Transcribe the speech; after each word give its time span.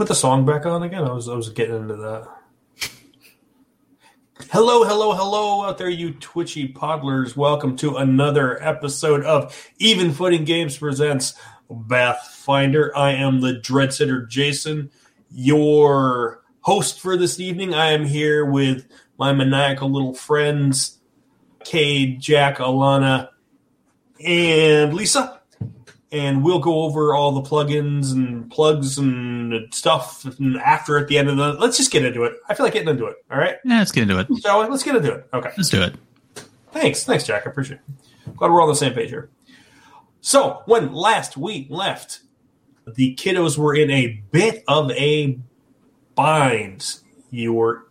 Put 0.00 0.08
the 0.08 0.14
song 0.14 0.46
back 0.46 0.64
on 0.64 0.82
again? 0.82 1.04
I 1.04 1.12
was 1.12 1.28
I 1.28 1.34
was 1.34 1.50
getting 1.50 1.76
into 1.76 1.96
that. 1.96 2.26
Hello, 4.50 4.82
hello, 4.82 5.12
hello 5.12 5.66
out 5.66 5.76
there, 5.76 5.90
you 5.90 6.12
twitchy 6.14 6.72
podlers. 6.72 7.36
Welcome 7.36 7.76
to 7.76 7.96
another 7.96 8.58
episode 8.66 9.22
of 9.26 9.70
Even 9.76 10.14
Footing 10.14 10.44
Games 10.44 10.78
presents 10.78 11.34
Bathfinder. 11.70 12.88
I 12.96 13.10
am 13.10 13.42
the 13.42 13.58
Dread 13.58 13.92
Sitter 13.92 14.24
Jason, 14.24 14.90
your 15.30 16.44
host 16.62 16.98
for 16.98 17.18
this 17.18 17.38
evening. 17.38 17.74
I 17.74 17.90
am 17.90 18.06
here 18.06 18.42
with 18.42 18.86
my 19.18 19.34
maniacal 19.34 19.90
little 19.90 20.14
friends, 20.14 20.98
Cade, 21.62 22.20
Jack, 22.20 22.56
Alana, 22.56 23.28
and 24.24 24.94
Lisa 24.94 25.39
and 26.12 26.42
we'll 26.42 26.58
go 26.58 26.82
over 26.82 27.14
all 27.14 27.32
the 27.32 27.48
plugins 27.48 28.12
and 28.12 28.50
plugs 28.50 28.98
and 28.98 29.72
stuff 29.72 30.24
and 30.38 30.56
after 30.58 30.98
at 30.98 31.08
the 31.08 31.18
end 31.18 31.28
of 31.28 31.36
the 31.36 31.52
let's 31.54 31.76
just 31.76 31.90
get 31.90 32.04
into 32.04 32.24
it. 32.24 32.34
I 32.48 32.54
feel 32.54 32.66
like 32.66 32.72
getting 32.72 32.88
into 32.88 33.06
it. 33.06 33.16
All 33.30 33.38
right? 33.38 33.56
Yeah, 33.64 33.78
let's 33.78 33.92
get 33.92 34.02
into 34.02 34.18
it. 34.18 34.28
shall 34.42 34.62
we? 34.62 34.68
Let's 34.68 34.82
get 34.82 34.96
into 34.96 35.12
it. 35.12 35.28
Okay. 35.32 35.50
Let's 35.56 35.68
do 35.70 35.82
it. 35.82 35.94
thanks. 36.72 37.04
Thanks 37.04 37.24
jack. 37.24 37.46
I 37.46 37.50
appreciate 37.50 37.80
it. 37.86 38.36
Glad 38.36 38.50
we're 38.50 38.60
all 38.60 38.68
on 38.68 38.72
the 38.72 38.76
same 38.76 38.92
page 38.92 39.10
here. 39.10 39.30
So 40.20 40.62
when 40.66 40.92
last 40.92 41.36
we 41.36 41.66
left 41.70 42.20
the 42.94 43.14
kiddos 43.16 43.56
were 43.56 43.74
in 43.74 43.90
a 43.90 44.22
bit 44.30 44.64
of 44.68 44.90
a 44.92 45.38
bind. 46.14 46.98
You 47.30 47.52
were 47.52 47.86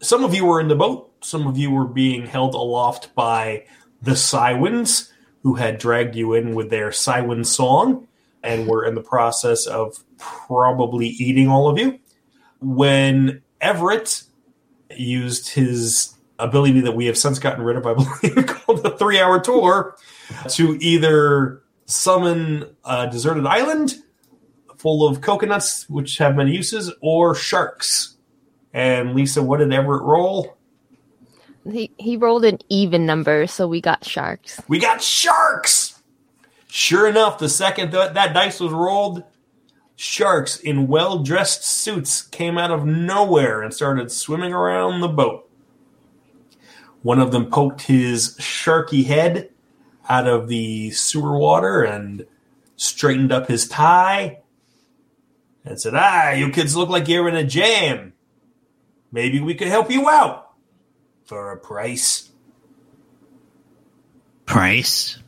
some 0.00 0.24
of 0.24 0.34
you 0.34 0.44
were 0.44 0.60
in 0.60 0.68
the 0.68 0.76
boat. 0.76 1.12
Some 1.20 1.46
of 1.46 1.58
you 1.58 1.70
were 1.70 1.86
being 1.86 2.26
held 2.26 2.54
aloft 2.54 3.14
by 3.14 3.64
the 4.02 4.12
Cywins, 4.12 5.10
who 5.48 5.54
had 5.54 5.78
dragged 5.78 6.14
you 6.14 6.34
in 6.34 6.54
with 6.54 6.68
their 6.68 6.90
Cywin 6.90 7.46
song 7.46 8.06
and 8.42 8.66
were 8.66 8.84
in 8.84 8.94
the 8.94 9.00
process 9.00 9.64
of 9.64 10.04
probably 10.18 11.06
eating 11.06 11.48
all 11.48 11.70
of 11.70 11.78
you. 11.78 11.98
When 12.60 13.40
Everett 13.58 14.24
used 14.94 15.48
his 15.48 16.14
ability 16.38 16.82
that 16.82 16.94
we 16.94 17.06
have 17.06 17.16
since 17.16 17.38
gotten 17.38 17.64
rid 17.64 17.78
of, 17.78 17.86
I 17.86 17.94
believe, 18.20 18.46
called 18.46 18.82
the 18.82 18.90
three 18.90 19.18
hour 19.18 19.40
tour, 19.40 19.96
to 20.50 20.76
either 20.82 21.62
summon 21.86 22.66
a 22.84 23.08
deserted 23.08 23.46
island 23.46 23.94
full 24.76 25.08
of 25.08 25.22
coconuts, 25.22 25.88
which 25.88 26.18
have 26.18 26.36
many 26.36 26.54
uses, 26.54 26.92
or 27.00 27.34
sharks. 27.34 28.18
And 28.74 29.14
Lisa, 29.14 29.42
what 29.42 29.60
did 29.60 29.72
Everett 29.72 30.02
roll? 30.02 30.57
He 31.70 31.92
he 31.98 32.16
rolled 32.16 32.44
an 32.44 32.58
even 32.68 33.04
number, 33.06 33.46
so 33.46 33.66
we 33.66 33.80
got 33.80 34.04
sharks. 34.04 34.60
We 34.68 34.78
got 34.78 35.02
sharks. 35.02 36.02
Sure 36.68 37.06
enough, 37.06 37.38
the 37.38 37.48
second 37.48 37.92
that 37.92 38.14
that 38.14 38.34
dice 38.34 38.60
was 38.60 38.72
rolled, 38.72 39.22
sharks 39.96 40.58
in 40.58 40.86
well 40.86 41.18
dressed 41.18 41.64
suits 41.64 42.22
came 42.22 42.58
out 42.58 42.70
of 42.70 42.86
nowhere 42.86 43.62
and 43.62 43.72
started 43.72 44.10
swimming 44.10 44.52
around 44.52 45.00
the 45.00 45.08
boat. 45.08 45.48
One 47.02 47.20
of 47.20 47.32
them 47.32 47.50
poked 47.50 47.82
his 47.82 48.36
sharky 48.38 49.04
head 49.04 49.50
out 50.08 50.26
of 50.26 50.48
the 50.48 50.90
sewer 50.90 51.38
water 51.38 51.82
and 51.82 52.26
straightened 52.76 53.32
up 53.32 53.48
his 53.48 53.68
tie 53.68 54.40
and 55.64 55.80
said, 55.80 55.94
Ah, 55.94 56.32
you 56.32 56.50
kids 56.50 56.76
look 56.76 56.88
like 56.88 57.08
you're 57.08 57.28
in 57.28 57.36
a 57.36 57.44
jam. 57.44 58.14
Maybe 59.12 59.40
we 59.40 59.54
could 59.54 59.68
help 59.68 59.90
you 59.90 60.08
out 60.08 60.47
for 61.28 61.52
a 61.52 61.58
price. 61.58 62.30
Price? 64.46 65.18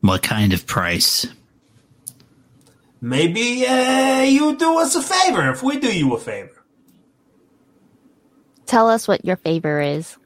What 0.00 0.22
kind 0.22 0.54
of 0.54 0.66
price? 0.66 1.26
Maybe 3.02 3.66
uh, 3.66 4.22
you 4.22 4.56
do 4.56 4.78
us 4.78 4.96
a 4.96 5.02
favor 5.02 5.50
if 5.50 5.62
we 5.62 5.78
do 5.78 5.94
you 5.94 6.14
a 6.14 6.18
favor. 6.18 6.64
Tell 8.64 8.88
us 8.88 9.06
what 9.06 9.24
your 9.24 9.36
favor 9.36 9.80
is. 9.80 10.16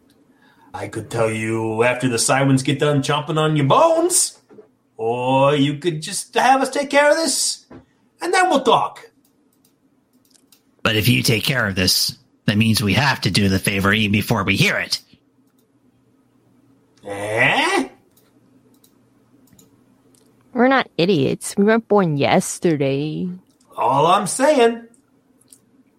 I 0.72 0.86
could 0.86 1.10
tell 1.10 1.30
you 1.30 1.82
after 1.82 2.08
the 2.08 2.16
Cywins 2.16 2.64
get 2.64 2.78
done 2.78 3.02
chomping 3.02 3.38
on 3.38 3.56
your 3.56 3.66
bones, 3.66 4.40
or 4.96 5.54
you 5.56 5.78
could 5.78 6.00
just 6.00 6.32
have 6.34 6.62
us 6.62 6.70
take 6.70 6.90
care 6.90 7.10
of 7.10 7.16
this, 7.16 7.66
and 8.20 8.32
then 8.32 8.48
we'll 8.48 8.62
talk. 8.62 9.10
But 10.82 10.96
if 10.96 11.08
you 11.08 11.22
take 11.22 11.44
care 11.44 11.66
of 11.66 11.74
this, 11.74 12.16
that 12.52 12.58
means 12.58 12.82
we 12.82 12.92
have 12.92 13.22
to 13.22 13.30
do 13.30 13.48
the 13.48 13.58
favor 13.58 13.94
even 13.94 14.12
before 14.12 14.44
we 14.44 14.56
hear 14.56 14.76
it. 14.76 15.00
Eh? 17.02 17.88
We're 20.52 20.68
not 20.68 20.90
idiots. 20.98 21.56
We 21.56 21.64
weren't 21.64 21.88
born 21.88 22.18
yesterday. 22.18 23.26
All 23.74 24.06
I'm 24.06 24.26
saying, 24.26 24.86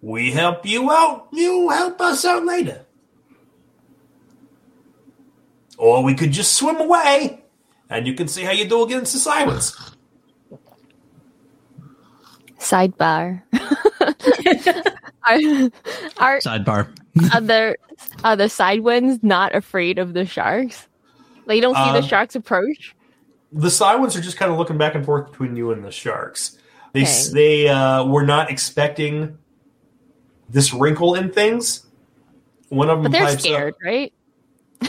we 0.00 0.30
help 0.30 0.64
you 0.64 0.92
out, 0.92 1.26
you 1.32 1.70
help 1.70 2.00
us 2.00 2.24
out 2.24 2.44
later. 2.46 2.86
Or 5.76 6.04
we 6.04 6.14
could 6.14 6.30
just 6.30 6.52
swim 6.52 6.76
away, 6.76 7.42
and 7.90 8.06
you 8.06 8.14
can 8.14 8.28
see 8.28 8.44
how 8.44 8.52
you 8.52 8.68
do 8.68 8.84
against 8.84 9.12
the 9.12 9.28
Cywins. 9.28 9.74
Sidebar. 12.60 13.42
are 15.26 15.70
are 16.18 16.38
Sidebar. 16.40 16.88
other 17.32 17.76
other 18.24 18.48
side 18.48 18.80
ones 18.80 19.20
not 19.22 19.54
afraid 19.54 19.98
of 19.98 20.14
the 20.14 20.24
sharks? 20.26 20.86
They 21.46 21.60
don't 21.60 21.74
see 21.74 21.80
Um, 21.80 21.94
the 21.94 22.02
sharks 22.02 22.34
approach. 22.34 22.94
the 23.52 23.68
Cywins 23.68 24.16
are 24.16 24.20
just 24.20 24.36
kind 24.36 24.50
of 24.50 24.58
looking 24.58 24.78
back 24.78 24.94
and 24.94 25.04
forth 25.04 25.30
between 25.30 25.56
you 25.56 25.70
and 25.72 25.84
the 25.84 25.90
Sharks. 25.90 26.58
They 26.92 27.02
Okay. 27.02 27.22
they 27.32 27.68
uh, 27.68 28.04
were 28.04 28.24
not 28.24 28.50
expecting 28.50 29.36
this 30.48 30.72
wrinkle 30.72 31.14
in 31.14 31.30
things. 31.32 31.86
One 32.68 32.88
of 32.90 33.02
them 33.02 33.10
But 33.10 33.12
they're 33.18 33.26
pipes 33.26 33.42
scared, 33.42 33.74
right? 33.84 34.12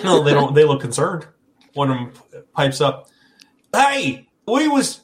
No, 0.04 0.24
they 0.24 0.34
don't. 0.34 0.54
They 0.56 0.64
look 0.64 0.82
concerned. 0.88 1.28
One 1.74 1.92
of 1.92 1.98
them 1.98 2.12
pipes 2.56 2.80
up. 2.82 3.10
Hey, 3.74 4.28
we 4.48 4.68
was 4.68 5.02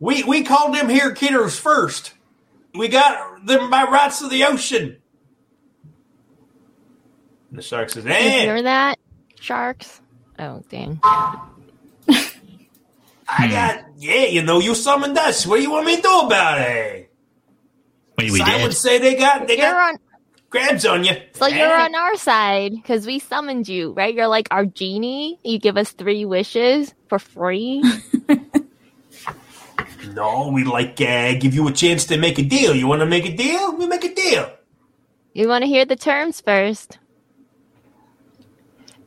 we 0.00 0.22
we 0.24 0.42
called 0.44 0.74
them 0.74 0.88
here 0.88 1.12
kidders 1.12 1.58
first. 1.58 2.12
We 2.74 2.88
got 2.88 3.29
them 3.44 3.70
by 3.70 3.84
rights 3.84 4.20
of 4.22 4.30
the 4.30 4.44
ocean. 4.44 4.96
And 7.50 7.58
the 7.58 7.62
shark 7.62 7.90
says, 7.90 8.04
You 8.04 8.10
"Eh, 8.12 8.42
hear 8.42 8.62
that? 8.62 8.98
Sharks? 9.40 10.00
Oh 10.38 10.62
damn. 10.68 11.00
I 13.32 13.48
got 13.48 13.84
yeah. 13.96 14.24
You 14.26 14.42
know, 14.42 14.58
you 14.60 14.74
summoned 14.74 15.16
us. 15.16 15.46
What 15.46 15.56
do 15.56 15.62
you 15.62 15.70
want 15.70 15.86
me 15.86 15.96
to 15.96 16.02
do 16.02 16.20
about 16.20 16.60
it?" 16.60 17.10
Wait, 18.18 18.30
we 18.32 18.40
I 18.42 18.58
did. 18.58 18.62
would 18.64 18.74
say 18.76 18.98
they 18.98 19.14
got 19.16 19.46
they 19.46 19.56
You're 19.56 19.70
got 19.70 19.94
on 19.94 19.98
grabs 20.50 20.84
on 20.84 21.04
you. 21.04 21.12
so 21.34 21.46
you're 21.46 21.66
Eh? 21.66 21.84
on 21.84 21.94
our 21.94 22.16
side 22.16 22.72
because 22.72 23.06
we 23.06 23.18
summoned 23.20 23.68
you, 23.68 23.92
right? 23.92 24.12
You're 24.14 24.26
like 24.28 24.48
our 24.50 24.66
genie. 24.66 25.38
You 25.44 25.58
give 25.58 25.76
us 25.76 25.92
three 25.92 26.24
wishes 26.24 26.92
for 27.08 27.18
free. 27.18 27.82
No, 30.14 30.48
we 30.48 30.64
like 30.64 31.00
uh, 31.00 31.34
give 31.34 31.54
you 31.54 31.68
a 31.68 31.72
chance 31.72 32.04
to 32.06 32.16
make 32.16 32.38
a 32.38 32.42
deal. 32.42 32.74
You 32.74 32.86
want 32.86 33.00
to 33.00 33.06
make 33.06 33.26
a 33.26 33.36
deal? 33.36 33.76
We 33.76 33.86
make 33.86 34.04
a 34.04 34.14
deal. 34.14 34.52
you 35.32 35.48
want 35.48 35.62
to 35.62 35.68
hear 35.68 35.84
the 35.84 35.96
terms 35.96 36.40
first? 36.40 36.98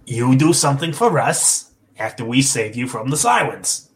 You 0.05 0.35
do 0.35 0.53
something 0.53 0.93
for 0.93 1.19
us 1.19 1.71
after 1.97 2.25
we 2.25 2.41
save 2.41 2.75
you 2.75 2.87
from 2.87 3.09
the 3.09 3.17
sirens. 3.17 3.89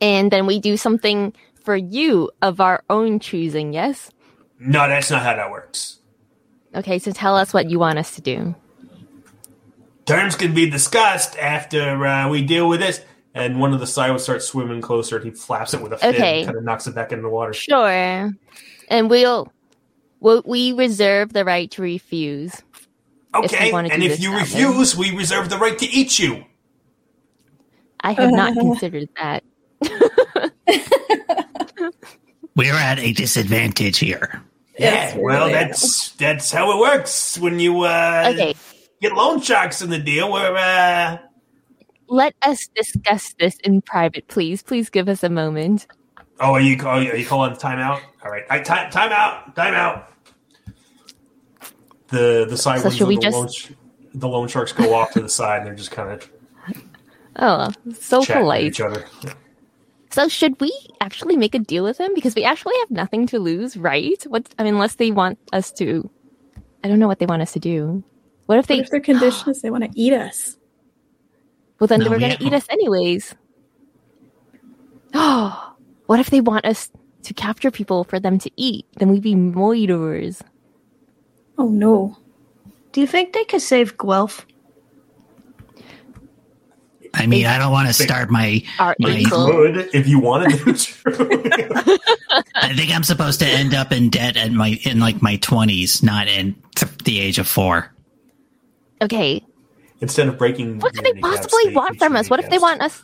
and 0.00 0.30
then 0.30 0.46
we 0.46 0.60
do 0.60 0.76
something 0.76 1.32
for 1.64 1.76
you 1.76 2.30
of 2.40 2.60
our 2.60 2.84
own 2.88 3.18
choosing, 3.18 3.72
yes? 3.72 4.10
No, 4.58 4.86
that's 4.88 5.10
not 5.10 5.22
how 5.22 5.34
that 5.34 5.50
works. 5.50 5.98
Okay, 6.74 6.98
so 6.98 7.10
tell 7.12 7.36
us 7.36 7.52
what 7.52 7.68
you 7.68 7.78
want 7.78 7.98
us 7.98 8.14
to 8.14 8.20
do. 8.20 8.54
Terms 10.06 10.36
can 10.36 10.54
be 10.54 10.70
discussed 10.70 11.36
after 11.38 12.06
uh, 12.06 12.28
we 12.28 12.42
deal 12.42 12.68
with 12.68 12.80
this. 12.80 13.00
And 13.38 13.60
one 13.60 13.72
of 13.72 13.80
the 13.80 13.86
Cywins 13.86 14.20
starts 14.20 14.46
swimming 14.46 14.80
closer, 14.80 15.16
and 15.16 15.24
he 15.24 15.30
flaps 15.30 15.72
it 15.74 15.80
with 15.80 15.92
a 15.92 15.98
fin, 15.98 16.14
Okay. 16.14 16.44
kind 16.44 16.56
of 16.56 16.64
knocks 16.64 16.86
it 16.86 16.94
back 16.94 17.12
into 17.12 17.22
the 17.22 17.28
water. 17.28 17.52
Sure. 17.52 18.30
And 18.88 19.10
we'll, 19.10 19.52
we'll 20.20 20.42
we 20.44 20.72
reserve 20.72 21.32
the 21.32 21.44
right 21.44 21.70
to 21.72 21.82
refuse. 21.82 22.60
Okay, 23.34 23.70
wanna 23.72 23.90
and 23.92 24.02
if 24.02 24.20
you 24.20 24.30
that 24.30 24.36
way. 24.36 24.42
refuse, 24.42 24.96
we 24.96 25.14
reserve 25.14 25.50
the 25.50 25.58
right 25.58 25.78
to 25.78 25.86
eat 25.86 26.18
you. 26.18 26.44
I 28.00 28.12
have 28.12 28.30
not 28.32 28.54
considered 28.58 29.08
that. 29.20 29.44
We're 32.56 32.74
at 32.74 32.98
a 32.98 33.12
disadvantage 33.12 33.98
here. 33.98 34.42
Yeah, 34.78 34.90
Yes, 34.92 35.14
well, 35.16 35.40
really. 35.46 35.52
that's 35.52 36.12
that's 36.12 36.50
how 36.50 36.72
it 36.76 36.80
works 36.80 37.38
when 37.38 37.58
you 37.60 37.82
uh, 37.82 38.30
Okay, 38.32 38.54
get 39.00 39.12
loan 39.12 39.40
sharks 39.40 39.82
in 39.82 39.90
the 39.90 39.98
deal. 39.98 40.30
Where 40.32 40.56
uh, 40.56 41.18
let 42.08 42.34
us 42.42 42.68
discuss 42.74 43.34
this 43.38 43.56
in 43.64 43.82
private, 43.82 44.26
please. 44.28 44.62
Please 44.62 44.90
give 44.90 45.08
us 45.08 45.22
a 45.22 45.28
moment. 45.28 45.86
Oh, 46.40 46.52
are 46.52 46.60
you 46.60 46.76
oh, 46.82 46.88
are 46.88 47.16
you, 47.16 47.26
calling 47.26 47.54
timeout? 47.54 48.00
All 48.24 48.30
right, 48.30 48.44
I, 48.48 48.60
time 48.60 48.90
time 48.90 49.12
out, 49.12 49.54
time 49.56 49.74
out. 49.74 50.12
The 52.08 52.46
the 52.48 52.56
side 52.56 52.80
So 52.80 52.90
should 52.90 53.08
we 53.08 53.16
the, 53.16 53.22
just- 53.22 53.36
loan 53.36 53.48
sh- 53.48 53.70
the 54.14 54.28
loan 54.28 54.48
sharks 54.48 54.72
go 54.72 54.94
off 54.94 55.12
to 55.12 55.20
the 55.20 55.28
side 55.28 55.58
and 55.58 55.66
they're 55.66 55.74
just 55.74 55.90
kind 55.90 56.10
of 56.10 56.30
Oh, 57.36 57.70
so 57.94 58.24
polite. 58.24 58.64
each 58.64 58.80
other. 58.80 59.04
So 60.10 60.28
should 60.28 60.60
we 60.60 60.72
actually 61.00 61.36
make 61.36 61.54
a 61.54 61.58
deal 61.58 61.84
with 61.84 61.98
them 61.98 62.14
because 62.14 62.34
we 62.34 62.44
actually 62.44 62.74
have 62.80 62.90
nothing 62.90 63.26
to 63.28 63.38
lose, 63.38 63.76
right? 63.76 64.20
What 64.26 64.48
I 64.58 64.64
mean, 64.64 64.74
unless 64.74 64.94
they 64.96 65.10
want 65.10 65.38
us 65.52 65.70
to. 65.72 66.08
I 66.82 66.88
don't 66.88 66.98
know 66.98 67.08
what 67.08 67.18
they 67.18 67.26
want 67.26 67.42
us 67.42 67.52
to 67.52 67.58
do. 67.60 68.02
What 68.46 68.58
if 68.58 68.66
they? 68.66 68.76
What 68.76 68.78
they? 68.78 68.84
if 68.84 68.90
their 68.90 69.00
condition 69.00 69.50
is 69.50 69.62
they 69.62 69.70
want 69.70 69.84
to 69.84 69.90
eat 69.94 70.12
us? 70.12 70.57
Well, 71.78 71.86
then 71.88 72.00
No, 72.00 72.04
they 72.04 72.10
were 72.10 72.16
we 72.16 72.20
going 72.20 72.36
to 72.36 72.44
eat 72.44 72.52
us 72.52 72.66
anyways. 72.70 73.34
Oh, 75.14 75.74
what 76.06 76.20
if 76.20 76.30
they 76.30 76.40
want 76.40 76.64
us 76.64 76.90
to 77.22 77.34
capture 77.34 77.70
people 77.70 78.04
for 78.04 78.18
them 78.18 78.38
to 78.38 78.50
eat? 78.56 78.86
Then 78.98 79.10
we'd 79.10 79.22
be 79.22 79.34
moiders. 79.34 80.40
Oh 81.56 81.68
no. 81.68 82.16
Do 82.92 83.00
you 83.00 83.06
think 83.06 83.32
they 83.32 83.44
could 83.44 83.60
save 83.60 83.98
Guelph? 83.98 84.46
I 87.14 87.26
mean, 87.26 87.46
I 87.46 87.58
don't 87.58 87.72
want 87.72 87.88
to 87.88 87.94
start 87.94 88.30
my. 88.30 88.62
Our 88.78 88.94
my 88.98 89.16
equal. 89.16 89.46
Good 89.46 89.90
if 89.92 90.06
you 90.06 90.20
wanted 90.20 90.76
to. 90.76 91.98
I 92.54 92.74
think 92.76 92.94
I'm 92.94 93.02
supposed 93.02 93.40
to 93.40 93.46
end 93.46 93.74
up 93.74 93.92
in 93.92 94.10
debt 94.10 94.36
at 94.36 94.52
my 94.52 94.78
in 94.84 95.00
like 95.00 95.20
my 95.22 95.36
20s, 95.38 96.02
not 96.02 96.28
in 96.28 96.54
th- 96.76 96.92
the 97.04 97.18
age 97.20 97.38
of 97.38 97.48
four. 97.48 97.92
Okay, 99.02 99.44
Instead 100.00 100.28
of 100.28 100.38
breaking, 100.38 100.78
what 100.78 100.94
could 100.94 101.04
they 101.04 101.20
possibly 101.20 101.64
they 101.64 101.74
want 101.74 101.96
eat 101.96 101.98
from 101.98 102.14
us? 102.14 102.30
What 102.30 102.40
if 102.40 102.48
they 102.50 102.58
want 102.58 102.80
us? 102.82 103.02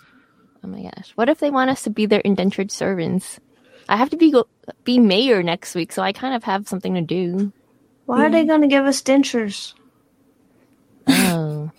Oh 0.62 0.68
my 0.68 0.82
gosh! 0.82 1.12
What 1.16 1.28
if 1.28 1.40
they 1.40 1.50
want 1.50 1.70
us 1.70 1.82
to 1.82 1.90
be 1.90 2.06
their 2.06 2.20
indentured 2.20 2.70
servants? 2.70 3.40
I 3.88 3.96
have 3.96 4.10
to 4.10 4.16
be 4.16 4.30
go- 4.30 4.48
be 4.84 4.98
mayor 4.98 5.42
next 5.42 5.74
week, 5.74 5.92
so 5.92 6.02
I 6.02 6.12
kind 6.12 6.34
of 6.34 6.44
have 6.44 6.68
something 6.68 6.94
to 6.94 7.00
do. 7.00 7.52
Why 8.06 8.26
are 8.26 8.30
they 8.30 8.42
hmm. 8.42 8.48
going 8.48 8.60
to 8.62 8.68
give 8.68 8.84
us 8.84 9.02
dentures? 9.02 9.74
Oh, 11.06 11.70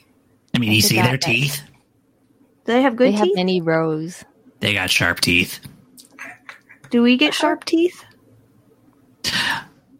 I 0.53 0.59
mean, 0.59 0.71
you 0.71 0.81
see 0.81 0.95
their 0.95 1.11
that. 1.11 1.21
teeth? 1.21 1.61
Do 2.65 2.73
they 2.73 2.81
have 2.81 2.95
good 2.95 3.13
they 3.13 3.17
have 3.17 3.25
teeth? 3.25 3.35
many 3.35 3.61
rows. 3.61 4.23
They 4.59 4.73
got 4.73 4.89
sharp 4.89 5.21
teeth. 5.21 5.59
Do 6.89 7.01
we 7.01 7.17
get 7.17 7.33
sharp 7.33 7.65
teeth? 7.65 8.03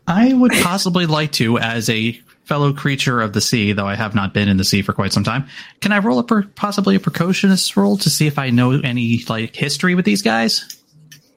I 0.08 0.34
would 0.34 0.52
possibly 0.52 1.06
like 1.06 1.32
to, 1.34 1.58
as 1.58 1.90
a 1.90 2.20
fellow 2.46 2.72
creature 2.74 3.22
of 3.22 3.34
the 3.34 3.42
sea, 3.42 3.74
though 3.74 3.88
I 3.88 3.96
have 3.96 4.16
not 4.16 4.34
been 4.34 4.48
in 4.48 4.58
the 4.58 4.64
sea 4.64 4.82
for 4.82 4.94
quite 4.94 5.12
some 5.12 5.24
time. 5.24 5.48
Can 5.82 5.92
I 5.92 6.00
roll 6.00 6.20
a 6.20 6.24
per- 6.24 6.44
possibly 6.44 6.96
a 6.96 7.00
precocious 7.00 7.76
roll 7.76 7.98
to 7.98 8.10
see 8.10 8.28
if 8.28 8.38
I 8.40 8.50
know 8.52 8.72
any 8.72 9.24
like 9.28 9.56
history 9.56 9.96
with 9.96 10.06
these 10.06 10.22
guys? 10.22 10.66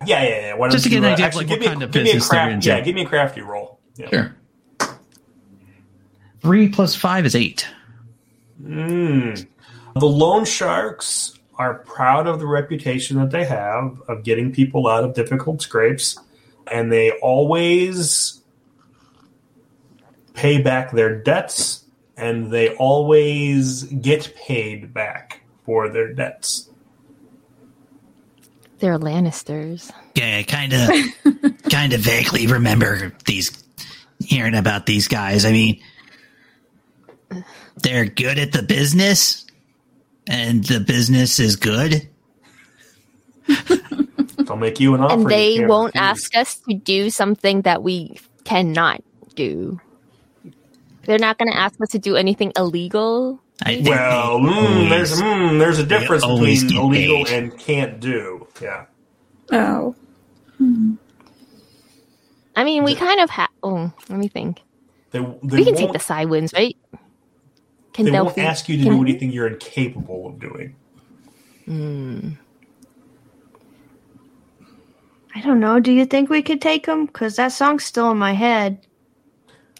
Yeah, 0.06 0.22
yeah, 0.22 0.28
yeah. 0.28 0.54
Why 0.54 0.68
Just 0.68 0.84
to 0.84 0.90
get 0.90 0.98
an 0.98 1.04
uh, 1.06 1.08
idea 1.08 1.24
of, 1.26 1.28
actually, 1.28 1.44
like, 1.46 1.50
what 1.50 1.60
me 1.60 1.66
a- 1.66 1.68
kind 1.70 1.82
of 1.82 1.90
give 1.90 2.02
me 2.04 2.10
a 2.10 2.14
business 2.14 2.28
they're 2.28 2.38
craft- 2.40 2.52
into. 2.52 2.68
Yeah, 2.68 2.80
give 2.80 2.94
me 2.94 3.02
a 3.02 3.06
crafty 3.06 3.40
roll. 3.40 3.80
Yeah. 3.96 4.10
Sure. 4.10 4.36
Three 6.40 6.68
plus 6.68 6.94
five 6.94 7.26
is 7.26 7.34
eight. 7.34 7.66
Mm. 8.62 9.46
The 9.94 10.06
loan 10.06 10.44
sharks 10.44 11.38
are 11.56 11.74
proud 11.80 12.26
of 12.28 12.38
the 12.38 12.46
reputation 12.46 13.16
that 13.18 13.30
they 13.30 13.44
have 13.44 14.00
of 14.08 14.22
getting 14.22 14.52
people 14.52 14.86
out 14.86 15.02
of 15.02 15.14
difficult 15.14 15.60
scrapes, 15.62 16.16
and 16.70 16.92
they 16.92 17.10
always 17.22 18.37
pay 20.38 20.62
back 20.62 20.92
their 20.92 21.16
debts, 21.16 21.84
and 22.16 22.52
they 22.52 22.72
always 22.76 23.82
get 23.82 24.34
paid 24.36 24.94
back 24.94 25.42
for 25.64 25.88
their 25.88 26.12
debts. 26.12 26.70
They're 28.78 28.98
Lannisters. 29.00 29.90
Yeah, 30.14 30.42
kind 30.42 30.72
of, 30.72 31.62
kind 31.70 31.92
of 31.92 32.00
vaguely 32.00 32.46
remember 32.46 33.12
these, 33.26 33.50
hearing 34.20 34.54
about 34.54 34.86
these 34.86 35.08
guys. 35.08 35.44
I 35.44 35.50
mean, 35.50 35.82
they're 37.82 38.04
good 38.06 38.38
at 38.38 38.52
the 38.52 38.62
business, 38.62 39.44
and 40.28 40.62
the 40.62 40.78
business 40.78 41.40
is 41.40 41.56
good. 41.56 42.08
They'll 44.38 44.56
make 44.56 44.78
you 44.78 44.94
an 44.94 45.00
offer. 45.00 45.14
and 45.14 45.26
they 45.26 45.66
won't 45.66 45.96
refuse. 45.96 46.08
ask 46.08 46.36
us 46.36 46.54
to 46.68 46.74
do 46.74 47.10
something 47.10 47.62
that 47.62 47.82
we 47.82 48.20
cannot 48.44 49.02
do. 49.34 49.80
They're 51.08 51.18
not 51.18 51.38
going 51.38 51.50
to 51.50 51.56
ask 51.56 51.80
us 51.80 51.88
to 51.92 51.98
do 51.98 52.16
anything 52.16 52.52
illegal. 52.54 53.40
I 53.62 53.76
think 53.76 53.88
Well, 53.88 54.42
they 54.42 54.48
mm, 54.50 54.90
there's 54.90 55.18
mm, 55.18 55.58
there's 55.58 55.78
a 55.78 55.86
difference 55.86 56.22
between 56.22 56.68
get 56.68 56.76
illegal 56.76 57.24
paid. 57.24 57.44
and 57.44 57.58
can't 57.58 57.98
do. 57.98 58.46
Yeah. 58.60 58.84
Oh. 59.50 59.94
I 62.54 62.62
mean, 62.64 62.84
we 62.84 62.94
kind 62.94 63.20
of 63.20 63.30
have. 63.30 63.48
Oh, 63.62 63.90
let 64.10 64.18
me 64.18 64.28
think. 64.28 64.60
They, 65.12 65.20
they 65.20 65.56
we 65.56 65.64
can 65.64 65.76
take 65.76 65.94
the 65.94 65.98
side 65.98 66.28
winds, 66.28 66.52
right? 66.52 66.76
Can 67.94 68.04
They 68.04 68.10
won't 68.10 68.36
ask 68.36 68.68
you 68.68 68.76
to 68.76 68.84
do 68.84 69.00
anything 69.00 69.32
you're 69.32 69.48
incapable 69.48 70.26
of 70.26 70.38
doing. 70.38 70.76
I 75.34 75.40
don't 75.40 75.60
know. 75.60 75.80
Do 75.80 75.90
you 75.90 76.04
think 76.04 76.28
we 76.28 76.42
could 76.42 76.60
take 76.60 76.84
them? 76.84 77.06
Because 77.06 77.36
that 77.36 77.52
song's 77.52 77.86
still 77.86 78.10
in 78.10 78.18
my 78.18 78.34
head. 78.34 78.86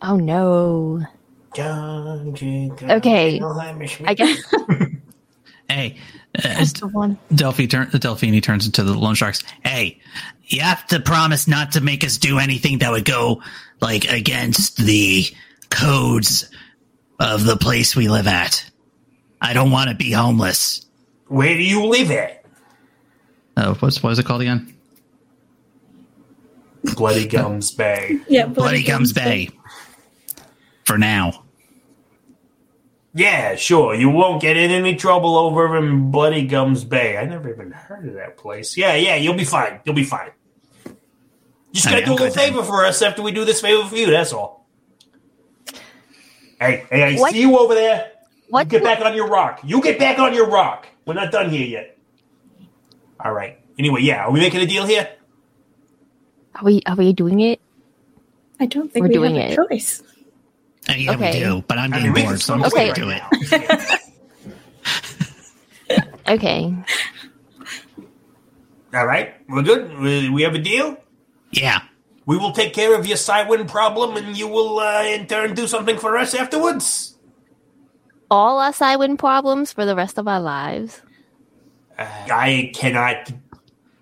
Oh 0.00 0.16
no. 0.16 1.04
Okay. 1.56 2.82
Okay. 2.82 3.40
I 4.04 4.14
guess. 4.14 4.38
Hey, 5.70 5.98
uh, 6.34 6.40
That's 6.44 6.80
the 6.80 6.86
one. 6.86 7.18
Delphi 7.34 7.66
turn, 7.66 7.90
Delphine 7.90 8.40
turns 8.40 8.64
into 8.64 8.82
the 8.82 8.94
loan 8.94 9.14
sharks. 9.14 9.42
hey, 9.62 10.00
you 10.44 10.62
have 10.62 10.86
to 10.86 10.98
promise 10.98 11.46
not 11.46 11.72
to 11.72 11.82
make 11.82 12.04
us 12.04 12.16
do 12.16 12.38
anything 12.38 12.78
that 12.78 12.90
would 12.90 13.04
go 13.04 13.42
like 13.78 14.10
against 14.10 14.78
the 14.78 15.26
codes 15.68 16.50
of 17.20 17.44
the 17.44 17.58
place 17.58 17.94
we 17.94 18.08
live 18.08 18.26
at. 18.26 18.64
I 19.42 19.52
don't 19.52 19.70
want 19.70 19.90
to 19.90 19.94
be 19.94 20.10
homeless. 20.10 20.86
Where 21.26 21.52
do 21.54 21.62
you 21.62 21.84
live 21.84 22.10
at? 22.12 22.46
Uh, 23.54 23.74
what's 23.74 24.02
what 24.02 24.12
is 24.12 24.18
it 24.18 24.24
called 24.24 24.40
again? 24.40 24.74
Bloody 26.94 27.26
Gums 27.26 27.72
Bay. 27.72 28.20
Yeah, 28.26 28.46
Bloody 28.46 28.84
Gums 28.84 29.12
Bay. 29.12 29.50
For 30.88 30.96
now. 30.96 31.44
Yeah, 33.12 33.56
sure. 33.56 33.94
You 33.94 34.08
won't 34.08 34.40
get 34.40 34.56
in 34.56 34.70
any 34.70 34.96
trouble 34.96 35.36
over 35.36 35.76
in 35.76 36.10
Bloody 36.10 36.46
Gums 36.46 36.82
Bay. 36.82 37.18
I 37.18 37.26
never 37.26 37.52
even 37.52 37.72
heard 37.72 38.08
of 38.08 38.14
that 38.14 38.38
place. 38.38 38.74
Yeah, 38.74 38.94
yeah, 38.94 39.16
you'll 39.16 39.34
be 39.34 39.44
fine. 39.44 39.80
You'll 39.84 39.94
be 39.94 40.02
fine. 40.04 40.30
Just 41.74 41.84
gotta 41.88 41.98
Okay, 41.98 42.04
do 42.06 42.12
a 42.12 42.14
I'm 42.14 42.20
little 42.22 42.26
good 42.28 42.32
then. 42.38 42.52
favor 42.54 42.62
for 42.64 42.86
us 42.86 43.02
after 43.02 43.20
we 43.20 43.32
do 43.32 43.44
this 43.44 43.60
favor 43.60 43.86
for 43.86 43.96
you. 43.96 44.06
That's 44.10 44.32
all. 44.32 44.66
Hey, 46.58 46.84
hey, 46.90 47.16
I 47.16 47.20
What- 47.20 47.32
see 47.32 47.40
you 47.42 47.58
over 47.58 47.74
there. 47.74 48.12
What? 48.48 48.64
You 48.72 48.78
get 48.78 48.82
back 48.82 49.04
on 49.04 49.14
your 49.14 49.28
rock. 49.28 49.60
You 49.64 49.82
get 49.82 49.98
back 49.98 50.18
on 50.18 50.32
your 50.32 50.48
rock. 50.48 50.86
We're 51.04 51.12
not 51.12 51.30
done 51.30 51.50
here 51.50 51.66
yet. 51.66 51.98
All 53.22 53.34
right. 53.34 53.58
Anyway, 53.78 54.00
yeah, 54.00 54.24
are 54.24 54.30
we 54.30 54.40
making 54.40 54.62
a 54.62 54.66
deal 54.66 54.86
here? 54.86 55.06
Are 56.54 56.64
we? 56.64 56.80
Are 56.86 56.96
we 56.96 57.12
doing 57.12 57.40
it? 57.40 57.60
I 58.58 58.64
don't 58.64 58.90
think 58.90 59.02
We're 59.02 59.08
we 59.08 59.14
doing 59.14 59.34
have 59.34 59.50
a 59.50 59.52
it. 59.52 59.68
choice. 59.68 60.02
Yeah, 60.88 61.12
Okay. 61.12 61.32
we 61.38 61.44
do, 61.44 61.64
but 61.68 61.78
I'm 61.78 61.92
I 61.92 61.98
getting 61.98 62.12
mean, 62.12 62.24
bored, 62.26 62.40
so 62.40 62.54
I'm 62.54 62.62
just 62.62 62.74
Okay. 62.74 62.84
going 62.92 62.94
to 62.94 63.00
do 63.00 63.10
it. 63.10 64.00
Okay. 66.28 66.74
All 68.94 69.06
right, 69.06 69.34
we're 69.48 69.62
good. 69.62 69.98
We 69.98 70.28
we 70.28 70.42
have 70.42 70.54
a 70.54 70.58
deal. 70.58 70.96
Yeah. 71.52 71.80
We 72.26 72.36
will 72.36 72.52
take 72.52 72.74
care 72.74 72.94
of 72.94 73.06
your 73.06 73.16
Cywin 73.16 73.66
problem, 73.66 74.16
and 74.18 74.36
you 74.36 74.48
will, 74.48 74.78
uh, 74.80 75.02
in 75.04 75.26
turn, 75.26 75.54
do 75.54 75.66
something 75.66 75.96
for 75.96 76.18
us 76.18 76.34
afterwards. 76.34 77.16
All 78.30 78.58
our 78.60 78.74
I 78.80 78.96
win 78.96 79.16
problems 79.16 79.72
for 79.72 79.86
the 79.86 79.96
rest 79.96 80.18
of 80.18 80.28
our 80.28 80.40
lives. 80.40 81.00
Uh, 81.98 82.04
I 82.30 82.70
cannot 82.74 83.32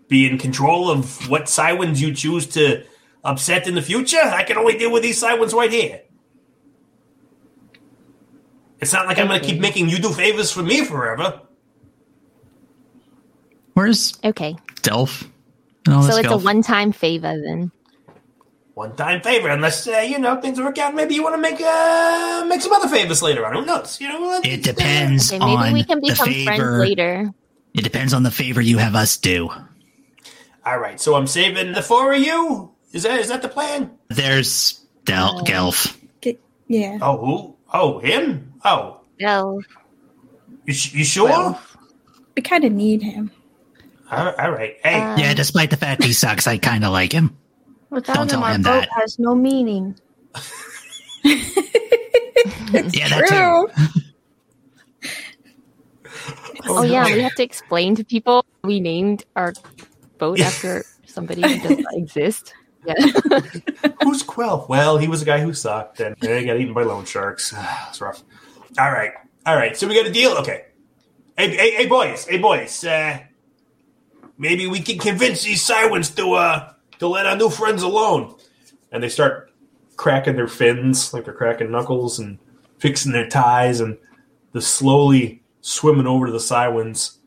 be 0.08 0.26
in 0.28 0.38
control 0.38 0.90
of 0.90 1.30
what 1.30 1.44
Cywins 1.44 2.00
you 2.00 2.12
choose 2.12 2.46
to 2.48 2.82
upset 3.22 3.68
in 3.68 3.76
the 3.76 3.82
future. 3.82 4.18
I 4.20 4.42
can 4.42 4.58
only 4.58 4.76
deal 4.76 4.90
with 4.90 5.04
these 5.04 5.22
Cywins 5.22 5.52
right 5.54 5.70
here. 5.70 6.00
It's 8.80 8.92
not 8.92 9.06
like 9.06 9.18
I'm 9.18 9.26
going 9.28 9.40
to 9.40 9.46
keep 9.46 9.60
making 9.60 9.88
you 9.88 9.98
do 9.98 10.10
favors 10.12 10.52
for 10.52 10.62
me 10.62 10.84
forever. 10.84 11.40
Where's 13.74 14.18
Okay. 14.24 14.56
Delph? 14.82 15.28
And 15.86 16.02
So 16.02 16.08
this 16.08 16.18
it's 16.18 16.28
a 16.32 16.38
one-time 16.38 16.92
favor 16.92 17.34
then. 17.44 17.70
One 18.74 18.94
time 18.94 19.22
favor, 19.22 19.48
unless 19.48 19.88
uh, 19.88 20.04
you 20.06 20.18
know 20.18 20.38
things 20.38 20.60
work 20.60 20.76
out. 20.76 20.94
Maybe 20.94 21.14
you 21.14 21.22
want 21.22 21.34
to 21.34 21.40
make 21.40 21.58
uh, 21.58 22.44
make 22.46 22.60
some 22.60 22.72
other 22.74 22.88
favors 22.88 23.22
later 23.22 23.46
on. 23.46 23.54
Who 23.54 23.64
knows? 23.64 23.98
You 24.02 24.08
know, 24.08 24.40
It 24.44 24.62
depends 24.62 25.32
Okay, 25.32 25.38
maybe 25.38 25.56
on 25.56 25.72
we 25.72 25.82
can 25.84 26.00
become 26.00 26.30
friends 26.44 26.78
later. 26.80 27.32
It 27.72 27.82
depends 27.84 28.12
on 28.12 28.22
the 28.22 28.30
favor 28.30 28.60
you 28.60 28.76
have 28.76 28.94
us 28.94 29.16
do. 29.16 29.48
All 30.66 30.78
right, 30.78 31.00
so 31.00 31.14
I'm 31.14 31.26
saving 31.26 31.72
the 31.72 31.80
four 31.80 32.12
of 32.12 32.20
you. 32.20 32.70
Is 32.92 33.04
that 33.04 33.18
is 33.20 33.28
that 33.28 33.40
the 33.40 33.48
plan? 33.48 33.92
There's 34.08 34.84
Del- 35.04 35.42
Gelf. 35.44 35.96
Get, 36.20 36.38
yeah. 36.68 36.98
Oh, 37.00 37.16
who? 37.16 37.55
Oh, 37.72 37.98
him? 37.98 38.54
Oh, 38.64 39.00
No. 39.20 39.60
you, 40.64 40.72
sh- 40.74 40.94
you 40.94 41.04
sure? 41.04 41.28
Well. 41.28 41.60
We 42.36 42.42
kind 42.42 42.64
of 42.64 42.72
need 42.72 43.02
him. 43.02 43.30
all 44.10 44.28
all 44.34 44.50
right. 44.52 44.76
Hey, 44.82 45.00
Uh, 45.00 45.16
Yeah, 45.18 45.34
despite 45.34 45.70
the 45.70 45.76
fact 45.76 46.04
he 46.04 46.12
sucks, 46.12 46.46
I 46.46 46.58
kind 46.58 46.84
of 46.84 46.92
like 46.92 47.12
him. 47.12 47.36
Without 47.90 48.14
Don't 48.14 48.24
him, 48.24 48.28
tell 48.28 48.44
our 48.44 48.54
him 48.54 48.62
boat 48.62 48.80
that. 48.80 48.88
has 49.00 49.18
no 49.18 49.34
meaning. 49.34 49.98
Yeah, 52.92 53.08
that 53.08 53.26
too. 53.28 53.90
Oh 56.68 56.82
yeah, 56.82 57.04
we 57.04 57.20
have 57.22 57.34
to 57.36 57.42
explain 57.44 57.94
to 57.96 58.04
people 58.04 58.44
we 58.64 58.80
named 58.80 59.24
our 59.36 59.52
boat 60.18 60.40
after 60.50 60.84
somebody 61.06 61.42
who 61.42 61.60
does 61.68 61.78
not 61.78 61.94
exist. 61.94 62.54
Yeah. 62.86 62.94
Who's 64.02 64.22
Quelf? 64.22 64.68
Well, 64.68 64.98
he 64.98 65.08
was 65.08 65.22
a 65.22 65.24
guy 65.24 65.40
who 65.40 65.52
sucked 65.52 66.00
and 66.00 66.16
he 66.20 66.44
got 66.44 66.58
eaten 66.58 66.74
by 66.74 66.82
loan 66.82 67.04
sharks. 67.04 67.54
It's 67.88 68.00
rough. 68.00 68.22
All 68.78 68.90
right. 68.90 69.12
All 69.44 69.56
right. 69.56 69.76
So 69.76 69.86
we 69.86 69.94
got 69.94 70.06
a 70.06 70.12
deal? 70.12 70.32
Okay. 70.32 70.66
Hey, 71.36 71.56
hey, 71.56 71.70
hey 71.72 71.86
boys. 71.86 72.26
Hey, 72.26 72.38
boys. 72.38 72.84
Uh, 72.84 73.20
maybe 74.38 74.66
we 74.66 74.80
can 74.80 74.98
convince 74.98 75.44
these 75.44 75.62
sirens 75.62 76.10
to, 76.10 76.34
uh, 76.34 76.72
to 76.98 77.08
let 77.08 77.26
our 77.26 77.36
new 77.36 77.50
friends 77.50 77.82
alone. 77.82 78.34
And 78.92 79.02
they 79.02 79.08
start 79.08 79.50
cracking 79.96 80.36
their 80.36 80.48
fins, 80.48 81.12
like 81.12 81.24
they're 81.24 81.34
cracking 81.34 81.70
knuckles 81.70 82.18
and 82.18 82.38
fixing 82.78 83.12
their 83.12 83.28
ties, 83.28 83.80
and 83.80 83.98
they're 84.52 84.60
slowly 84.60 85.42
swimming 85.60 86.06
over 86.06 86.26
to 86.26 86.32
the 86.32 86.40
Sirens. 86.40 87.18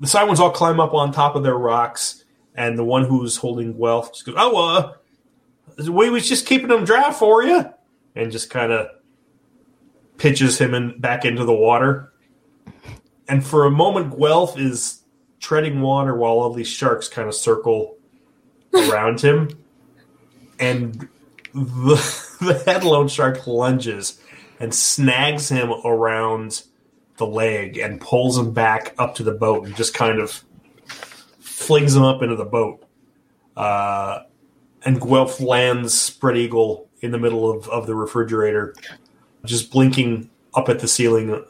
The 0.00 0.06
Sirens 0.06 0.40
all 0.40 0.50
climb 0.50 0.80
up 0.80 0.94
on 0.94 1.12
top 1.12 1.36
of 1.36 1.42
their 1.42 1.56
rocks, 1.56 2.24
and 2.54 2.78
the 2.78 2.84
one 2.84 3.04
who's 3.04 3.36
holding 3.36 3.78
Guelph 3.78 4.12
just 4.12 4.26
goes, 4.26 4.34
Oh, 4.36 4.76
uh, 4.76 4.92
we 5.88 6.10
was 6.10 6.28
just 6.28 6.46
keeping 6.46 6.68
them 6.68 6.84
dry 6.84 7.12
for 7.12 7.42
you, 7.42 7.64
and 8.14 8.30
just 8.30 8.50
kind 8.50 8.72
of 8.72 8.88
pitches 10.18 10.58
him 10.58 10.74
in, 10.74 10.98
back 11.00 11.24
into 11.24 11.44
the 11.44 11.54
water. 11.54 12.12
And 13.28 13.44
for 13.44 13.64
a 13.64 13.70
moment, 13.70 14.18
Guelph 14.18 14.58
is 14.58 15.02
treading 15.40 15.80
water 15.80 16.14
while 16.14 16.32
all 16.32 16.52
these 16.52 16.68
sharks 16.68 17.08
kind 17.08 17.28
of 17.28 17.34
circle 17.34 17.96
around 18.74 19.20
him. 19.20 19.50
And 20.58 21.08
the, 21.52 22.36
the 22.40 22.62
head 22.66 22.84
loan 22.84 23.08
shark 23.08 23.46
lunges 23.46 24.20
and 24.60 24.74
snags 24.74 25.48
him 25.48 25.72
around 25.84 26.62
the 27.16 27.26
leg 27.26 27.78
and 27.78 28.00
pulls 28.00 28.38
him 28.38 28.52
back 28.52 28.94
up 28.98 29.14
to 29.16 29.22
the 29.22 29.32
boat 29.32 29.66
and 29.66 29.76
just 29.76 29.94
kind 29.94 30.18
of 30.18 30.44
flings 31.38 31.94
him 31.94 32.02
up 32.02 32.22
into 32.22 32.36
the 32.36 32.44
boat. 32.44 32.84
Uh, 33.56 34.20
and 34.84 35.00
Guelph 35.00 35.40
lands 35.40 35.98
spread 35.98 36.36
eagle 36.36 36.88
in 37.00 37.10
the 37.10 37.18
middle 37.18 37.50
of, 37.50 37.68
of 37.68 37.86
the 37.86 37.94
refrigerator, 37.94 38.74
just 39.44 39.70
blinking 39.70 40.30
up 40.54 40.68
at 40.68 40.80
the 40.80 40.88
ceiling. 40.88 41.44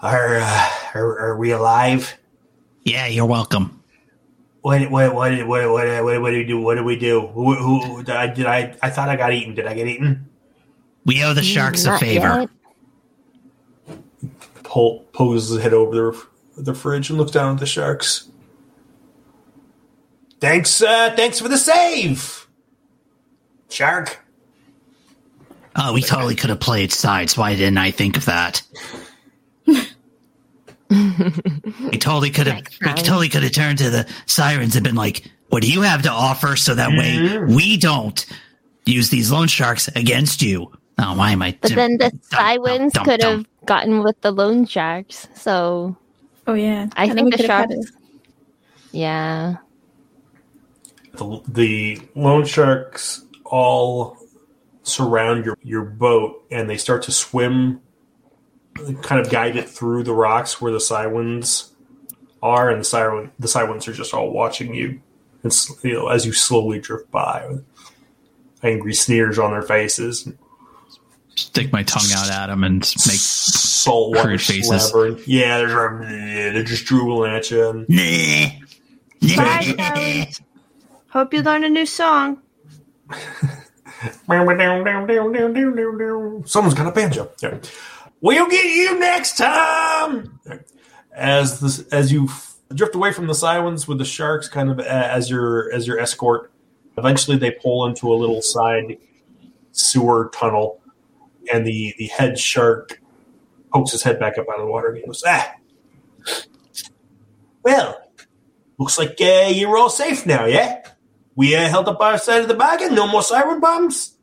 Are, 0.00 0.36
uh, 0.36 0.70
are, 0.94 1.18
are 1.18 1.36
we 1.38 1.52
alive? 1.52 2.18
Yeah, 2.84 3.06
you're 3.06 3.26
welcome. 3.26 3.82
What 4.62 4.90
what 4.90 5.14
what 5.14 5.32
what 5.32 5.46
what 5.46 5.70
what, 5.70 6.04
what, 6.04 6.22
what 6.22 6.30
do 6.30 6.38
we 6.38 6.44
do? 6.44 6.60
What 6.60 6.74
do 6.74 6.84
we 6.84 6.96
do? 6.96 7.28
Who, 7.28 7.54
who, 7.54 7.80
who 7.80 8.02
did 8.02 8.16
I 8.16 8.26
did 8.26 8.46
I 8.46 8.76
I 8.82 8.90
thought 8.90 9.08
I 9.08 9.16
got 9.16 9.32
eaten? 9.32 9.54
Did 9.54 9.66
I 9.66 9.74
get 9.74 9.86
eaten? 9.86 10.28
We 11.04 11.22
owe 11.22 11.34
the 11.34 11.42
sharks 11.42 11.84
a 11.84 11.96
favor. 11.98 12.48
yet. 13.88 13.98
Pull 14.64 15.04
poses 15.12 15.50
his 15.50 15.62
head 15.62 15.72
over 15.72 15.94
the 15.94 16.62
the 16.62 16.74
fridge 16.74 17.10
and 17.10 17.18
looks 17.18 17.30
down 17.30 17.54
at 17.54 17.60
the 17.60 17.66
sharks. 17.66 18.28
Thanks, 20.40 20.82
uh, 20.82 21.14
thanks 21.16 21.40
for 21.40 21.48
the 21.48 21.58
save, 21.58 22.46
shark. 23.70 24.20
Oh, 25.76 25.92
we 25.92 26.02
totally 26.02 26.34
could 26.34 26.50
have 26.50 26.60
played 26.60 26.92
sides. 26.92 27.36
Why 27.36 27.54
didn't 27.54 27.78
I 27.78 27.90
think 27.90 28.16
of 28.16 28.24
that? 28.26 28.62
we 30.90 31.98
totally 31.98 32.30
could 32.30 32.46
have. 32.46 32.56
Next 32.56 32.80
We 32.80 32.92
totally 32.94 33.28
could 33.28 33.42
have 33.42 33.52
turned 33.52 33.78
to 33.78 33.90
the 33.90 34.06
sirens 34.26 34.76
and 34.76 34.84
been 34.84 34.94
like, 34.94 35.30
"What 35.48 35.62
do 35.62 35.70
you 35.70 35.82
have 35.82 36.02
to 36.02 36.10
offer?" 36.10 36.56
So 36.56 36.74
that 36.74 36.90
way 36.90 37.38
we 37.54 37.76
don't 37.76 38.24
use 38.86 39.10
these 39.10 39.30
loan 39.30 39.48
sharks 39.48 39.88
against 39.88 40.42
you. 40.42 40.70
Oh, 40.98 41.14
why 41.16 41.32
am 41.32 41.42
I? 41.42 41.58
But 41.60 41.74
then 41.74 41.98
the 41.98 42.10
sirens 42.22 42.92
dum, 42.94 43.04
could 43.04 43.20
dum. 43.20 43.36
have 43.38 43.66
gotten 43.66 44.02
with 44.02 44.18
the 44.22 44.30
loan 44.30 44.64
sharks. 44.64 45.28
So 45.34 45.96
Oh 46.46 46.54
yeah. 46.54 46.88
I 46.96 47.06
And 47.06 47.14
think 47.14 47.36
the 47.36 47.42
sharks. 47.44 47.92
Yeah. 48.92 49.56
The, 51.16 51.40
the 51.48 52.00
loan 52.14 52.44
sharks 52.44 53.24
all 53.44 54.16
surround 54.82 55.44
your, 55.44 55.58
your 55.62 55.82
boat 55.84 56.44
and 56.50 56.68
they 56.70 56.76
start 56.76 57.02
to 57.04 57.12
swim, 57.12 57.80
kind 59.02 59.20
of 59.20 59.30
guide 59.30 59.56
it 59.56 59.68
through 59.68 60.04
the 60.04 60.12
rocks 60.14 60.60
where 60.60 60.72
the 60.72 60.80
sirens 60.80 61.72
are, 62.42 62.70
and 62.70 62.80
the 62.80 62.84
siren 62.84 63.32
the 63.38 63.48
sirens 63.48 63.88
are 63.88 63.92
just 63.92 64.12
all 64.14 64.30
watching 64.30 64.74
you, 64.74 65.00
and 65.42 65.52
you 65.82 65.94
know 65.94 66.08
as 66.08 66.26
you 66.26 66.32
slowly 66.32 66.78
drift 66.78 67.10
by, 67.10 67.46
with 67.48 67.64
angry 68.62 68.94
sneers 68.94 69.38
on 69.38 69.52
their 69.52 69.62
faces, 69.62 70.28
Stick 71.36 71.70
my 71.70 71.82
tongue 71.82 72.10
out 72.14 72.30
at 72.30 72.46
them 72.46 72.64
and 72.64 72.80
make 72.80 73.18
salt 73.18 74.16
water 74.16 74.38
faces. 74.38 74.70
slabbering. 74.70 75.22
Yeah, 75.26 75.58
they're 75.58 76.02
yeah, 76.02 76.52
they're 76.52 76.62
just 76.62 76.86
drooling 76.86 77.32
at 77.32 77.50
you. 77.50 77.68
And 77.68 77.88
Nah. 77.88 79.36
Bye, 79.36 79.74
sirens. 79.76 80.40
Hope 81.16 81.32
you 81.32 81.40
learn 81.40 81.64
a 81.64 81.70
new 81.70 81.86
song. 81.86 82.42
Someone's 86.44 86.74
got 86.74 86.88
a 86.88 86.92
banjo. 86.92 87.30
Yeah. 87.40 87.56
We'll 88.20 88.46
get 88.48 88.66
you 88.66 88.98
next 88.98 89.38
time. 89.38 90.38
As 91.14 91.88
as 91.90 92.12
you 92.12 92.28
drift 92.74 92.94
away 92.94 93.12
from 93.14 93.28
the 93.28 93.34
sirens 93.34 93.88
with 93.88 93.96
the 93.96 94.04
sharks, 94.04 94.46
kind 94.46 94.68
of 94.68 94.78
as 94.78 95.30
your 95.30 95.72
as 95.72 95.86
your 95.86 95.98
escort, 95.98 96.52
eventually 96.98 97.38
they 97.38 97.50
pull 97.50 97.86
into 97.86 98.12
a 98.12 98.16
little 98.16 98.42
side 98.42 98.98
sewer 99.72 100.30
tunnel, 100.34 100.82
and 101.50 101.66
the 101.66 101.94
the 101.96 102.08
head 102.08 102.38
shark 102.38 103.00
pokes 103.72 103.92
his 103.92 104.02
head 104.02 104.20
back 104.20 104.36
up 104.36 104.44
out 104.50 104.56
of 104.60 104.66
the 104.66 104.70
water 104.70 104.88
and 104.88 104.98
he 104.98 105.06
goes, 105.06 105.24
"Ah, 105.26 105.54
well, 107.62 108.02
looks 108.76 108.98
like 108.98 109.16
uh, 109.18 109.48
you're 109.48 109.78
all 109.78 109.88
safe 109.88 110.26
now, 110.26 110.44
yeah." 110.44 110.82
We 111.36 111.54
uh, 111.54 111.68
held 111.68 111.86
up 111.88 112.00
our 112.00 112.18
side 112.18 112.42
of 112.42 112.48
the 112.48 112.54
bargain. 112.54 112.94
No 112.94 113.06
more 113.06 113.22
siren 113.22 113.60
bombs. 113.60 114.14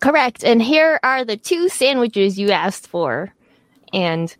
Correct. 0.00 0.44
And 0.44 0.62
here 0.62 0.98
are 1.02 1.24
the 1.24 1.36
two 1.36 1.68
sandwiches 1.68 2.38
you 2.38 2.50
asked 2.52 2.86
for. 2.86 3.34
And 3.92 4.34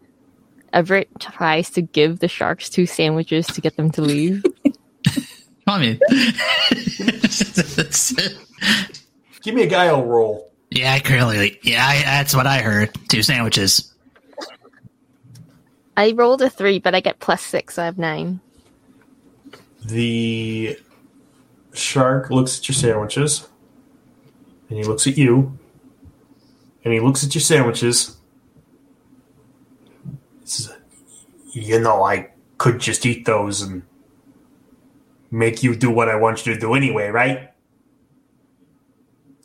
Everett 0.73 1.09
tries 1.21 1.71
to 1.71 1.83
give 1.83 2.21
the 2.21 2.29
sharks 2.29 2.69
two 2.71 2.87
sandwiches 2.87 3.47
to 3.49 3.61
get 3.61 3.77
them 3.77 3.91
to 3.93 4.03
leave. 4.03 4.45
I 5.67 5.79
mean, 5.81 5.99
Give 9.43 9.55
me 9.55 9.63
a 9.63 9.67
guile 9.67 10.05
roll. 10.05 10.51
yeah, 10.71 10.93
I 10.93 10.99
clearly. 11.01 11.59
Yeah, 11.63 11.85
I, 11.87 12.03
that's 12.03 12.35
what 12.35 12.47
I 12.47 12.59
heard. 12.61 12.91
Two 13.09 13.23
sandwiches. 13.23 13.93
I 15.97 16.13
rolled 16.13 16.43
a 16.43 16.51
three, 16.51 16.79
but 16.81 16.95
I 16.95 17.01
get 17.01 17.19
plus 17.21 17.41
six, 17.43 17.75
so 17.75 17.83
I 17.83 17.87
have 17.87 17.99
nine. 17.99 18.41
The 19.85 20.79
shark 21.75 22.31
looks 22.31 22.59
at 22.59 22.69
your 22.69 22.75
sandwiches, 22.75 23.47
and 24.69 24.79
he 24.79 24.85
looks 24.85 25.07
at 25.07 25.19
you, 25.19 25.59
and 26.85 26.95
he 26.95 27.01
looks 27.01 27.23
at 27.25 27.35
your 27.35 27.43
sandwiches. 27.43 28.17
You 31.53 31.81
know, 31.81 32.03
I 32.03 32.31
could 32.59 32.81
just 32.81 33.05
eat 33.05 33.27
those 33.27 33.61
and 33.61 33.83
make 35.31 35.63
you 35.63 35.77
do 35.77 35.91
what 35.91 36.09
I 36.09 36.17
want 36.17 36.47
you 36.47 36.55
to 36.55 36.61
do 36.61 36.75
anyway, 36.75 37.09
right? 37.09 37.51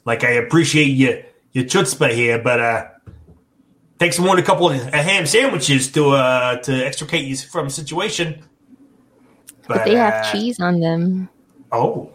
Like, 0.05 0.23
I 0.23 0.31
appreciate 0.31 0.89
you, 0.89 1.23
your 1.51 1.65
chutzpah 1.65 2.13
here, 2.13 2.39
but, 2.39 2.59
uh, 2.59 2.87
takes 3.99 4.17
more 4.19 4.35
than 4.35 4.43
a 4.43 4.47
couple 4.47 4.69
of 4.69 4.81
ham 4.81 5.25
sandwiches 5.25 5.91
to, 5.91 6.11
uh, 6.11 6.55
to 6.61 6.73
extricate 6.85 7.25
you 7.25 7.35
from 7.35 7.67
a 7.67 7.69
situation. 7.69 8.45
But 9.69 9.85
they 9.85 9.95
have 9.95 10.25
uh, 10.25 10.31
cheese 10.31 10.59
on 10.59 10.79
them. 10.79 11.29
Oh. 11.71 12.11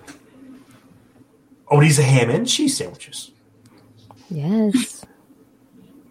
Oh, 1.70 1.80
these 1.80 2.00
are 2.00 2.02
ham 2.02 2.28
and 2.30 2.49
cheese 2.49 2.76
sandwiches. 2.76 3.30
Yes. 4.28 5.06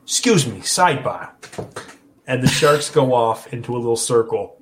Excuse 0.03 0.47
me, 0.47 0.59
sidebar. 0.59 1.31
And 2.25 2.41
the 2.41 2.47
sharks 2.47 2.89
go 2.89 3.13
off 3.13 3.51
into 3.51 3.75
a 3.75 3.77
little 3.77 3.97
circle 3.97 4.57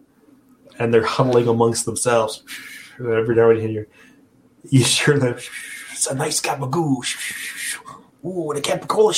and 0.80 0.92
they're 0.92 1.06
huddling 1.06 1.48
amongst 1.48 1.86
themselves. 1.86 2.44
Every 3.00 3.36
now 3.36 3.52
and 3.52 3.62
then 3.62 3.70
you, 3.70 3.86
you 4.70 4.84
hear 4.84 5.20
them. 5.20 5.36
It's 5.92 6.08
a 6.08 6.16
nice 6.16 6.42
gabagoo. 6.42 7.06
Ooh, 8.26 8.52
the 8.56 8.62
capicola. 8.62 9.14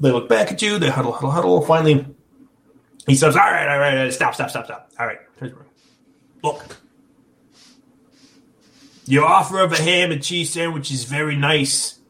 They 0.00 0.10
look 0.10 0.28
back 0.28 0.50
at 0.50 0.60
you. 0.60 0.78
They 0.78 0.90
huddle, 0.90 1.12
huddle, 1.12 1.30
huddle. 1.30 1.60
Finally, 1.62 2.04
he 3.06 3.14
says, 3.14 3.36
"All 3.36 3.42
right, 3.42 3.68
all 3.68 3.78
right, 3.78 3.96
all 3.96 4.04
right, 4.04 4.12
stop, 4.12 4.34
stop, 4.34 4.50
stop, 4.50 4.66
stop. 4.66 4.90
All 4.98 5.06
right, 5.06 5.18
look. 6.42 6.76
Your 9.08 9.24
offer 9.24 9.60
of 9.60 9.72
a 9.72 9.80
ham 9.80 10.10
and 10.10 10.22
cheese 10.22 10.52
sandwich 10.52 10.90
is 10.90 11.04
very 11.04 11.36
nice, 11.36 12.00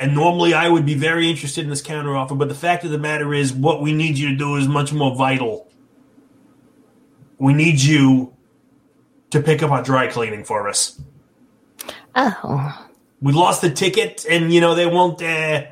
and 0.00 0.14
normally 0.14 0.52
I 0.52 0.68
would 0.68 0.84
be 0.84 0.94
very 0.94 1.30
interested 1.30 1.62
in 1.62 1.70
this 1.70 1.80
counter 1.82 2.16
offer. 2.16 2.34
But 2.34 2.48
the 2.48 2.56
fact 2.56 2.84
of 2.84 2.90
the 2.90 2.98
matter 2.98 3.32
is, 3.32 3.52
what 3.52 3.80
we 3.80 3.92
need 3.92 4.18
you 4.18 4.30
to 4.30 4.36
do 4.36 4.56
is 4.56 4.66
much 4.66 4.92
more 4.92 5.14
vital. 5.14 5.70
We 7.38 7.52
need 7.52 7.80
you 7.80 8.34
to 9.30 9.40
pick 9.40 9.62
up 9.62 9.70
our 9.70 9.82
dry 9.82 10.08
cleaning 10.08 10.44
for 10.44 10.68
us. 10.68 11.00
Oh. 12.16 12.88
We 13.20 13.32
lost 13.32 13.62
the 13.62 13.70
ticket, 13.70 14.26
and 14.28 14.52
you 14.52 14.60
know 14.60 14.74
they 14.74 14.86
won't. 14.86 15.22
Uh, 15.22 15.64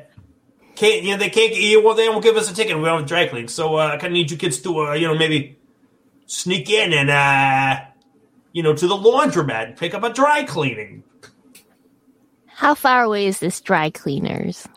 can't 0.75 1.03
you 1.03 1.11
know 1.11 1.17
they 1.17 1.29
can't 1.29 1.55
you 1.55 1.83
well 1.83 1.95
they 1.95 2.09
won't 2.09 2.23
give 2.23 2.35
us 2.35 2.49
a 2.49 2.53
ticket. 2.53 2.77
We 2.77 2.83
don't 2.85 2.99
have 2.99 3.07
dry 3.07 3.27
cleaning, 3.27 3.47
so 3.47 3.77
uh, 3.77 3.87
I 3.87 3.97
kind 3.97 4.07
of 4.07 4.13
need 4.13 4.31
you 4.31 4.37
kids 4.37 4.59
to 4.61 4.79
uh, 4.79 4.93
you 4.93 5.07
know 5.07 5.15
maybe 5.15 5.57
sneak 6.25 6.69
in 6.69 6.93
and 6.93 7.09
uh, 7.09 7.85
you 8.51 8.63
know 8.63 8.73
to 8.73 8.87
the 8.87 8.95
laundromat 8.95 9.67
and 9.67 9.77
pick 9.77 9.93
up 9.93 10.03
a 10.03 10.11
dry 10.11 10.43
cleaning. 10.43 11.03
How 12.47 12.75
far 12.75 13.03
away 13.03 13.25
is 13.27 13.39
this 13.39 13.59
dry 13.61 13.89
cleaners? 13.89 14.67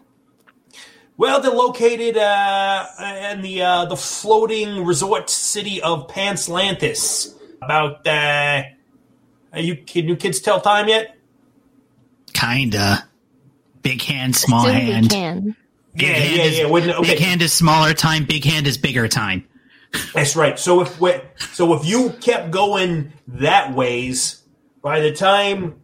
Well, 1.19 1.41
they're 1.41 1.51
located 1.51 2.19
uh, 2.19 2.87
in 3.33 3.43
the 3.43 3.63
uh, 3.63 3.85
the 3.87 3.97
floating 3.97 4.85
resort 4.85 5.31
city 5.31 5.81
of 5.81 6.09
Panslantis. 6.09 7.35
About 7.63 8.07
uh, 8.07 8.63
are 9.53 9.61
you 9.61 9.77
can 9.77 10.09
you 10.09 10.17
kids 10.17 10.41
tell 10.41 10.61
time 10.61 10.89
yet? 10.89 11.17
Kinda. 12.35 13.09
Big 13.81 14.03
hand, 14.03 14.37
small 14.37 14.65
Soon 14.65 14.75
hand. 14.75 15.03
we 15.05 15.09
can. 15.09 15.57
Big 15.97 16.09
Yeah, 16.09 16.15
hand 16.15 16.37
yeah, 16.37 16.43
is, 16.45 16.59
yeah. 16.59 16.67
When- 16.67 16.91
okay. 16.91 17.11
Big 17.15 17.19
hand 17.19 17.43
is 17.43 17.53
smaller 17.53 17.95
time. 17.95 18.25
Big 18.25 18.45
hand 18.45 18.67
is 18.67 18.77
bigger 18.79 19.09
time. 19.09 19.47
That's 20.15 20.37
right. 20.37 20.59
So 20.59 20.81
if 20.83 21.01
we, 21.01 21.15
so 21.53 21.73
if 21.75 21.87
you 21.87 22.11
kept 22.21 22.51
going 22.51 23.13
that 23.29 23.73
ways, 23.75 24.43
by 24.83 25.01
the 25.01 25.13
time 25.13 25.81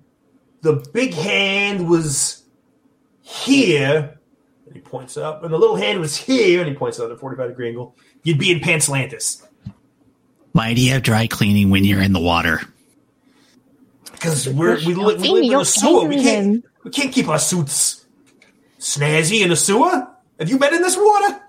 the 0.61 0.85
big 0.93 1.15
hand 1.15 1.89
was 1.89 2.43
here, 3.23 4.19
and 4.67 4.75
he 4.75 4.81
points 4.81 5.17
up, 5.17 5.45
and 5.45 5.53
the 5.53 5.59
little 5.59 5.77
hand 5.77 6.01
was 6.01 6.17
here, 6.17 6.61
and 6.61 6.69
he 6.69 6.75
points 6.75 7.01
out 7.01 7.07
at 7.07 7.13
a 7.13 7.17
forty-five 7.17 7.49
degree 7.51 7.69
angle, 7.69 7.97
you'd 8.23 8.39
be 8.39 8.51
in 8.51 8.59
Panslantis. 8.61 9.47
Why 10.53 10.75
do 10.75 10.83
you 10.83 10.91
have 10.93 11.03
dry 11.03 11.27
cleaning 11.27 11.71
when 11.71 11.85
you're 11.85 12.03
in 12.03 12.13
the 12.13 12.21
water? 12.21 12.61
Because 14.13 14.49
we're 14.49 14.77
we, 14.77 14.95
li- 14.95 15.17
we 15.17 15.23
Jamie, 15.23 15.41
live 15.49 15.53
in 15.55 15.61
a 15.61 15.65
sewer. 15.65 16.05
We 16.07 16.23
can't 16.23 16.65
we 16.85 16.91
can't 16.91 17.13
keep 17.13 17.29
our 17.29 17.39
suits 17.39 18.02
snazzy 18.83 19.43
in 19.45 19.51
a 19.53 19.57
sewer. 19.57 20.07
Have 20.39 20.51
you 20.51 20.59
been 20.59 20.75
in 20.75 20.83
this 20.83 20.97
water? 20.97 21.41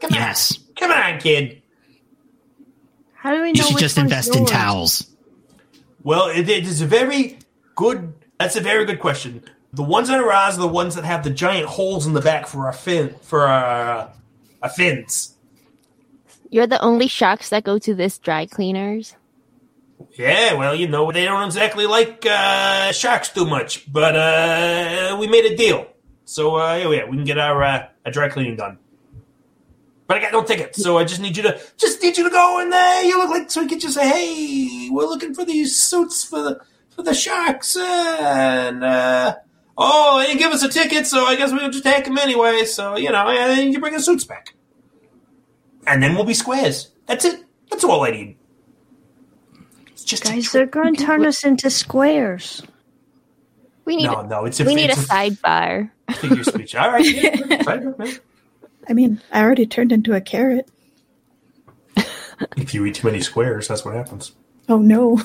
Come 0.00 0.10
Yes. 0.12 0.58
on, 0.58 0.74
come 0.76 0.90
on, 0.90 1.20
kid. 1.20 1.62
How 3.14 3.34
do 3.34 3.40
we 3.42 3.52
know 3.52 3.60
You 3.60 3.62
should 3.62 3.78
just 3.78 3.96
one's 3.96 4.04
invest 4.12 4.36
in 4.36 4.44
towels. 4.44 5.08
Well, 6.02 6.26
it, 6.28 6.48
it 6.48 6.66
is 6.66 6.82
a 6.82 6.86
very 6.86 7.38
good. 7.74 8.12
That's 8.38 8.56
a 8.56 8.60
very 8.60 8.84
good 8.84 9.00
question. 9.00 9.42
The 9.72 9.82
ones 9.82 10.08
that 10.08 10.20
arise 10.20 10.56
are 10.56 10.60
the 10.60 10.68
ones 10.68 10.94
that 10.96 11.04
have 11.04 11.24
the 11.24 11.30
giant 11.30 11.66
holes 11.66 12.06
in 12.06 12.12
the 12.12 12.20
back 12.20 12.46
for 12.46 12.66
our 12.66 12.72
fin 12.72 13.14
for 13.22 13.46
our, 13.46 14.10
our 14.62 14.68
fins. 14.68 15.34
You're 16.50 16.66
the 16.66 16.80
only 16.82 17.08
sharks 17.08 17.48
that 17.48 17.64
go 17.64 17.78
to 17.78 17.94
this 17.94 18.18
dry 18.18 18.46
cleaners. 18.46 19.16
Yeah, 20.18 20.54
well, 20.54 20.74
you 20.74 20.86
know 20.86 21.10
they 21.10 21.24
don't 21.24 21.44
exactly 21.44 21.86
like 21.86 22.26
uh, 22.26 22.92
sharks 22.92 23.30
too 23.30 23.46
much, 23.46 23.90
but 23.90 24.14
uh, 24.14 25.16
we 25.18 25.26
made 25.28 25.46
a 25.46 25.56
deal, 25.56 25.86
so 26.24 26.56
uh, 26.56 26.74
yeah, 26.74 26.90
yeah, 26.90 27.04
we 27.04 27.16
can 27.16 27.24
get 27.24 27.38
our 27.38 27.62
uh, 27.62 27.88
our 28.04 28.12
dry 28.12 28.28
cleaning 28.28 28.56
done. 28.56 28.78
But 30.06 30.18
I 30.18 30.20
got 30.20 30.32
no 30.32 30.42
tickets, 30.44 30.82
so 30.82 30.98
I 30.98 31.04
just 31.04 31.20
need 31.20 31.36
you 31.36 31.42
to 31.44 31.60
just 31.76 32.02
need 32.02 32.16
you 32.16 32.24
to 32.24 32.30
go 32.30 32.60
and 32.60 32.72
there. 32.72 33.04
you 33.04 33.18
look 33.18 33.30
like 33.30 33.50
so 33.50 33.62
we 33.62 33.68
could 33.68 33.80
just 33.80 33.94
say, 33.94 34.06
hey, 34.06 34.90
we're 34.90 35.06
looking 35.06 35.34
for 35.34 35.44
these 35.44 35.80
suits 35.80 36.24
for 36.24 36.42
the 36.42 36.60
for 36.90 37.02
the 37.02 37.14
sharks, 37.14 37.76
and 37.76 38.84
uh, 38.84 39.36
oh, 39.76 40.18
they 40.18 40.26
didn't 40.26 40.40
give 40.40 40.52
us 40.52 40.62
a 40.62 40.68
ticket, 40.68 41.06
so 41.06 41.24
I 41.24 41.36
guess 41.36 41.52
we'll 41.52 41.70
just 41.70 41.84
take 41.84 42.04
them 42.04 42.18
anyway. 42.18 42.64
So 42.64 42.96
you 42.96 43.10
know, 43.10 43.28
and 43.28 43.72
you 43.72 43.80
bring 43.80 43.94
the 43.94 44.00
suits 44.00 44.24
back, 44.24 44.54
and 45.86 46.02
then 46.02 46.14
we'll 46.14 46.24
be 46.24 46.34
squares. 46.34 46.90
That's 47.06 47.24
it. 47.24 47.44
That's 47.70 47.84
all 47.84 48.04
I 48.04 48.10
need. 48.10 48.36
It's 49.88 50.04
just 50.04 50.26
a 50.26 50.32
Guys, 50.32 50.52
they're 50.52 50.66
going 50.66 50.94
to 50.96 51.04
turn 51.04 51.24
us 51.24 51.44
into 51.44 51.70
squares. 51.70 52.62
We 53.84 53.96
need 53.96 54.04
No, 54.06 54.22
no, 54.22 54.44
it's 54.46 54.60
a, 54.60 54.64
we 54.64 54.74
need 54.74 54.90
a 54.90 54.92
it's 54.92 55.06
sidebar. 55.06 55.90
figure 56.16 56.40
of 56.40 56.46
speech. 56.46 56.74
All 56.74 56.90
right, 56.90 57.04
yeah, 57.04 57.62
fine. 57.62 57.94
I 58.88 58.92
mean, 58.92 59.20
I 59.32 59.42
already 59.42 59.66
turned 59.66 59.92
into 59.92 60.14
a 60.14 60.20
carrot. 60.20 60.68
If 62.56 62.74
you 62.74 62.84
eat 62.84 62.96
too 62.96 63.06
many 63.06 63.20
squares, 63.20 63.68
that's 63.68 63.84
what 63.84 63.94
happens. 63.94 64.32
Oh 64.68 64.78
no. 64.78 65.20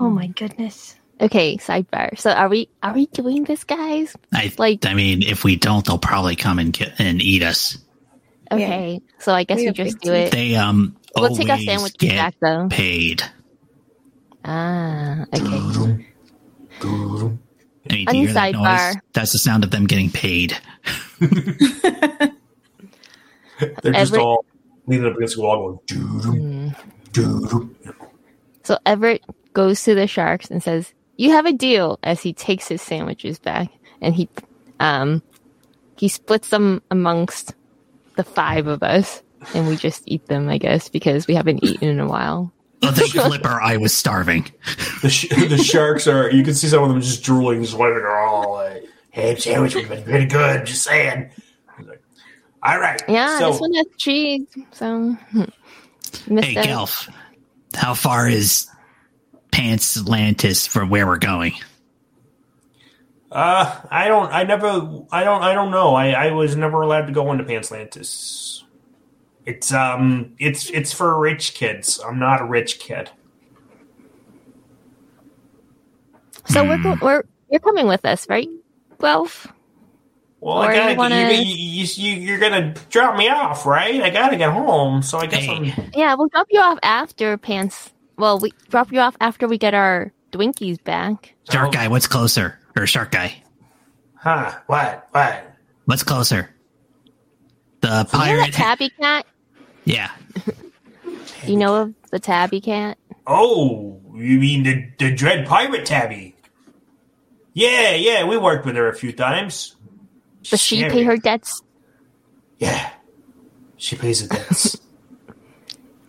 Oh 0.00 0.08
my 0.10 0.26
goodness. 0.28 0.96
Okay, 1.20 1.58
sidebar. 1.58 2.18
So 2.18 2.30
are 2.30 2.48
we 2.48 2.68
are 2.82 2.94
we 2.94 3.06
doing 3.06 3.44
this, 3.44 3.64
guys? 3.64 4.16
I 4.34 4.50
Like- 4.58 4.86
I 4.86 4.94
mean, 4.94 5.22
if 5.22 5.44
we 5.44 5.56
don't, 5.56 5.84
they'll 5.84 5.98
probably 5.98 6.36
come 6.36 6.58
and 6.58 6.72
get, 6.72 6.98
and 6.98 7.20
eat 7.20 7.42
us. 7.42 7.76
Okay, 8.50 9.00
so 9.18 9.32
I 9.32 9.44
guess 9.44 9.58
We 9.58 9.66
we 9.66 9.72
just 9.72 10.00
do 10.00 10.12
it. 10.12 10.32
They 10.32 10.56
um 10.56 10.96
We'll 11.14 11.26
always 11.26 11.38
take 11.38 11.50
our 11.50 11.58
sandwich 11.58 11.98
get 11.98 12.16
back 12.16 12.34
though. 12.40 12.66
paid. 12.70 13.22
Ah, 14.44 15.24
okay. 15.34 16.06
I 17.88 17.94
mean, 17.94 18.06
do 18.06 18.16
you 18.16 18.24
hear 18.26 18.34
that 18.34 18.54
sidebar. 18.54 18.94
noise? 18.94 19.02
That's 19.14 19.32
the 19.32 19.38
sound 19.38 19.64
of 19.64 19.70
them 19.70 19.86
getting 19.86 20.10
paid. 20.10 20.56
They're 21.20 22.30
just 23.92 24.12
Every- 24.12 24.20
all 24.20 24.44
leaning 24.86 25.06
up 25.06 25.16
against 25.16 25.36
the 25.36 25.42
wall, 25.42 25.82
going 25.86 25.86
doo 25.86 26.72
doo 27.12 27.12
doo. 27.12 27.76
So 28.64 28.78
Everett 28.86 29.22
goes 29.52 29.82
to 29.84 29.94
the 29.94 30.06
sharks 30.06 30.50
and 30.50 30.62
says, 30.62 30.92
"You 31.16 31.30
have 31.32 31.46
a 31.46 31.52
deal." 31.52 31.98
As 32.02 32.22
he 32.22 32.32
takes 32.32 32.68
his 32.68 32.82
sandwiches 32.82 33.38
back, 33.38 33.70
and 34.00 34.14
he, 34.14 34.28
um, 34.78 35.22
he 35.96 36.08
splits 36.08 36.50
them 36.50 36.82
amongst 36.90 37.54
the 38.16 38.24
five 38.24 38.66
of 38.66 38.82
us, 38.82 39.22
and 39.54 39.66
we 39.66 39.76
just 39.76 40.02
eat 40.06 40.26
them, 40.26 40.48
I 40.48 40.58
guess, 40.58 40.88
because 40.88 41.26
we 41.26 41.34
haven't 41.34 41.64
eaten 41.64 41.88
in 41.88 42.00
a 42.00 42.08
while. 42.08 42.52
Oh, 42.82 42.90
the 42.90 43.02
flipper, 43.26 43.60
I 43.60 43.76
was 43.76 43.92
starving. 43.92 44.50
The, 45.02 45.10
sh- 45.10 45.28
the 45.28 45.58
sharks 45.58 46.06
are. 46.06 46.30
You 46.30 46.42
can 46.42 46.54
see 46.54 46.68
some 46.68 46.82
of 46.82 46.88
them 46.88 47.00
just 47.00 47.22
drooling, 47.22 47.62
just 47.62 47.74
like, 47.74 47.92
all 48.04 48.54
like, 48.54 48.84
ham 49.10 49.36
sandwich 49.38 49.74
would 49.74 49.84
have 49.84 49.96
been 49.96 50.04
pretty 50.04 50.26
good. 50.26 50.66
Just 50.66 50.84
saying. 50.84 51.30
Like, 51.78 52.02
all 52.62 52.78
right. 52.78 53.02
Yeah, 53.08 53.38
so, 53.38 53.50
this 53.52 53.60
one 53.60 53.74
has 53.74 53.86
cheese. 53.98 54.46
So. 54.72 55.16
Hey, 56.26 56.34
Missed. 56.34 56.66
Gelf, 56.66 57.08
how 57.74 57.94
far 57.94 58.28
is 58.28 58.66
Pants 59.52 59.96
Atlantis 59.96 60.66
from 60.66 60.90
where 60.90 61.06
we're 61.06 61.18
going? 61.18 61.52
Uh, 63.30 63.80
I 63.90 64.08
don't. 64.08 64.32
I 64.32 64.42
never. 64.42 65.04
I 65.12 65.22
don't. 65.22 65.42
I 65.42 65.54
don't 65.54 65.70
know. 65.70 65.94
I, 65.94 66.10
I 66.10 66.32
was 66.32 66.56
never 66.56 66.82
allowed 66.82 67.06
to 67.06 67.12
go 67.12 67.30
into 67.30 67.44
Panslantis. 67.44 68.64
It's 69.50 69.72
um. 69.72 70.34
It's 70.38 70.70
it's 70.70 70.92
for 70.92 71.18
rich 71.18 71.54
kids. 71.54 71.98
I'm 72.06 72.18
not 72.18 72.40
a 72.40 72.44
rich 72.44 72.78
kid. 72.78 73.10
So 76.46 76.64
we're 76.64 76.82
go- 76.82 76.96
we're 77.00 77.22
you're 77.50 77.60
coming 77.60 77.86
with 77.86 78.04
us, 78.04 78.28
right? 78.28 78.48
Guelph? 79.00 79.46
Well, 80.40 80.58
Or 80.58 80.66
I 80.70 80.74
gotta. 80.74 80.92
you 80.92 80.98
wanna- 80.98 81.32
You, 81.32 81.42
you, 81.42 81.86
you, 81.96 82.12
you're 82.22 82.38
gonna 82.38 82.74
drop 82.90 83.16
me 83.16 83.28
off, 83.28 83.66
right? 83.66 84.00
I 84.02 84.10
gotta 84.10 84.36
get 84.36 84.50
home. 84.52 85.02
So 85.02 85.18
I 85.18 85.26
guess 85.26 85.44
Hey. 85.44 85.72
I'm. 85.76 85.90
Yeah, 85.94 86.14
we'll 86.14 86.28
drop 86.28 86.46
you 86.50 86.60
off 86.60 86.78
after 86.82 87.36
pants. 87.36 87.90
Well, 88.16 88.38
we 88.38 88.52
drop 88.70 88.92
you 88.92 89.00
off 89.00 89.16
after 89.20 89.46
we 89.48 89.58
get 89.58 89.74
our 89.74 90.12
Dwinkies 90.32 90.82
back. 90.84 91.34
Shark 91.50 91.72
guy, 91.72 91.88
what's 91.88 92.06
closer? 92.06 92.58
Or 92.76 92.86
shark 92.86 93.10
guy, 93.10 93.34
Huh? 94.14 94.52
What? 94.66 95.08
What? 95.10 95.52
what's 95.86 96.02
closer? 96.04 96.50
The 97.80 97.88
You 97.88 97.92
know 97.94 98.02
that 98.02 98.10
pirate. 98.10 98.52
tabby 98.52 98.90
cat? 99.00 99.26
Yeah. 99.90 100.10
Do 100.44 100.52
you 101.52 101.56
know 101.56 101.76
of 101.76 101.94
the 102.10 102.18
tabby 102.18 102.60
cat? 102.60 102.98
Oh, 103.26 104.00
you 104.14 104.38
mean 104.38 104.62
the 104.64 104.90
the 104.98 105.14
Dread 105.14 105.46
Pirate 105.46 105.86
Tabby? 105.86 106.34
Yeah, 107.52 107.94
yeah. 107.94 108.24
We 108.24 108.36
worked 108.36 108.64
with 108.66 108.76
her 108.76 108.88
a 108.88 108.94
few 108.94 109.12
times. 109.12 109.76
Does 110.42 110.60
she 110.60 110.78
Scary. 110.78 110.92
pay 110.92 111.02
her 111.04 111.16
debts? 111.16 111.62
Yeah, 112.58 112.90
she 113.76 113.96
pays 113.96 114.20
her 114.22 114.28
debts, 114.28 114.78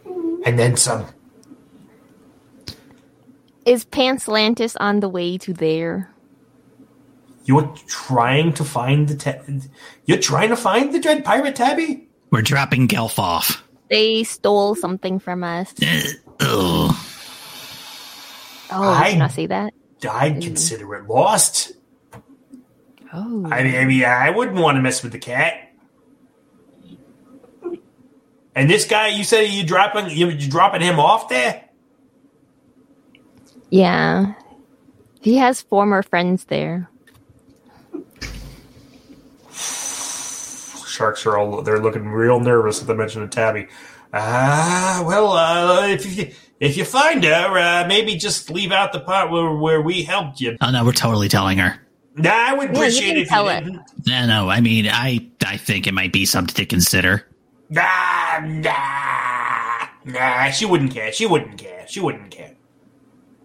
and 0.46 0.58
then 0.58 0.78
some. 0.78 1.06
Is 3.66 3.86
Panslantis 3.86 4.76
on 4.80 5.02
the 5.02 5.10
way 5.10 5.38
to 5.40 5.54
there? 5.54 6.10
You're 7.46 7.74
trying 7.88 8.54
to 8.54 8.64
find 8.64 9.08
the 9.08 9.16
ta- 9.16 9.42
You're 10.06 10.18
trying 10.20 10.50
to 10.50 10.56
find 10.56 10.94
the 10.94 11.00
Dread 11.00 11.24
Pirate 11.26 11.56
Tabby. 11.56 12.08
We're 12.32 12.42
dropping 12.42 12.88
Gelf 12.88 13.20
off. 13.20 13.64
They 13.92 14.24
stole 14.24 14.74
something 14.74 15.20
from 15.20 15.44
us. 15.44 15.74
Ugh. 16.40 16.96
Oh, 18.72 18.84
I- 18.84 19.04
I, 19.04 19.12
can 19.12 19.22
I 19.22 19.28
say 19.28 19.46
that? 19.48 19.74
I'd 20.10 20.38
mm. 20.38 20.42
consider 20.44 20.96
it 20.96 21.08
lost. 21.08 21.74
Oh, 23.14 23.46
I 23.52 23.64
mean, 23.64 23.76
I 23.76 23.86
mean, 23.86 24.06
I 24.06 24.30
wouldn't 24.30 24.58
want 24.58 24.78
to 24.78 24.82
mess 24.82 25.04
with 25.04 25.12
the 25.12 25.20
cat. 25.20 25.74
And 28.56 28.70
this 28.70 28.86
guy, 28.86 29.10
you 29.10 29.26
said 29.26 29.42
you 29.42 29.66
dropping 29.66 30.10
you 30.10 30.30
you 30.30 30.50
dropping 30.50 30.82
him 30.82 31.00
off 31.00 31.30
there? 31.30 31.66
yeah. 33.70 34.34
He 35.22 35.38
has 35.38 35.62
former 35.62 36.02
friends 36.02 36.46
there. 36.46 36.90
Sharks 40.92 41.26
are 41.26 41.38
all 41.38 41.62
they're 41.62 41.80
looking 41.80 42.08
real 42.10 42.40
nervous 42.40 42.82
at 42.82 42.88
the 42.88 42.96
mention 42.96 43.24
of 43.24 43.30
Tabby. 43.30 43.68
Ah, 44.14 45.04
well, 45.06 45.32
uh, 45.32 45.88
if 45.88 46.06
you 46.18 46.32
if 46.60 46.76
you 46.78 46.84
find 46.86 47.24
her, 47.24 47.58
uh, 47.58 47.88
maybe 47.88 48.16
just 48.16 48.50
leave 48.50 48.72
out 48.72 48.92
the 48.92 49.00
part 49.00 49.32
where 49.32 49.54
where 49.56 49.82
we 49.82 50.04
helped 50.04 50.42
you. 50.42 50.58
Oh 50.62 50.70
no, 50.72 50.84
we're 50.86 50.92
totally 50.92 51.30
telling 51.30 51.58
her. 51.58 51.80
Nah, 52.16 52.30
I 52.30 52.54
would 52.54 52.70
Yeah, 52.70 52.72
you 52.74 52.78
appreciate 52.80 53.08
can 53.08 53.18
it 53.18 53.22
if 53.22 53.30
tell 53.30 53.46
you 53.46 53.52
it. 53.52 53.64
didn't. 53.64 53.82
No, 54.06 54.26
no. 54.28 54.50
I 54.50 54.60
mean, 54.60 54.88
I 54.88 55.28
I 55.46 55.58
think 55.58 55.88
it 55.88 55.94
might 55.94 56.12
be 56.12 56.26
something 56.26 56.54
to 56.56 56.66
consider. 56.66 57.26
Nah, 57.70 58.40
nah, 58.46 59.88
nah. 60.04 60.50
She 60.52 60.66
wouldn't 60.66 60.94
care. 60.94 61.14
She 61.14 61.26
wouldn't 61.26 61.58
care. 61.58 61.86
She 61.88 62.02
wouldn't 62.02 62.32
care. 62.32 62.52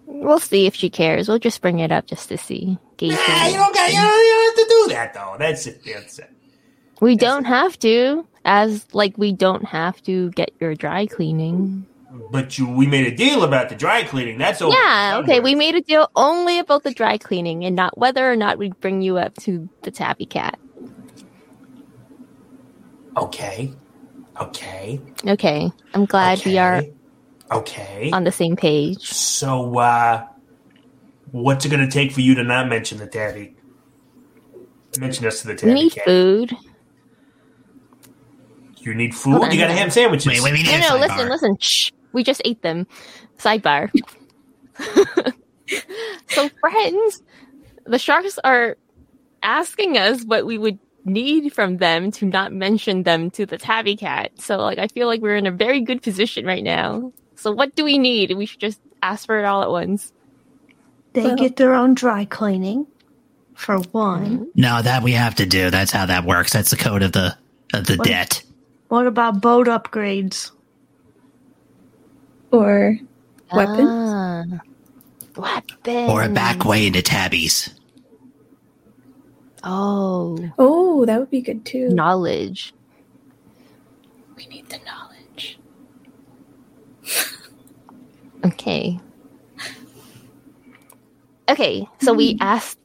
We'll 0.07 0.41
see 0.41 0.67
if 0.67 0.75
she 0.75 0.91
cares. 0.91 1.29
We'll 1.29 1.39
just 1.39 1.61
bring 1.61 1.79
it 1.79 1.93
up 1.93 2.07
just 2.07 2.29
to 2.31 2.39
see. 2.39 2.77
Nah, 3.01 3.07
you 3.09 3.09
don't 3.55 3.75
got. 3.75 3.91
You 3.93 3.99
don't, 3.99 4.27
you 4.27 4.33
don't 4.35 4.59
have 4.59 4.67
to 4.67 4.67
do 4.69 4.95
that 4.95 5.15
though. 5.15 5.37
That's 5.39 5.67
it. 5.67 5.83
That's 5.85 6.19
it. 6.19 6.31
We 7.01 7.17
don't 7.17 7.45
have 7.45 7.79
to, 7.81 8.27
as 8.45 8.87
like 8.95 9.17
we 9.19 9.33
don't 9.33 9.65
have 9.65 10.03
to 10.05 10.31
get 10.31 10.51
your 10.61 10.75
dry 10.75 11.07
cleaning. 11.07 11.87
But 12.31 12.57
you, 12.59 12.67
we 12.69 12.87
made 12.87 13.07
a 13.07 13.15
deal 13.15 13.43
about 13.45 13.69
the 13.69 13.75
dry 13.75 14.03
cleaning. 14.05 14.39
That's 14.39 14.63
over. 14.63 14.75
Yeah, 14.75 15.21
okay. 15.23 15.41
We 15.41 15.55
made 15.55 15.75
a 15.75 15.83
deal 15.83 16.11
only 16.17 16.59
about 16.59 16.83
the 16.83 16.93
dry 16.95 17.19
cleaning 17.19 17.65
and 17.65 17.77
not 17.77 17.99
whether 17.99 18.31
or 18.31 18.37
not 18.37 18.57
we 18.57 18.71
bring 18.81 19.03
you 19.03 19.19
up 19.19 19.35
to 19.41 19.69
the 19.83 19.91
tabby 19.91 20.25
cat. 20.25 20.59
Okay. 23.17 23.73
Okay. 24.41 25.01
Okay, 25.27 25.71
I'm 25.95 26.05
glad 26.05 26.45
we 26.45 26.59
are 26.59 26.77
okay, 26.77 26.93
Okay. 27.51 28.11
on 28.13 28.25
the 28.25 28.33
same 28.33 28.55
page. 28.57 29.03
So, 29.11 29.79
uh, 29.79 30.27
what's 31.31 31.65
it 31.65 31.71
going 31.71 31.85
to 31.87 31.91
take 31.91 32.13
for 32.13 32.21
you 32.21 32.35
to 32.35 32.45
not 32.45 32.69
mention 32.69 32.99
the 32.99 33.07
tabby? 33.07 33.57
Mention 34.99 35.27
us 35.27 35.41
to 35.41 35.47
the 35.49 35.53
We 35.55 35.59
tabby 35.59 35.75
need 35.75 35.93
cat. 35.93 36.05
food. 36.05 36.57
You 38.87 38.94
need 38.94 39.14
food. 39.14 39.42
On, 39.42 39.51
you 39.51 39.59
got 39.59 39.66
to 39.66 39.66
hold 39.66 39.70
on. 39.72 39.77
ham 39.77 39.90
sandwiches. 39.90 40.27
Wait, 40.27 40.40
wait, 40.42 40.53
we 40.53 40.62
need 40.62 40.66
No, 40.81 40.96
no, 40.96 41.07
sidebar. 41.07 41.09
listen, 41.09 41.29
listen. 41.29 41.57
Shh. 41.59 41.90
We 42.12 42.22
just 42.25 42.40
ate 42.44 42.62
them. 42.62 42.87
Sidebar. 43.38 43.90
so, 46.29 46.49
friends, 46.61 47.22
the 47.85 47.99
sharks 47.99 48.38
are 48.44 48.77
asking 49.42 49.96
us 49.99 50.22
what 50.25 50.46
we 50.46 50.57
would 50.59 50.79
need 51.05 51.53
from 51.53 51.77
them 51.79 52.11
to 52.12 52.25
not 52.27 52.53
mention 52.53 53.03
them 53.03 53.31
to 53.33 53.46
the 53.46 53.59
tabby 53.59 53.96
cat. 53.96 54.33
So, 54.40 54.57
like, 54.59 54.79
I 54.79 54.88
feel 54.88 55.07
like 55.07 55.20
we're 55.20 55.37
in 55.37 55.46
a 55.46 55.51
very 55.53 55.81
good 55.81 56.03
position 56.03 56.46
right 56.46 56.64
now. 56.64 57.12
So, 57.37 57.53
what 57.53 57.75
do 57.75 57.85
we 57.85 57.99
need? 57.99 58.35
We 58.37 58.46
should 58.46 58.61
just 58.61 58.81
ask 59.03 59.27
for 59.27 59.38
it 59.38 59.44
all 59.44 59.62
at 59.62 59.70
once. 59.70 60.12
They 61.12 61.22
Well- 61.25 61.37
get 61.37 61.57
their 61.57 61.75
own 61.75 61.94
dry 61.94 62.25
cleaning, 62.25 62.87
for 63.55 63.79
one. 63.79 64.25
Mm-hmm. 64.38 64.44
No, 64.55 64.83
that 64.83 65.03
we 65.03 65.12
have 65.12 65.35
to 65.37 65.46
do. 65.46 65.70
That's 65.70 65.90
how 65.90 66.07
that 66.07 66.25
works. 66.25 66.53
That's 66.53 66.70
the 66.70 66.77
code 66.77 67.03
of 67.03 67.12
the 67.12 67.37
of 67.75 67.87
the 67.87 67.96
What? 67.96 68.07
debt. 68.07 68.42
What 68.88 69.07
about 69.07 69.40
boat 69.40 69.66
upgrades? 69.66 70.53
Or 72.53 72.99
weapons. 73.53 73.90
Ah, 73.92 74.44
weapons. 75.37 76.11
Or 76.11 76.22
a 76.22 76.29
back 76.29 76.64
way 76.64 76.87
into 76.87 77.03
tabbies. 77.03 77.70
Oh, 79.64 80.38
Oh, 80.59 81.05
that 81.07 81.18
would 81.18 81.31
be 81.31 81.40
good 81.40 81.64
too. 81.66 81.88
knowledge. 81.90 82.72
We 84.37 84.46
need 84.46 84.68
the 84.68 84.79
knowledge. 84.87 85.59
Okay. 88.44 89.01
Okay, 91.49 91.87
so 92.01 92.12
we 92.14 92.37
asked 92.40 92.79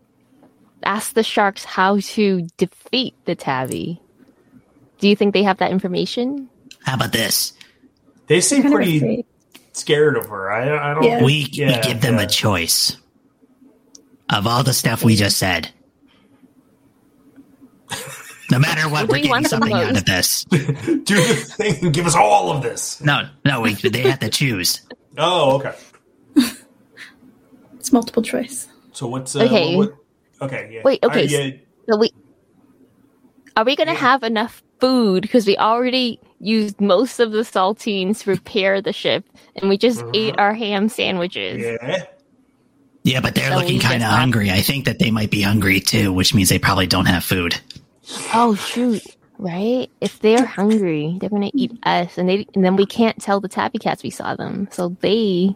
asked 0.84 1.16
the 1.16 1.24
sharks 1.24 1.66
how 1.66 2.00
to 2.00 2.48
defeat 2.58 3.16
the 3.26 3.36
tabby. 3.36 4.02
Do 5.02 5.10
you 5.10 5.16
think 5.16 5.34
they 5.34 5.44
have 5.44 5.58
that 5.58 5.72
information? 5.72 6.48
How 6.86 6.94
about 6.94 7.12
this? 7.12 7.54
They 8.28 8.40
seem 8.40 8.72
pretty 8.72 8.98
afraid. 8.98 9.26
scared 9.74 10.16
of 10.16 10.28
her. 10.28 10.52
I, 10.52 10.92
I 10.92 10.94
don't. 10.94 11.04
Yeah. 11.04 11.24
We, 11.24 11.48
Yeah, 11.52 11.78
we 11.78 11.82
give 11.94 12.02
them 12.02 12.16
yeah. 12.16 12.22
a 12.24 12.28
choice. 12.28 12.96
Of 14.30 14.48
all 14.48 14.64
the 14.64 14.74
stuff 14.74 15.04
we 15.04 15.16
just 15.16 15.38
said. 15.38 15.70
No 18.50 18.60
matter 18.60 18.84
what, 18.90 19.04
What 19.08 19.10
we're 19.10 19.24
getting 19.24 19.46
something 19.48 19.74
out 19.74 19.96
of 19.98 20.06
this. 20.06 20.44
do 20.50 20.60
the 21.04 21.46
thing 21.58 21.86
and 21.86 21.94
give 21.94 22.06
us 22.06 22.16
all 22.16 22.52
of 22.52 22.62
this. 22.62 23.02
No, 23.02 23.28
no, 23.46 23.62
we, 23.62 23.74
they 23.76 24.02
have 24.02 24.20
to 24.20 24.30
choose. 24.30 24.82
Oh, 25.18 25.56
okay. 25.56 25.76
It's 27.78 27.92
multiple 27.92 28.22
choice. 28.24 28.68
So 28.92 29.08
what's 29.08 29.36
uh, 29.36 29.44
Okay. 29.44 29.76
What, 29.76 29.92
what- 30.40 30.52
okay. 30.52 30.70
Yeah. 30.74 30.82
Wait, 30.84 31.00
okay, 31.04 31.24
Are 31.26 31.46
you- 31.48 31.60
So 31.90 31.98
we 31.98 32.12
are 33.58 33.64
we 33.66 33.76
gonna 33.76 33.94
Yeah. 33.94 33.98
have 34.00 34.24
enough 34.24 34.62
food 34.82 35.22
because 35.22 35.46
we 35.48 35.56
already 35.58 36.20
used 36.40 36.82
most 36.82 37.20
of 37.20 37.32
the 37.32 37.42
saltines 37.42 38.24
to 38.24 38.32
repair 38.32 38.82
the 38.82 38.92
ship, 38.92 39.24
and 39.56 39.70
we 39.70 39.78
just 39.78 40.02
Mhm. 40.02 40.12
ate 40.16 40.36
our 40.40 40.54
ham 40.54 40.90
sandwiches. 40.90 41.62
yeah. 41.62 42.04
Yeah, 43.04 43.20
but 43.22 43.34
they're 43.34 43.50
So 43.52 43.58
looking 43.58 43.80
kind 43.80 44.04
of 44.04 44.10
hungry. 44.10 44.52
I 44.52 44.62
think 44.62 44.86
that 44.86 45.00
they 45.00 45.10
might 45.10 45.32
be 45.32 45.42
hungry 45.42 45.80
too, 45.80 46.12
which 46.14 46.34
means 46.36 46.50
they 46.50 46.60
probably 46.60 46.86
don't 46.88 47.08
have 47.08 47.24
food. 47.24 47.56
Oh 48.34 48.54
shoot! 48.56 49.02
Right? 49.40 49.90
If 50.02 50.20
they're 50.20 50.46
hungry, 50.46 51.18
they're 51.20 51.30
gonna 51.32 51.50
eat 51.56 51.72
us, 51.84 52.18
and 52.20 52.30
they 52.30 52.46
and 52.54 52.64
then 52.64 52.76
we 52.76 52.86
can't 52.86 53.20
tell 53.20 53.40
the 53.40 53.48
tabby 53.48 53.80
cats 53.80 54.04
we 54.04 54.12
saw 54.12 54.36
them, 54.36 54.68
so 54.72 54.96
they 55.02 55.56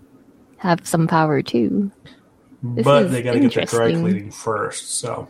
have 0.57 0.87
some 0.87 1.05
power 1.07 1.43
too. 1.43 1.91
This 2.63 2.83
but 2.83 3.11
they 3.11 3.21
got 3.21 3.33
to 3.33 3.39
get 3.41 3.53
their 3.53 3.65
dry 3.65 3.91
cleaning 3.91 4.31
first. 4.31 4.95
So 4.99 5.27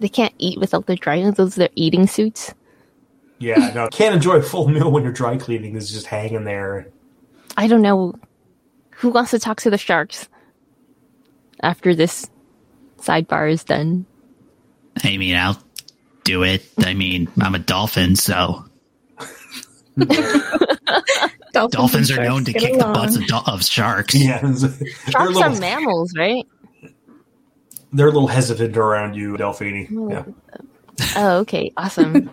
They 0.00 0.08
can't 0.08 0.34
eat 0.38 0.58
without 0.58 0.86
their 0.86 0.96
dry. 0.96 1.30
Those 1.30 1.56
are 1.56 1.60
their 1.60 1.68
eating 1.76 2.06
suits. 2.08 2.52
Yeah, 3.38 3.72
no, 3.74 3.88
can't 3.92 4.14
enjoy 4.14 4.36
a 4.36 4.42
full 4.42 4.68
meal 4.68 4.90
when 4.90 5.02
your 5.02 5.12
dry 5.12 5.36
cleaning 5.36 5.76
is 5.76 5.90
just 5.90 6.06
hanging 6.06 6.44
there. 6.44 6.88
I 7.56 7.66
don't 7.66 7.82
know 7.82 8.14
who 8.96 9.10
wants 9.10 9.30
to 9.32 9.38
talk 9.38 9.60
to 9.62 9.70
the 9.70 9.78
sharks 9.78 10.28
after 11.62 11.94
this 11.94 12.28
sidebar 12.98 13.50
is 13.50 13.64
done. 13.64 14.06
I 15.04 15.16
mean, 15.16 15.36
I'll 15.36 15.62
do 16.24 16.42
it. 16.42 16.64
I 16.78 16.94
mean, 16.94 17.28
I'm 17.40 17.54
a 17.54 17.58
dolphin, 17.58 18.16
so 18.16 18.64
dolphins 21.52 22.10
are 22.10 22.22
known 22.22 22.44
to 22.44 22.52
kick 22.52 22.72
get 22.72 22.78
the 22.78 22.84
butts 22.84 23.16
of, 23.16 23.26
dol- 23.26 23.44
of 23.46 23.64
sharks. 23.64 24.14
Yeah, 24.18 24.40
they're, 24.42 24.88
Sharks 25.10 25.14
a 25.16 25.18
are 25.18 25.28
little, 25.30 25.60
mammals, 25.60 26.12
right? 26.16 26.44
they're 27.92 28.08
a 28.08 28.10
little 28.12 28.28
hesitant 28.28 28.76
around 28.76 29.14
you, 29.14 29.36
Delphini. 29.36 29.88
Yeah. 30.10 30.24
Oh, 31.16 31.38
okay, 31.40 31.72
awesome. 31.76 32.30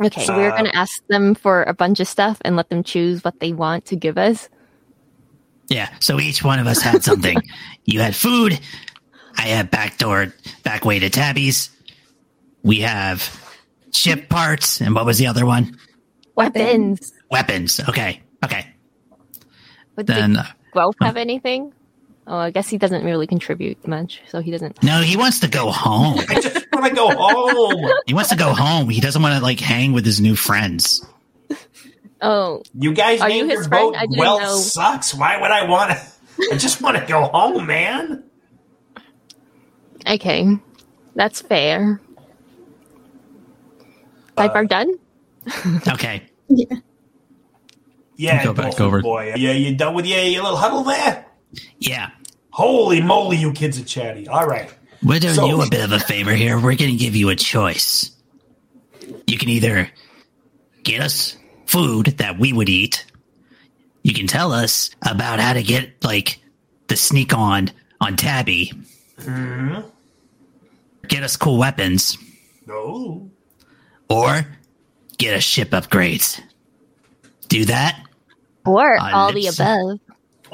Okay, 0.00 0.26
we're 0.28 0.50
Uh, 0.50 0.56
gonna 0.56 0.72
ask 0.74 1.06
them 1.08 1.34
for 1.34 1.62
a 1.62 1.74
bunch 1.74 2.00
of 2.00 2.08
stuff 2.08 2.38
and 2.44 2.56
let 2.56 2.68
them 2.68 2.82
choose 2.82 3.22
what 3.22 3.38
they 3.40 3.52
want 3.52 3.86
to 3.86 3.96
give 3.96 4.18
us. 4.18 4.48
Yeah, 5.68 5.88
so 6.00 6.20
each 6.20 6.42
one 6.44 6.58
of 6.58 6.66
us 6.66 6.80
had 6.82 7.02
something. 7.08 7.40
you 7.84 8.00
had 8.00 8.14
food. 8.16 8.58
I 9.36 9.42
had 9.48 9.70
backdoor, 9.70 10.32
back 10.62 10.84
way 10.84 10.98
to 10.98 11.10
tabbies. 11.10 11.70
We 12.62 12.80
have 12.80 13.40
ship 13.92 14.28
parts, 14.28 14.80
and 14.80 14.94
what 14.94 15.06
was 15.06 15.18
the 15.18 15.26
other 15.28 15.46
one? 15.46 15.78
Weapons. 16.34 17.12
Weapons. 17.30 17.80
Okay, 17.88 18.20
okay. 18.44 18.66
But 19.94 20.06
Then 20.06 20.32
did 20.34 20.42
Guelph 20.72 20.96
have 21.00 21.16
anything? 21.16 21.72
Oh, 22.26 22.38
I 22.38 22.50
guess 22.50 22.68
he 22.70 22.78
doesn't 22.78 23.04
really 23.04 23.26
contribute 23.26 23.86
much, 23.86 24.22
so 24.28 24.40
he 24.40 24.50
doesn't. 24.50 24.82
no, 24.82 25.02
he 25.02 25.16
wants 25.16 25.40
to 25.40 25.48
go 25.48 25.70
home. 25.70 26.18
I 26.28 26.40
just 26.40 26.66
want 26.72 26.86
to 26.86 26.94
go 26.94 27.10
home. 27.14 27.92
He 28.06 28.14
wants 28.14 28.30
to 28.30 28.36
go 28.36 28.54
home. 28.54 28.88
He 28.88 29.00
doesn't 29.00 29.20
want 29.20 29.36
to 29.38 29.42
like 29.42 29.60
hang 29.60 29.92
with 29.92 30.06
his 30.06 30.20
new 30.22 30.34
friends. 30.34 31.04
Oh, 32.22 32.62
You 32.72 32.94
guys 32.94 33.20
Are 33.20 33.28
you 33.28 33.44
his 33.44 33.52
your 33.52 33.64
friend? 33.64 33.92
boat 33.92 33.96
I 33.96 34.06
didn't 34.06 34.18
Well 34.18 34.40
know. 34.40 34.56
sucks. 34.56 35.12
Why 35.12 35.38
would 35.38 35.50
I 35.50 35.68
want 35.68 35.90
to? 35.90 35.98
I 36.52 36.56
just 36.56 36.80
want 36.80 36.96
to 36.96 37.04
go 37.04 37.24
home, 37.24 37.66
man. 37.66 38.24
okay, 40.08 40.56
that's 41.14 41.42
fair. 41.42 42.00
Sidebar 44.36 44.64
uh, 44.64 44.68
done. 44.68 44.94
Okay. 45.88 46.22
Yeah. 46.48 46.76
Yeah, 48.16 48.44
Go 48.44 48.52
back 48.54 48.80
over. 48.80 49.02
Boy. 49.02 49.34
Yeah, 49.36 49.52
you 49.52 49.76
done 49.76 49.94
with 49.94 50.06
your, 50.06 50.20
your 50.20 50.42
little 50.44 50.56
huddle 50.56 50.84
there? 50.84 51.26
Yeah. 51.78 52.10
Holy 52.50 53.00
moly, 53.02 53.36
you 53.36 53.52
kids 53.52 53.78
are 53.80 53.84
chatty. 53.84 54.28
All 54.28 54.46
right. 54.46 54.72
We're 55.02 55.20
doing 55.20 55.34
So- 55.34 55.46
you 55.46 55.60
a 55.62 55.68
bit 55.68 55.84
of 55.84 55.92
a 55.92 56.00
favor 56.00 56.32
here. 56.34 56.56
We're 56.56 56.76
going 56.76 56.90
to 56.92 56.96
give 56.96 57.16
you 57.16 57.28
a 57.30 57.36
choice. 57.36 58.10
You 59.26 59.36
can 59.38 59.48
either 59.48 59.90
get 60.82 61.00
us 61.00 61.36
food 61.66 62.06
that 62.18 62.38
we 62.38 62.52
would 62.52 62.68
eat. 62.68 63.04
You 64.02 64.14
can 64.14 64.26
tell 64.26 64.52
us 64.52 64.90
about 65.02 65.40
how 65.40 65.52
to 65.54 65.62
get 65.62 66.02
like 66.04 66.40
the 66.88 66.96
sneak 66.96 67.34
on 67.34 67.70
on 68.00 68.16
Tabby. 68.16 68.72
Hmm. 69.20 69.80
Get 71.08 71.22
us 71.22 71.36
cool 71.36 71.58
weapons 71.58 72.16
No. 72.66 73.30
or 74.08 74.46
get 75.18 75.34
us 75.34 75.42
ship 75.42 75.70
upgrades. 75.70 76.40
Do 77.48 77.64
that. 77.66 78.02
Or 78.66 78.98
I 79.00 79.12
all 79.12 79.32
the 79.32 79.46
above. 79.48 80.00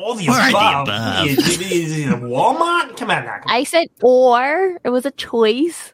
All 0.01 0.15
the 0.15 0.29
All 0.29 0.35
right, 0.35 0.51
the 0.53 0.57
above. 0.59 0.89
above. 0.89 1.27
Is- 1.27 1.39
is- 1.61 1.61
is 1.73 1.99
it 1.99 2.09
Walmart? 2.09 2.97
Come 2.97 3.11
on 3.11 3.25
now. 3.25 3.41
I 3.47 3.65
said 3.65 3.89
or. 4.03 4.79
It 4.83 4.89
was 4.91 5.05
a 5.05 5.11
choice. 5.11 5.93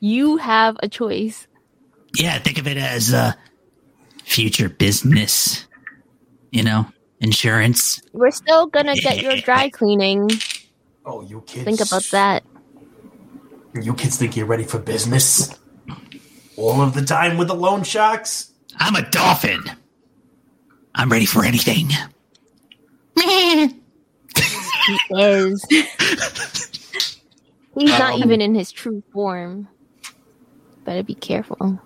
You 0.00 0.36
have 0.36 0.76
a 0.82 0.88
choice. 0.88 1.46
Yeah, 2.14 2.38
think 2.38 2.58
of 2.58 2.66
it 2.66 2.76
as 2.76 3.12
uh 3.12 3.32
future 4.24 4.68
business. 4.68 5.66
You 6.52 6.62
know, 6.62 6.86
insurance. 7.20 8.00
We're 8.12 8.30
still 8.30 8.66
gonna 8.66 8.94
get 8.96 9.20
your 9.22 9.36
dry 9.36 9.68
cleaning. 9.68 10.30
Oh, 11.04 11.22
you 11.22 11.42
kids. 11.46 11.64
Think 11.64 11.80
about 11.80 12.04
that. 12.12 12.44
You 13.80 13.94
kids 13.94 14.16
think 14.16 14.36
you're 14.36 14.46
ready 14.46 14.64
for 14.64 14.78
business? 14.78 15.54
All 16.56 16.82
of 16.82 16.94
the 16.94 17.02
time 17.02 17.36
with 17.38 17.48
the 17.48 17.54
loan 17.54 17.82
sharks? 17.84 18.52
I'm 18.78 18.94
a 18.96 19.08
dolphin. 19.10 19.62
I'm 20.94 21.10
ready 21.10 21.24
for 21.26 21.44
anything. 21.44 21.88
He 23.20 24.98
is. 25.10 25.64
He's 27.78 27.90
not 27.90 28.14
Um, 28.14 28.22
even 28.22 28.40
in 28.40 28.54
his 28.54 28.72
true 28.72 29.02
form. 29.12 29.68
Better 30.84 31.02
be 31.02 31.14
careful. 31.14 31.78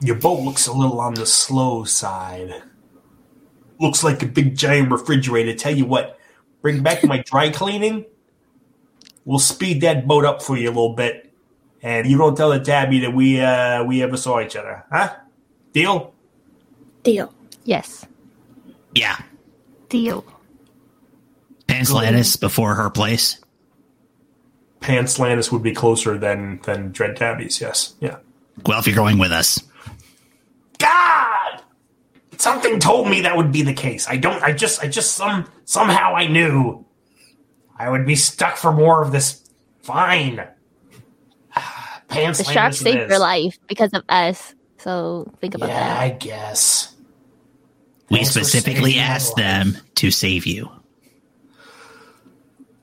Your 0.00 0.16
boat 0.16 0.40
looks 0.40 0.66
a 0.66 0.72
little 0.72 1.00
on 1.00 1.14
the 1.14 1.26
slow 1.26 1.84
side. 1.84 2.62
Looks 3.80 4.04
like 4.04 4.22
a 4.22 4.26
big 4.26 4.56
giant 4.56 4.90
refrigerator. 4.90 5.54
Tell 5.54 5.74
you 5.74 5.86
what, 5.86 6.18
bring 6.60 6.82
back 6.82 7.04
my 7.04 7.18
dry 7.18 7.50
cleaning. 7.50 8.04
We'll 9.24 9.38
speed 9.38 9.80
that 9.82 10.06
boat 10.06 10.24
up 10.24 10.42
for 10.42 10.56
you 10.56 10.68
a 10.68 10.74
little 10.74 10.94
bit. 10.94 11.32
And 11.82 12.06
you 12.06 12.18
don't 12.18 12.36
tell 12.36 12.50
the 12.50 12.60
tabby 12.60 13.00
that 13.00 13.12
we 13.12 13.40
uh 13.40 13.84
we 13.84 14.02
ever 14.02 14.16
saw 14.16 14.40
each 14.40 14.56
other. 14.56 14.84
Huh? 14.90 15.14
Deal? 15.72 16.14
Deal. 17.02 17.32
Yes. 17.64 18.06
Yeah. 18.94 19.16
Deal. 19.88 20.24
Panslantis 21.72 22.38
before 22.40 22.74
her 22.74 22.90
place. 22.90 23.38
Pants 24.80 25.16
Panslantis 25.18 25.52
would 25.52 25.62
be 25.62 25.72
closer 25.72 26.18
than 26.18 26.60
than 26.64 26.90
Dread 26.92 27.16
Tabbies, 27.16 27.60
yes. 27.60 27.94
Yeah. 28.00 28.16
Well, 28.66 28.78
if 28.80 28.86
you're 28.86 28.96
going 28.96 29.18
with 29.18 29.32
us. 29.32 29.62
God! 30.78 31.62
Something 32.36 32.80
told 32.80 33.08
me 33.08 33.20
that 33.22 33.36
would 33.36 33.52
be 33.52 33.62
the 33.62 33.72
case. 33.72 34.08
I 34.08 34.16
don't 34.16 34.42
I 34.42 34.52
just 34.52 34.82
I 34.82 34.88
just 34.88 35.12
some 35.12 35.46
somehow 35.64 36.14
I 36.16 36.26
knew 36.26 36.84
I 37.78 37.88
would 37.88 38.06
be 38.06 38.16
stuck 38.16 38.56
for 38.56 38.72
more 38.72 39.02
of 39.02 39.12
this 39.12 39.40
fine. 39.82 40.44
Pants 42.08 42.38
The 42.38 42.44
shark 42.44 42.74
saved 42.74 43.08
your 43.08 43.18
life 43.20 43.58
because 43.68 43.92
of 43.92 44.02
us. 44.08 44.54
So 44.78 45.32
think 45.40 45.54
about 45.54 45.68
Yeah, 45.68 45.88
that. 45.88 46.00
I 46.00 46.10
guess. 46.10 46.92
We 48.10 48.18
Thanks 48.18 48.30
specifically 48.30 48.98
asked 48.98 49.36
them 49.36 49.78
to 49.94 50.10
save 50.10 50.44
you. 50.44 50.70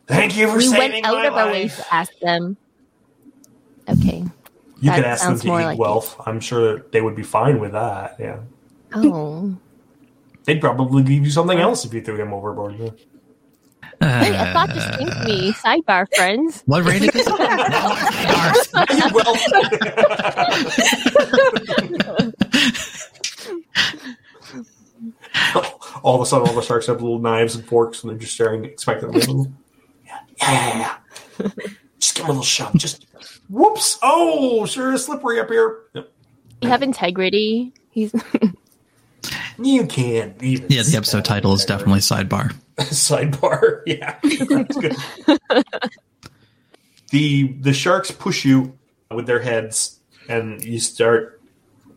Thank 0.09 0.35
you 0.35 0.47
for 0.49 0.57
We 0.57 0.63
saving 0.63 1.03
went 1.03 1.05
out 1.05 1.13
my 1.13 1.27
of 1.27 1.33
our 1.35 1.51
way 1.51 1.67
to 1.67 1.93
ask 1.93 2.11
them. 2.19 2.57
Okay. 3.87 4.25
You 4.81 4.89
That 4.89 4.95
could 4.95 5.05
ask 5.05 5.23
them 5.23 5.39
to 5.39 5.47
more 5.47 5.61
eat 5.61 5.65
like 5.65 5.79
it. 5.79 6.15
I'm 6.25 6.39
sure 6.39 6.79
they 6.91 7.01
would 7.01 7.15
be 7.15 7.21
fine 7.21 7.59
with 7.59 7.73
that. 7.73 8.15
Yeah. 8.19 8.39
Oh. 8.95 9.55
They'd 10.45 10.59
probably 10.59 11.03
give 11.03 11.23
you 11.23 11.29
something 11.29 11.59
else 11.59 11.85
if 11.85 11.93
you 11.93 12.01
threw 12.01 12.15
him 12.15 12.33
overboard. 12.33 12.79
Yeah. 12.79 12.89
Hey, 14.01 14.33
a 14.33 14.51
thought 14.51 14.69
just 14.69 14.97
came 14.97 15.09
to 15.09 15.25
me. 15.25 15.49
Uh. 15.49 15.53
Sidebar, 15.53 16.07
friends. 16.15 16.63
What 16.65 16.85
rated 16.85 17.15
is 17.15 17.27
you 17.27 17.35
all 26.03 26.15
of 26.15 26.21
a 26.21 26.25
sudden, 26.25 26.47
all 26.47 26.55
the 26.55 26.61
sharks 26.63 26.87
have 26.87 27.01
little 27.01 27.19
knives 27.19 27.53
and 27.55 27.63
forks, 27.63 28.01
and 28.01 28.09
they're 28.09 28.17
just 28.17 28.33
staring 28.33 28.65
expectantly. 28.65 29.51
Yeah, 30.39 30.51
yeah, 30.51 30.77
yeah, 30.77 30.97
yeah. 31.39 31.67
Just 31.99 32.15
give 32.15 32.23
them 32.23 32.29
a 32.29 32.33
little 32.33 32.43
shove. 32.43 32.73
Just 32.75 33.05
whoops! 33.49 33.99
Oh, 34.01 34.65
sure 34.65 34.93
is 34.93 35.05
slippery 35.05 35.39
up 35.39 35.49
here. 35.49 35.79
Yep. 35.93 36.11
You 36.61 36.69
have 36.69 36.81
integrity. 36.81 37.73
He's 37.91 38.13
You 39.61 39.85
can't 39.85 40.41
even. 40.41 40.67
Yeah, 40.69 40.83
the 40.83 40.95
episode 40.95 41.25
spell 41.25 41.35
title 41.35 41.53
is 41.53 41.65
definitely 41.65 41.99
sidebar. 41.99 42.53
sidebar. 42.77 43.81
Yeah, 43.85 44.17
that's 44.23 44.77
good. 44.77 44.95
the 47.11 47.47
the 47.59 47.73
sharks 47.73 48.11
push 48.11 48.45
you 48.45 48.77
with 49.11 49.25
their 49.25 49.41
heads, 49.41 49.99
and 50.29 50.63
you 50.63 50.79
start. 50.79 51.41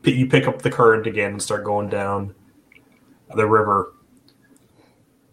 You 0.05 0.27
pick 0.27 0.49
up 0.49 0.63
the 0.63 0.71
current 0.71 1.07
again 1.07 1.33
and 1.33 1.43
start 1.43 1.63
going 1.63 1.89
down 1.89 2.35
the 3.35 3.47
river. 3.47 3.93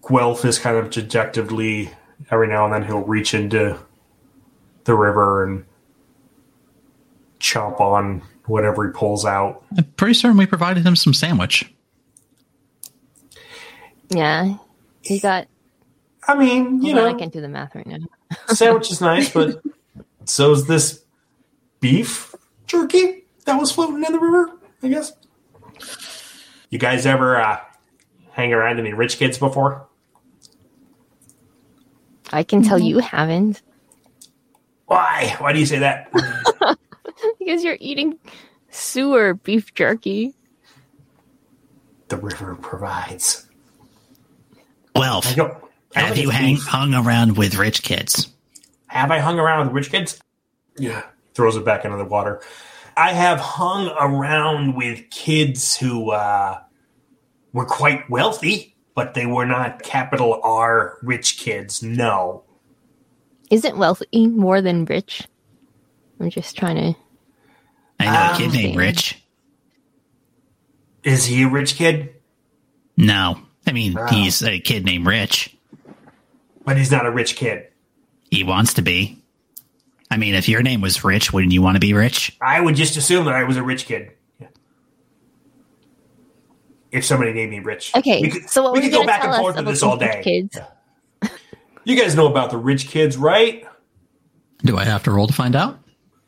Guelph 0.07 0.45
is 0.45 0.59
kind 0.59 0.77
of 0.77 0.91
dejectedly 0.91 1.89
every 2.31 2.47
now 2.47 2.65
and 2.65 2.73
then 2.73 2.83
he'll 2.83 3.01
reach 3.01 3.33
into 3.33 3.77
the 4.85 4.93
river 4.95 5.43
and 5.43 5.65
chomp 7.39 7.79
on 7.79 8.21
whatever 8.45 8.85
he 8.87 8.91
pulls 8.93 9.25
out. 9.25 9.63
I'm 9.77 9.83
pretty 9.95 10.13
certain 10.13 10.37
we 10.37 10.45
provided 10.45 10.85
him 10.85 10.95
some 10.95 11.13
sandwich. 11.13 11.71
yeah. 14.09 14.55
He 15.01 15.19
got. 15.19 15.47
I 16.27 16.35
mean, 16.35 16.81
you 16.83 16.93
Hold 16.93 17.05
on, 17.05 17.11
know, 17.11 17.15
I 17.15 17.19
can't 17.19 17.33
do 17.33 17.41
the 17.41 17.47
math 17.47 17.73
right 17.73 17.87
now. 17.87 17.97
sandwich 18.47 18.91
is 18.91 19.01
nice, 19.01 19.29
but 19.33 19.61
so 20.25 20.51
is 20.51 20.67
this 20.67 21.03
beef 21.79 22.35
jerky 22.67 23.23
that 23.45 23.55
was 23.57 23.71
floating 23.71 24.03
in 24.03 24.11
the 24.11 24.19
river, 24.19 24.51
I 24.83 24.89
guess. 24.89 25.13
You 26.69 26.77
guys 26.77 27.05
ever 27.05 27.39
uh, 27.39 27.59
hang 28.33 28.53
around 28.53 28.77
any 28.79 28.93
rich 28.93 29.17
kids 29.17 29.37
before? 29.39 29.87
I 32.31 32.43
can 32.43 32.63
tell 32.63 32.79
you 32.79 32.99
haven't 32.99 33.61
Why? 34.85 35.35
Why 35.39 35.53
do 35.53 35.59
you 35.59 35.65
say 35.65 35.79
that? 35.79 36.11
because 37.39 37.63
you're 37.63 37.77
eating 37.79 38.17
sewer 38.69 39.33
beef 39.33 39.73
jerky. 39.73 40.33
the 42.09 42.17
river 42.17 42.55
provides. 42.55 43.47
Well, 44.95 45.21
I 45.25 45.33
don't. 45.33 45.53
I 45.95 46.01
don't 46.01 46.09
have 46.09 46.17
you 46.17 46.29
hang, 46.29 46.55
hung 46.57 46.93
around 46.93 47.37
with 47.37 47.55
rich 47.55 47.81
kids? 47.83 48.29
Have 48.87 49.11
I 49.11 49.19
hung 49.19 49.39
around 49.39 49.67
with 49.67 49.75
rich 49.75 49.91
kids? 49.91 50.19
Yeah. 50.77 51.03
Throws 51.33 51.55
it 51.55 51.65
back 51.65 51.85
into 51.85 51.97
the 51.97 52.05
water. 52.05 52.41
I 52.97 53.13
have 53.13 53.39
hung 53.39 53.87
around 53.99 54.75
with 54.75 55.09
kids 55.09 55.77
who 55.77 56.11
uh, 56.11 56.59
were 57.53 57.65
quite 57.65 58.09
wealthy, 58.09 58.75
but 58.99 59.13
they 59.13 59.25
were 59.25 59.45
not 59.45 59.81
capital 59.81 60.41
R 60.43 60.97
rich 61.01 61.37
kids. 61.37 61.81
No. 61.81 62.43
Isn't 63.49 63.77
wealthy 63.77 64.27
more 64.27 64.59
than 64.61 64.83
rich? 64.83 65.25
I'm 66.19 66.29
just 66.29 66.57
trying 66.57 66.75
to. 66.75 66.99
I 67.97 68.05
know 68.05 68.11
Um, 68.11 68.33
a 68.33 68.37
kid 68.37 68.51
named 68.51 68.75
Rich. 68.77 69.23
Is 71.05 71.23
he 71.27 71.43
a 71.43 71.47
rich 71.47 71.75
kid? 71.75 72.13
No. 72.97 73.39
I 73.65 73.71
mean, 73.71 73.93
Wow. 73.93 74.07
he's 74.07 74.43
a 74.43 74.59
kid 74.59 74.83
named 74.83 75.07
Rich. 75.07 75.55
But 76.65 76.77
he's 76.77 76.91
not 76.91 77.05
a 77.05 77.11
rich 77.11 77.37
kid. 77.37 77.67
He 78.29 78.43
wants 78.43 78.73
to 78.73 78.81
be. 78.81 79.23
I 80.11 80.17
mean, 80.17 80.35
if 80.35 80.49
your 80.49 80.61
name 80.61 80.81
was 80.81 81.05
Rich, 81.05 81.31
wouldn't 81.31 81.53
you 81.53 81.61
want 81.61 81.77
to 81.77 81.79
be 81.79 81.93
rich? 81.93 82.35
I 82.41 82.59
would 82.59 82.75
just 82.75 82.97
assume 82.97 83.23
that 83.25 83.33
I 83.35 83.45
was 83.45 83.55
a 83.55 83.63
rich 83.63 83.85
kid. 83.85 84.11
Yeah. 86.91 86.97
If 86.99 87.05
somebody 87.05 87.33
named 87.33 87.51
me 87.51 87.59
Rich. 87.59 87.95
Okay, 87.95 88.21
We 88.21 88.29
could, 88.29 88.49
so 88.49 88.63
what 88.63 88.73
we 88.73 88.79
were 88.79 88.83
could 88.85 88.91
go 88.93 89.05
back 89.05 89.23
and 89.23 89.35
forth 89.35 89.55
with 89.57 89.65
this 89.65 89.83
all 89.83 89.97
day. 89.97 90.21
kids? 90.23 90.57
You 91.85 91.95
guys 91.99 92.13
know 92.15 92.27
about 92.27 92.51
the 92.51 92.57
rich 92.57 92.87
kids, 92.87 93.17
right? 93.17 93.65
Do 94.63 94.77
I 94.77 94.83
have 94.83 95.03
to 95.03 95.11
roll 95.11 95.25
to 95.25 95.33
find 95.33 95.55
out? 95.55 95.79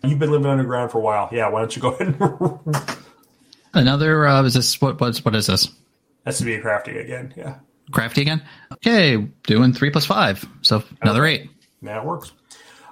You've 0.03 0.17
been 0.17 0.31
living 0.31 0.47
underground 0.47 0.91
for 0.91 0.97
a 0.97 1.01
while. 1.01 1.29
Yeah, 1.31 1.49
why 1.49 1.59
don't 1.59 1.75
you 1.75 1.81
go 1.81 1.89
ahead 1.91 2.15
and 2.19 2.97
Another 3.73 4.25
uh, 4.25 4.43
is 4.43 4.55
this 4.55 4.81
what 4.81 4.99
what's 4.99 5.23
what 5.23 5.35
is 5.35 5.47
this? 5.47 5.67
Has 6.25 6.39
to 6.39 6.45
be 6.45 6.55
a 6.55 6.61
crafty 6.61 6.97
again. 6.97 7.33
Yeah, 7.37 7.55
Crafty 7.91 8.21
again? 8.21 8.41
Okay, 8.73 9.17
doing 9.43 9.73
three 9.73 9.91
plus 9.91 10.05
five. 10.05 10.43
So 10.61 10.83
another 11.01 11.25
eight. 11.25 11.49
that 11.83 12.05
works. 12.05 12.31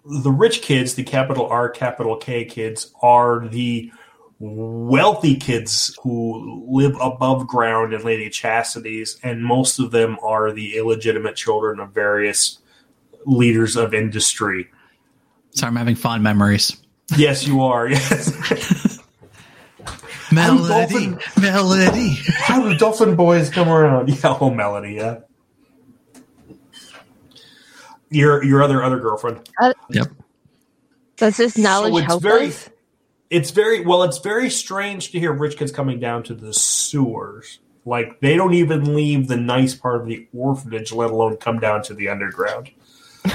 The 0.05 0.31
rich 0.31 0.61
kids, 0.61 0.93
the 0.93 1.03
capital 1.03 1.47
R, 1.47 1.69
capital 1.69 2.17
K 2.17 2.45
kids, 2.45 2.93
are 3.01 3.47
the 3.47 3.91
wealthy 4.39 5.35
kids 5.35 5.97
who 6.01 6.65
live 6.69 6.95
above 7.01 7.45
ground 7.47 7.93
in 7.93 8.03
Lady 8.03 8.29
Chastity's, 8.29 9.19
and 9.23 9.43
most 9.43 9.79
of 9.79 9.91
them 9.91 10.17
are 10.23 10.51
the 10.51 10.77
illegitimate 10.77 11.35
children 11.35 11.79
of 11.79 11.91
various 11.91 12.59
leaders 13.25 13.75
of 13.75 13.93
industry. 13.93 14.69
Sorry, 15.51 15.69
I'm 15.69 15.75
having 15.75 15.95
fond 15.95 16.23
memories. 16.23 16.77
Yes, 17.17 17.45
you 17.45 17.61
are. 17.61 17.87
Yes. 17.89 18.99
Melody, 20.31 21.07
dolphin. 21.07 21.19
melody. 21.41 22.15
How 22.35 22.61
do 22.61 22.77
dolphin 22.77 23.15
boys 23.15 23.49
come 23.49 23.67
around? 23.67 24.09
Yeah, 24.23 24.37
oh, 24.39 24.51
Melody. 24.51 24.93
Yeah. 24.93 25.21
Your 28.11 28.43
your 28.43 28.61
other 28.61 28.83
other 28.83 28.99
girlfriend. 28.99 29.49
Yep. 29.89 30.07
Does 31.17 31.37
this 31.37 31.57
knowledge 31.57 31.95
it's 31.95 32.05
help 32.05 32.21
very- 32.21 32.47
us? 32.47 32.69
It's 33.29 33.51
very 33.51 33.81
well 33.81 34.03
it's 34.03 34.19
very 34.19 34.49
strange 34.49 35.11
to 35.11 35.19
hear 35.19 35.31
rich 35.31 35.57
kids 35.57 35.71
coming 35.71 35.99
down 35.99 36.23
to 36.23 36.33
the 36.33 36.53
sewers. 36.53 37.59
Like 37.85 38.19
they 38.19 38.35
don't 38.35 38.53
even 38.53 38.95
leave 38.95 39.27
the 39.27 39.37
nice 39.37 39.75
part 39.75 40.01
of 40.01 40.07
the 40.07 40.27
orphanage 40.35 40.91
let 40.91 41.11
alone 41.11 41.37
come 41.37 41.59
down 41.59 41.83
to 41.83 41.93
the 41.93 42.09
underground. 42.09 42.71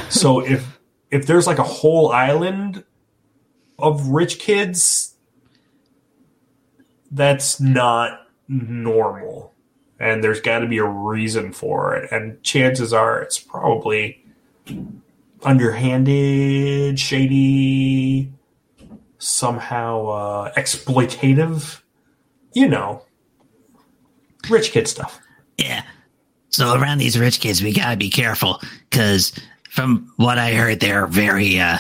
So 0.09 0.41
if 0.41 0.79
if 1.11 1.27
there's 1.27 1.47
like 1.47 1.59
a 1.59 1.65
whole 1.65 2.11
island 2.11 2.85
of 3.79 4.09
rich 4.09 4.39
kids 4.39 5.15
that's 7.11 7.61
not 7.61 8.27
normal. 8.49 9.53
And 10.01 10.23
there's 10.23 10.41
got 10.41 10.61
to 10.61 10.67
be 10.67 10.79
a 10.79 10.85
reason 10.85 11.53
for 11.53 11.95
it. 11.95 12.11
And 12.11 12.43
chances 12.43 12.93
are 12.93 13.23
it's 13.23 13.39
probably 13.39 14.25
underhanded, 15.43 16.99
shady, 16.99 18.33
somehow 19.25 20.07
uh, 20.07 20.53
exploitative. 20.55 21.81
You 22.53 22.69
know, 22.69 23.03
rich 24.49 24.71
kid 24.71 24.87
stuff. 24.87 25.21
Yeah. 25.59 25.83
So 26.51 26.75
around 26.75 26.99
these 26.99 27.19
rich 27.19 27.41
kids, 27.41 27.63
we 27.63 27.73
gotta 27.73 27.97
be 27.97 28.11
careful 28.11 28.61
because 28.89 29.33
from 29.71 30.13
what 30.17 30.39
I 30.39 30.53
heard, 30.53 30.79
they're 30.79 31.09
very 31.09 31.59
uh, 31.59 31.79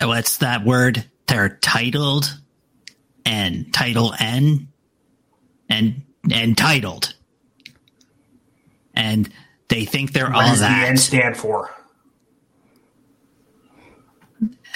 what's 0.00 0.38
that 0.38 0.64
word? 0.64 1.04
They're 1.28 1.56
titled 1.60 2.36
and 3.24 3.72
title 3.72 4.12
N 4.18 4.68
and 5.68 6.02
entitled, 6.28 7.14
and 8.94 9.32
they 9.68 9.84
think 9.84 10.12
they're 10.12 10.30
What 10.30 10.34
all 10.34 10.50
does 10.50 10.60
the 10.60 10.66
N 10.66 10.96
stand 10.96 11.36
for? 11.36 11.70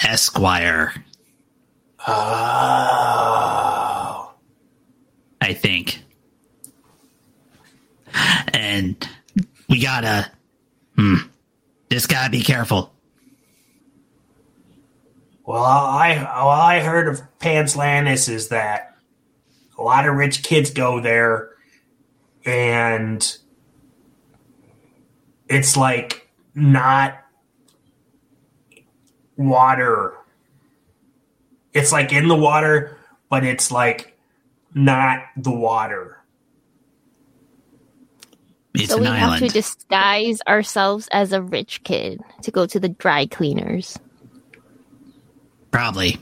Esquire. 0.03 0.93
Oh. 2.07 2.13
I 5.41 5.53
think. 5.53 6.03
And 8.53 9.07
we 9.69 9.81
gotta, 9.81 10.31
hmm, 10.95 11.15
just 11.91 12.09
gotta 12.09 12.29
be 12.31 12.41
careful. 12.41 12.93
Well, 15.45 15.63
I 15.63 16.15
well, 16.15 16.49
I 16.49 16.79
heard 16.81 17.07
of 17.07 17.21
Panslantis 17.39 18.27
is 18.27 18.49
that 18.49 18.97
a 19.77 19.81
lot 19.81 20.05
of 20.05 20.15
rich 20.15 20.43
kids 20.43 20.71
go 20.71 20.99
there, 20.99 21.51
and 22.45 23.37
it's 25.47 25.77
like 25.77 26.29
not 26.53 27.23
water. 29.37 30.15
It's 31.73 31.91
like 31.91 32.11
in 32.11 32.27
the 32.27 32.35
water, 32.35 32.97
but 33.29 33.43
it's 33.43 33.71
like 33.71 34.17
not 34.73 35.23
the 35.35 35.51
water. 35.51 36.17
It's 38.73 38.91
so 38.91 38.97
an 38.97 39.01
we 39.01 39.07
have 39.07 39.39
to 39.39 39.47
disguise 39.47 40.39
ourselves 40.47 41.07
as 41.11 41.33
a 41.33 41.41
rich 41.41 41.83
kid 41.83 42.21
to 42.43 42.51
go 42.51 42.65
to 42.67 42.79
the 42.79 42.89
dry 42.89 43.25
cleaners. 43.25 43.97
Probably. 45.71 46.17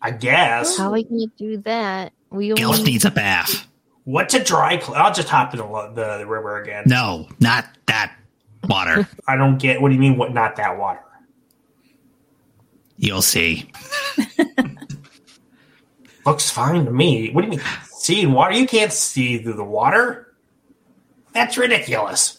I 0.00 0.12
guess. 0.12 0.78
How 0.78 0.88
are 0.88 0.92
we 0.92 1.04
going 1.04 1.28
to 1.28 1.32
do 1.36 1.56
that? 1.62 2.12
We 2.30 2.52
Guelph 2.54 2.78
only 2.78 2.92
needs 2.92 3.04
a 3.04 3.10
bath. 3.10 3.66
What's 4.04 4.34
a 4.34 4.42
dry? 4.42 4.78
Cl- 4.78 4.94
I'll 4.94 5.12
just 5.12 5.28
hop 5.28 5.52
in 5.52 5.58
the, 5.58 5.92
the 5.94 6.18
the 6.18 6.26
river 6.26 6.60
again. 6.62 6.84
No, 6.86 7.28
not 7.40 7.66
that 7.86 8.14
water. 8.68 9.08
I 9.28 9.36
don't 9.36 9.58
get. 9.58 9.82
What 9.82 9.88
do 9.88 9.94
you 9.94 10.00
mean? 10.00 10.16
What? 10.16 10.32
Not 10.32 10.56
that 10.56 10.78
water? 10.78 11.00
You'll 12.98 13.22
see. 13.22 13.70
Looks 16.26 16.50
fine 16.50 16.84
to 16.84 16.90
me. 16.90 17.30
What 17.30 17.42
do 17.42 17.46
you 17.46 17.50
mean? 17.52 17.62
Seeing 17.84 18.32
water? 18.32 18.54
You 18.54 18.66
can't 18.66 18.92
see 18.92 19.38
through 19.38 19.54
the 19.54 19.64
water. 19.64 20.34
That's 21.32 21.56
ridiculous. 21.56 22.38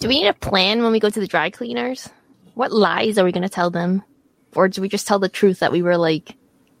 Do 0.00 0.08
we 0.08 0.20
need 0.20 0.28
a 0.28 0.34
plan 0.34 0.82
when 0.82 0.92
we 0.92 1.00
go 1.00 1.08
to 1.08 1.20
the 1.20 1.26
dry 1.26 1.50
cleaners? 1.50 2.08
What 2.54 2.72
lies 2.72 3.16
are 3.18 3.24
we 3.24 3.32
going 3.32 3.42
to 3.42 3.48
tell 3.48 3.70
them? 3.70 4.02
Or 4.54 4.68
do 4.68 4.82
we 4.82 4.88
just 4.88 5.06
tell 5.06 5.18
the 5.18 5.28
truth 5.28 5.60
that 5.60 5.72
we 5.72 5.82
were 5.82 5.96
like 5.96 6.36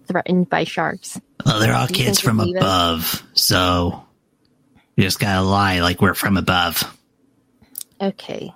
threatened 0.06 0.50
by 0.50 0.64
sharks? 0.64 1.18
Well, 1.46 1.60
they're 1.60 1.74
all 1.74 1.86
Do 1.86 1.94
kids 1.94 2.20
from 2.20 2.38
we'll 2.38 2.54
it? 2.54 2.58
above, 2.58 3.22
so 3.34 4.04
you 4.96 5.04
just 5.04 5.18
gotta 5.18 5.42
lie 5.42 5.80
like 5.80 6.00
we're 6.00 6.14
from 6.14 6.36
above. 6.36 6.96
Okay. 8.00 8.52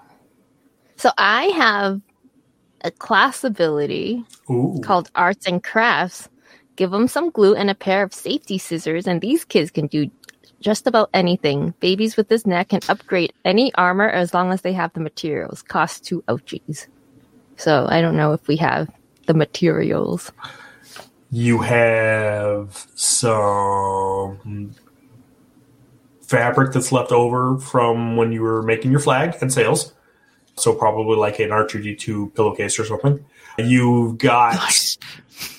So 0.96 1.10
I 1.18 1.44
have 1.46 2.00
a 2.82 2.90
class 2.90 3.44
ability 3.44 4.24
Ooh. 4.50 4.80
called 4.82 5.10
Arts 5.14 5.46
and 5.46 5.62
Crafts. 5.62 6.28
Give 6.76 6.90
them 6.90 7.08
some 7.08 7.30
glue 7.30 7.54
and 7.54 7.70
a 7.70 7.74
pair 7.74 8.02
of 8.02 8.14
safety 8.14 8.58
scissors, 8.58 9.06
and 9.06 9.20
these 9.20 9.44
kids 9.44 9.70
can 9.70 9.88
do 9.88 10.10
just 10.60 10.86
about 10.86 11.10
anything. 11.12 11.74
Babies 11.80 12.16
with 12.16 12.28
this 12.28 12.46
neck 12.46 12.68
can 12.68 12.80
upgrade 12.88 13.32
any 13.44 13.72
armor 13.74 14.08
as 14.08 14.34
long 14.34 14.52
as 14.52 14.62
they 14.62 14.72
have 14.72 14.92
the 14.92 15.00
materials. 15.00 15.62
Cost 15.62 16.04
two 16.04 16.22
ouchies. 16.28 16.86
So 17.56 17.86
I 17.88 18.00
don't 18.00 18.16
know 18.16 18.32
if 18.32 18.46
we 18.46 18.56
have 18.56 18.88
the 19.26 19.34
materials. 19.34 20.32
You 21.30 21.60
have 21.60 22.86
some 22.94 24.74
fabric 26.22 26.72
that's 26.72 26.92
left 26.92 27.12
over 27.12 27.58
from 27.58 28.16
when 28.16 28.32
you 28.32 28.42
were 28.42 28.62
making 28.62 28.90
your 28.90 29.00
flag 29.00 29.36
and 29.40 29.52
sails. 29.52 29.92
So 30.58 30.74
probably 30.74 31.16
like 31.16 31.38
an 31.40 31.50
R2D2 31.50 32.34
pillowcase 32.34 32.78
or 32.78 32.84
something. 32.84 33.24
You've 33.58 34.18
got 34.18 34.54
Nice. 34.56 34.98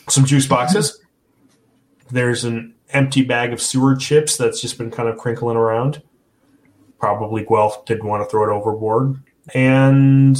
some 0.08 0.26
juice 0.26 0.48
boxes. 0.48 1.00
There's 2.12 2.44
an 2.44 2.74
empty 2.92 3.24
bag 3.24 3.54
of 3.54 3.62
sewer 3.62 3.96
chips 3.96 4.38
that's 4.38 4.62
just 4.62 4.78
been 4.78 4.90
kind 4.92 5.10
of 5.10 5.18
crinkling 5.18 5.58
around. 5.58 6.02
Probably 7.00 7.44
Guelph 7.46 7.86
didn't 7.86 8.08
want 8.08 8.24
to 8.24 8.30
throw 8.30 8.44
it 8.50 8.54
overboard. 8.54 9.22
And 9.54 10.38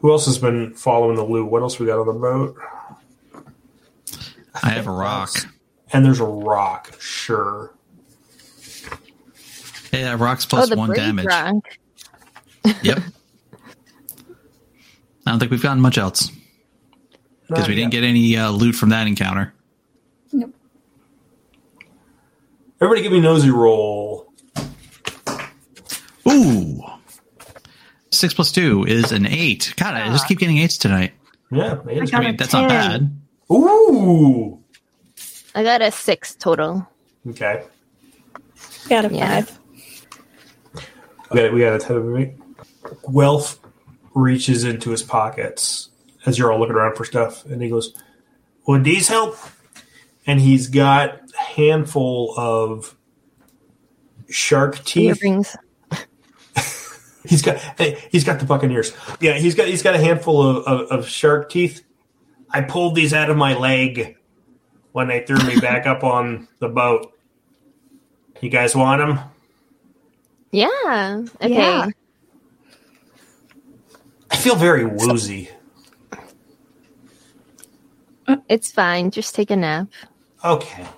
who 0.00 0.10
else 0.12 0.26
has 0.26 0.38
been 0.38 0.74
following 0.74 1.16
the 1.16 1.24
loot? 1.24 1.50
What 1.50 1.62
else 1.62 1.78
we 1.78 1.86
got 1.86 1.98
on 2.00 2.06
the 2.06 2.12
boat? 2.12 2.56
I 4.62 4.70
have 4.70 4.86
a 4.86 4.92
rock. 4.92 5.30
And 5.92 6.04
there's 6.04 6.20
a 6.20 6.24
rock, 6.24 6.94
sure. 7.00 7.72
Yeah, 9.92 10.16
rocks 10.18 10.44
plus 10.44 10.66
oh, 10.66 10.70
the 10.70 10.76
one 10.76 10.88
brave 10.88 10.98
damage. 10.98 11.26
rock. 11.26 11.54
Yep. 12.82 12.98
I 15.28 15.32
don't 15.32 15.40
think 15.40 15.50
we've 15.50 15.62
gotten 15.62 15.82
much 15.82 15.98
else 15.98 16.32
because 17.48 17.68
we 17.68 17.74
didn't 17.74 17.90
get 17.90 18.02
any 18.02 18.34
uh, 18.36 18.50
loot 18.50 18.74
from 18.74 18.88
that 18.88 19.06
encounter. 19.06 19.52
Nope. 20.32 20.54
Everybody 22.80 23.02
give 23.02 23.12
me 23.12 23.20
nosy 23.20 23.50
roll. 23.50 24.32
Ooh. 26.26 26.82
Six 28.10 28.32
plus 28.32 28.52
two 28.52 28.84
is 28.84 29.12
an 29.12 29.26
eight. 29.26 29.74
God, 29.76 29.92
I 29.94 30.08
just 30.08 30.26
keep 30.26 30.38
getting 30.38 30.56
eights 30.58 30.78
tonight. 30.78 31.12
Yeah, 31.50 31.78
eight 31.88 32.02
is 32.04 32.10
got 32.10 32.20
I 32.20 32.20
great. 32.22 32.28
mean, 32.28 32.36
that's 32.38 32.52
not 32.54 32.68
bad. 32.70 33.20
Ooh. 33.52 34.62
I 35.54 35.62
got 35.62 35.82
a 35.82 35.90
six 35.90 36.34
total. 36.36 36.88
Okay. 37.28 37.64
Got 38.88 39.04
a 39.04 39.14
Yeah. 39.14 39.42
five. 39.42 39.58
Okay, 41.32 41.50
we 41.50 41.60
got 41.60 41.74
a 41.74 41.78
ten 41.78 41.96
of 41.96 42.04
me. 42.06 42.32
Guelph 43.12 43.58
reaches 44.14 44.64
into 44.64 44.90
his 44.90 45.02
pockets 45.02 45.90
as 46.26 46.38
you're 46.38 46.52
all 46.52 46.58
looking 46.58 46.74
around 46.74 46.96
for 46.96 47.04
stuff, 47.04 47.44
and 47.46 47.62
he 47.62 47.68
goes, 47.68 47.94
"Would 48.66 48.84
these 48.84 49.08
help?" 49.08 49.36
And 50.26 50.40
he's 50.40 50.66
got 50.66 51.20
a 51.40 51.42
handful 51.42 52.34
of 52.36 52.94
shark 54.28 54.84
teeth. 54.84 55.22
Earrings. 55.22 55.56
He's 57.28 57.42
got 57.42 57.58
hey, 57.76 58.02
he's 58.10 58.24
got 58.24 58.38
the 58.38 58.46
Buccaneers. 58.46 58.94
Yeah, 59.20 59.34
he's 59.34 59.54
got 59.54 59.68
he's 59.68 59.82
got 59.82 59.94
a 59.94 59.98
handful 59.98 60.42
of, 60.42 60.64
of, 60.64 60.80
of 60.90 61.08
shark 61.08 61.50
teeth. 61.50 61.84
I 62.50 62.62
pulled 62.62 62.94
these 62.94 63.12
out 63.12 63.28
of 63.28 63.36
my 63.36 63.54
leg 63.54 64.16
when 64.92 65.08
they 65.08 65.26
threw 65.26 65.36
me 65.46 65.60
back 65.60 65.86
up 65.86 66.04
on 66.04 66.48
the 66.60 66.68
boat. 66.68 67.12
You 68.40 68.48
guys 68.48 68.74
want 68.74 69.00
them? 69.00 69.20
Yeah. 70.52 71.24
Okay. 71.42 71.54
Yeah. 71.54 71.88
I 74.38 74.40
feel 74.40 74.54
very 74.54 74.84
woozy. 74.84 75.50
Uh, 78.28 78.36
it's 78.48 78.70
fine. 78.70 79.10
Just 79.10 79.34
take 79.34 79.50
a 79.50 79.56
nap. 79.56 79.88
Okay. 80.44 80.86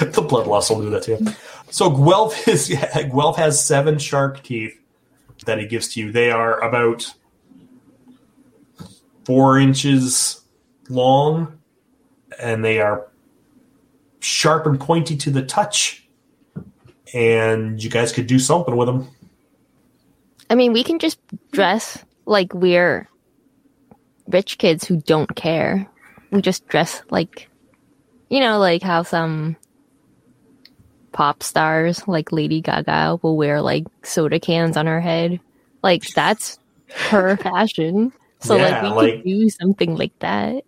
The 0.00 0.22
blood 0.22 0.46
loss 0.46 0.68
will 0.70 0.82
do 0.82 0.90
that 0.90 1.02
to 1.04 1.12
you. 1.12 1.26
So 1.70 1.88
Guelph 1.90 2.46
is 2.46 2.68
Guelph 2.94 3.36
has 3.38 3.64
seven 3.64 3.98
shark 3.98 4.42
teeth 4.42 4.78
that 5.46 5.58
he 5.58 5.66
gives 5.66 5.94
to 5.94 6.00
you. 6.00 6.12
They 6.12 6.30
are 6.30 6.60
about 6.60 7.06
four 9.24 9.58
inches 9.58 10.42
long, 10.90 11.58
and 12.38 12.62
they 12.62 12.80
are 12.80 13.08
sharp 14.20 14.66
and 14.66 14.78
pointy 14.78 15.16
to 15.16 15.30
the 15.30 15.42
touch. 15.42 16.06
And 17.14 17.82
you 17.82 17.88
guys 17.88 18.12
could 18.12 18.26
do 18.26 18.38
something 18.38 18.76
with 18.76 18.86
them. 18.86 19.08
I 20.50 20.54
mean, 20.54 20.72
we 20.72 20.82
can 20.84 20.98
just 20.98 21.18
dress 21.52 22.04
like 22.26 22.52
we're 22.54 23.08
rich 24.26 24.58
kids 24.58 24.84
who 24.84 24.96
don't 25.00 25.34
care. 25.34 25.86
We 26.30 26.42
just 26.42 26.66
dress 26.68 27.02
like, 27.10 27.48
you 28.28 28.40
know, 28.40 28.58
like 28.58 28.82
how 28.82 29.02
some 29.02 29.56
pop 31.12 31.42
stars 31.42 32.06
like 32.06 32.32
Lady 32.32 32.60
Gaga 32.60 33.18
will 33.22 33.36
wear 33.36 33.60
like 33.60 33.84
soda 34.02 34.38
cans 34.38 34.76
on 34.76 34.86
her 34.86 35.00
head. 35.00 35.40
Like 35.82 36.02
that's 36.08 36.58
her 36.94 37.36
fashion. 37.42 38.12
So 38.40 38.56
Yeah, 38.56 38.62
like 38.68 38.82
we 38.82 38.88
like- 38.88 39.14
could 39.16 39.24
do 39.24 39.48
something 39.50 39.96
like 39.96 40.18
that. 40.20 40.64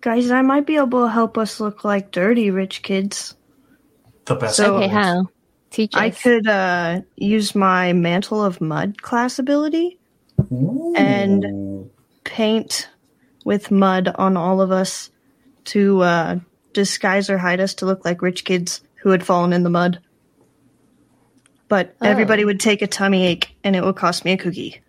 Guys, 0.00 0.32
I 0.32 0.42
might 0.42 0.66
be 0.66 0.76
able 0.76 1.04
to 1.04 1.12
help 1.12 1.38
us 1.38 1.60
look 1.60 1.84
like 1.84 2.10
dirty 2.10 2.50
rich 2.50 2.82
kids. 2.82 3.36
The 4.24 4.34
best. 4.34 4.56
So- 4.56 4.76
Okay, 4.76 4.88
how? 4.88 5.28
Teach 5.72 5.94
us. 5.94 6.00
I 6.00 6.10
could 6.10 6.46
uh, 6.46 7.00
use 7.16 7.54
my 7.54 7.92
Mantle 7.92 8.44
of 8.44 8.60
Mud 8.60 9.00
class 9.02 9.38
ability, 9.38 9.98
And- 10.50 11.90
paint 12.24 12.88
with 13.44 13.70
mud 13.72 14.08
on 14.16 14.36
all 14.36 14.60
of 14.60 14.70
us 14.70 15.10
to 15.64 16.00
uh, 16.02 16.38
disguise 16.72 17.28
or 17.28 17.38
hide 17.38 17.58
us 17.60 17.74
to 17.74 17.86
look 17.86 18.04
like 18.04 18.22
rich 18.22 18.44
kids 18.44 18.80
who 18.96 19.10
had 19.10 19.24
fallen 19.24 19.52
in 19.52 19.64
the 19.64 19.70
mud. 19.70 19.98
But 21.68 21.96
Oh. 22.00 22.06
everybody 22.06 22.44
would 22.44 22.60
take 22.60 22.82
a 22.82 22.86
tummy 22.86 23.26
ache 23.26 23.56
and 23.64 23.74
it 23.74 23.82
would 23.82 23.96
cost 23.96 24.24
me 24.24 24.32
a 24.32 24.36
cookie. 24.36 24.80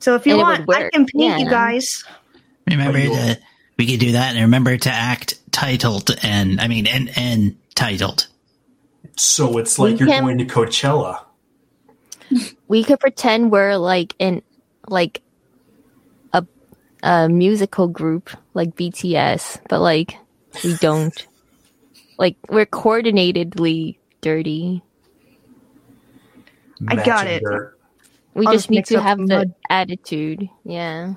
So 0.00 0.14
if 0.16 0.26
you 0.26 0.34
And 0.34 0.42
want, 0.66 0.70
I 0.70 0.90
can 0.90 1.06
paint 1.06 1.40
you 1.40 1.48
guys. 1.48 2.04
Remember 2.68 2.98
Oh, 2.98 3.02
you- 3.02 3.10
to 3.10 3.38
we 3.78 3.86
could 3.86 4.00
do 4.00 4.12
that 4.12 4.34
and 4.34 4.40
remember 4.42 4.76
to 4.76 4.90
act 4.90 5.34
titled 5.52 6.10
and 6.22 6.60
I 6.60 6.68
mean 6.68 6.86
and 6.86 7.10
and 7.16 7.56
titled. 7.74 8.26
So 9.16 9.58
it's 9.58 9.78
like 9.78 9.94
We 9.94 9.98
you're 10.00 10.08
can- 10.08 10.24
going 10.24 10.38
to 10.38 10.46
Coachella. 10.46 11.24
we 12.68 12.84
could 12.84 13.00
pretend 13.00 13.50
we're 13.52 13.76
like 13.76 14.14
in 14.18 14.42
like 14.88 15.22
a 16.32 16.46
a 17.02 17.28
musical 17.28 17.88
group 17.88 18.30
like 18.54 18.76
BTS, 18.76 19.60
but 19.68 19.80
like 19.80 20.16
we 20.64 20.74
don't. 20.76 21.26
like 22.18 22.36
we're 22.48 22.66
coordinatedly 22.66 23.96
dirty. 24.20 24.82
I 26.88 26.96
got 26.96 27.06
Matching 27.06 27.28
it. 27.28 27.42
dirt. 27.42 27.78
We 28.34 28.46
I'll 28.46 28.52
just 28.52 28.68
just 28.68 28.70
need 28.70 28.86
to 28.86 29.00
have 29.00 29.18
the 29.18 29.26
the 29.26 29.34
mud. 29.36 29.54
attitude. 29.70 30.48
Yeah. 30.64 31.14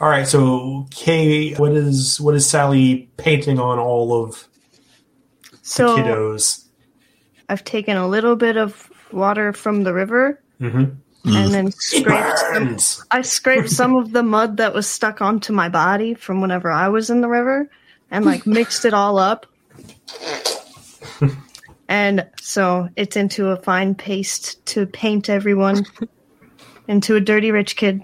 All 0.00 0.08
right, 0.08 0.26
so 0.26 0.86
Kay, 0.90 1.54
what 1.54 1.72
is 1.72 2.20
what 2.20 2.34
is 2.34 2.48
Sally 2.48 3.10
painting 3.18 3.58
on 3.58 3.78
all 3.78 4.24
of 4.24 4.32
the 4.32 4.49
So 5.70 5.96
kiddos? 5.96 6.64
I've 7.48 7.62
taken 7.62 7.96
a 7.96 8.08
little 8.08 8.34
bit 8.34 8.56
of 8.56 8.90
water 9.12 9.52
from 9.52 9.84
the 9.84 9.94
river 9.94 10.40
Mm-hmm. 10.60 11.34
and 11.34 11.54
then 11.54 11.70
scraped 11.72 12.38
some, 12.38 13.04
I 13.10 13.22
scraped 13.22 13.70
some 13.70 13.96
of 13.96 14.12
the 14.12 14.22
mud 14.22 14.58
that 14.58 14.74
was 14.74 14.86
stuck 14.86 15.22
onto 15.22 15.54
my 15.54 15.70
body 15.70 16.12
from 16.12 16.42
whenever 16.42 16.70
I 16.70 16.88
was 16.88 17.08
in 17.08 17.22
the 17.22 17.28
river 17.28 17.70
and 18.10 18.26
like 18.26 18.46
mixed 18.46 18.84
it 18.84 18.92
all 18.92 19.18
up. 19.18 19.46
and 21.88 22.26
so 22.42 22.90
it's 22.96 23.16
into 23.16 23.48
a 23.48 23.56
fine 23.56 23.94
paste 23.94 24.64
to 24.66 24.84
paint 24.84 25.30
everyone 25.30 25.86
into 26.88 27.16
a 27.16 27.20
dirty 27.20 27.52
rich 27.52 27.76
kid. 27.76 28.02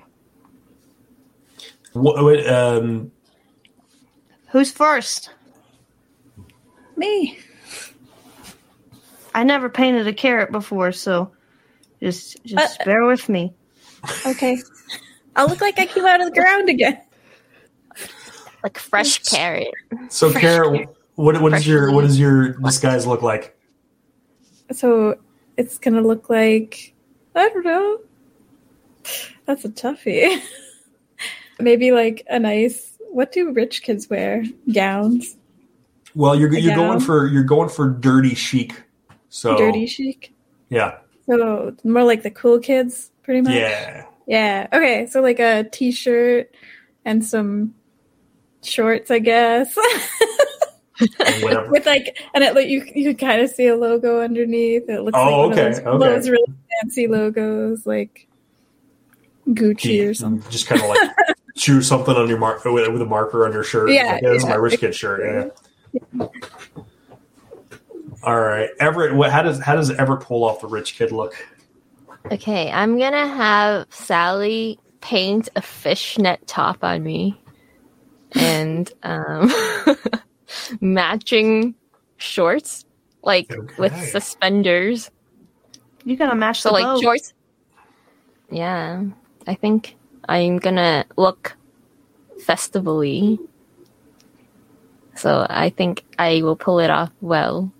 What, 1.92 2.22
what, 2.22 2.46
um, 2.46 3.12
Who's 4.48 4.72
first? 4.72 5.28
Me. 6.96 7.38
I 9.36 9.44
never 9.44 9.68
painted 9.68 10.08
a 10.08 10.14
carrot 10.14 10.50
before, 10.50 10.92
so 10.92 11.30
just 12.02 12.42
just 12.46 12.80
Uh, 12.80 12.84
bear 12.86 13.04
with 13.04 13.28
me. 13.28 13.52
Okay. 14.24 14.58
I'll 15.36 15.46
look 15.46 15.60
like 15.60 15.78
I 15.78 15.84
came 15.84 16.06
out 16.06 16.22
of 16.22 16.32
the 16.32 16.40
ground 16.40 16.70
again. 16.70 16.98
Like 18.62 18.78
fresh 18.78 19.18
carrot. 19.24 19.68
so 20.08 20.32
Karat, 20.32 20.88
what 21.16 21.40
what 21.42 21.52
is 21.52 21.66
your 21.66 21.92
what 21.92 22.00
does 22.00 22.18
your 22.18 22.54
disguise 22.54 23.06
look 23.06 23.20
like? 23.20 23.54
So 24.72 25.18
it's 25.58 25.76
gonna 25.78 26.00
look 26.00 26.30
like 26.30 26.94
I 27.34 27.50
don't 27.50 27.64
know. 27.64 27.98
That's 29.44 29.66
a 29.66 29.68
toughie. 29.68 30.40
Maybe 31.60 31.92
like 31.92 32.24
a 32.30 32.38
nice. 32.38 32.96
What 33.10 33.32
do 33.32 33.52
rich 33.52 33.82
kids 33.82 34.08
wear? 34.08 34.44
Gowns, 34.72 35.36
Well, 36.14 36.34
you're 36.34 36.54
A 36.54 36.58
you're 36.58 36.74
going 36.74 37.00
for 37.00 37.26
you're 37.28 37.44
going 37.44 37.68
for 37.68 37.90
dirty 37.90 38.34
chic. 38.34 38.72
So 39.28 39.56
dirty 39.56 39.86
chic. 39.86 40.32
yeah, 40.70 40.98
So 41.28 41.74
more 41.84 42.04
like 42.04 42.22
the 42.22 42.30
cool 42.30 42.58
kids, 42.58 43.10
pretty 43.22 43.40
much. 43.42 43.54
yeah. 43.54 44.06
Yeah. 44.26 44.66
Okay. 44.72 45.06
So 45.06 45.20
like 45.20 45.38
a 45.40 45.64
t-shirt 45.64 46.54
and 47.04 47.24
some 47.24 47.74
shorts, 48.62 49.10
I 49.10 49.18
guess. 49.20 49.76
With 51.70 51.84
like, 51.84 52.18
and 52.34 52.42
it 52.42 52.54
like 52.54 52.68
you 52.68 52.82
you 52.94 53.14
can 53.14 53.28
kind 53.28 53.42
of 53.42 53.50
see 53.50 53.66
a 53.66 53.76
logo 53.76 54.20
underneath. 54.22 54.88
It 54.88 55.02
looks 55.02 55.18
Oh, 55.18 55.48
like 55.48 55.52
okay, 55.58 55.68
those, 55.70 55.78
okay. 55.80 55.98
those 55.98 56.28
really 56.30 56.54
fancy 56.80 57.06
logos, 57.06 57.86
like 57.86 58.26
Gucci 59.48 60.08
or 60.08 60.14
something. 60.14 60.50
Just 60.50 60.66
kind 60.66 60.80
of 60.80 60.88
like 60.88 61.10
chew 61.54 61.82
something 61.82 62.14
on 62.16 62.28
your 62.28 62.38
mark 62.38 62.64
with, 62.64 62.86
a 62.88 63.04
marker 63.04 63.44
on 63.46 63.52
your 63.52 63.62
shirt. 63.62 63.90
Yeah, 63.90 64.12
Like, 64.14 64.22
this 64.22 64.36
is 64.38 64.44
yeah. 64.44 64.48
my 64.50 64.54
rich 64.56 64.80
kid 64.80 64.94
shirt. 64.94 65.52
Yeah. 66.14 66.26
All 68.26 68.40
right, 68.40 68.70
Everett. 68.80 69.14
What? 69.14 69.30
How 69.30 69.42
does 69.42 69.60
how 69.60 69.76
does 69.76 69.90
Everett 69.92 70.20
pull 70.20 70.42
off 70.42 70.60
the 70.60 70.66
rich 70.66 70.96
kid 70.96 71.12
look? 71.12 71.34
Okay, 72.32 72.70
I'm 72.72 72.98
gonna 72.98 73.28
have 73.28 73.86
Sally 73.90 74.80
paint 75.00 75.48
a 75.54 75.62
fishnet 75.62 76.44
top 76.48 76.82
on 76.82 77.04
me 77.04 77.40
and 78.32 78.92
um, 79.04 79.48
matching 80.80 81.76
shorts, 82.16 82.84
like 83.22 83.54
with 83.78 83.96
suspenders. 84.08 85.08
You 86.04 86.16
gotta 86.16 86.34
match 86.34 86.62
So 86.62 86.70
the 86.70 86.72
like 86.74 86.84
bow. 86.84 87.00
shorts. 87.00 87.32
Yeah, 88.50 89.04
I 89.46 89.54
think 89.54 89.94
I'm 90.28 90.58
gonna 90.58 91.04
look 91.16 91.56
festivally. 92.44 93.38
So 95.14 95.46
I 95.48 95.70
think 95.70 96.04
I 96.18 96.42
will 96.42 96.56
pull 96.56 96.80
it 96.80 96.90
off 96.90 97.12
well. 97.20 97.72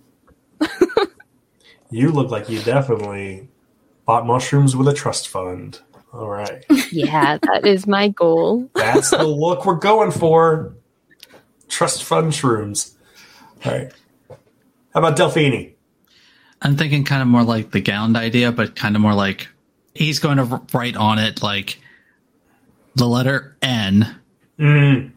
You 1.89 2.11
look 2.11 2.29
like 2.31 2.49
you 2.49 2.59
definitely 2.61 3.47
bought 4.05 4.25
mushrooms 4.25 4.75
with 4.75 4.87
a 4.89 4.93
trust 4.93 5.29
fund. 5.29 5.79
All 6.13 6.27
right, 6.29 6.65
Yeah, 6.91 7.37
that 7.41 7.65
is 7.65 7.85
my 7.87 8.09
goal. 8.09 8.69
that's 8.75 9.11
the 9.11 9.23
look 9.23 9.65
we're 9.65 9.75
going 9.75 10.11
for. 10.11 10.73
Trust 11.69 12.03
fund 12.03 12.31
shrooms. 12.31 12.93
All 13.65 13.71
right. 13.71 13.91
How 14.29 14.99
about 14.99 15.17
Delphini? 15.17 15.73
I'm 16.61 16.75
thinking 16.75 17.03
kind 17.03 17.21
of 17.21 17.27
more 17.27 17.43
like 17.43 17.71
the 17.71 17.81
gowned 17.81 18.17
idea, 18.17 18.51
but 18.51 18.75
kind 18.75 18.95
of 18.95 19.01
more 19.01 19.13
like 19.13 19.47
he's 19.93 20.19
going 20.19 20.37
to 20.37 20.61
write 20.73 20.95
on 20.95 21.19
it 21.19 21.41
like 21.43 21.79
the 22.95 23.07
letter 23.07 23.55
N, 23.61 24.15
Mm. 24.59 25.11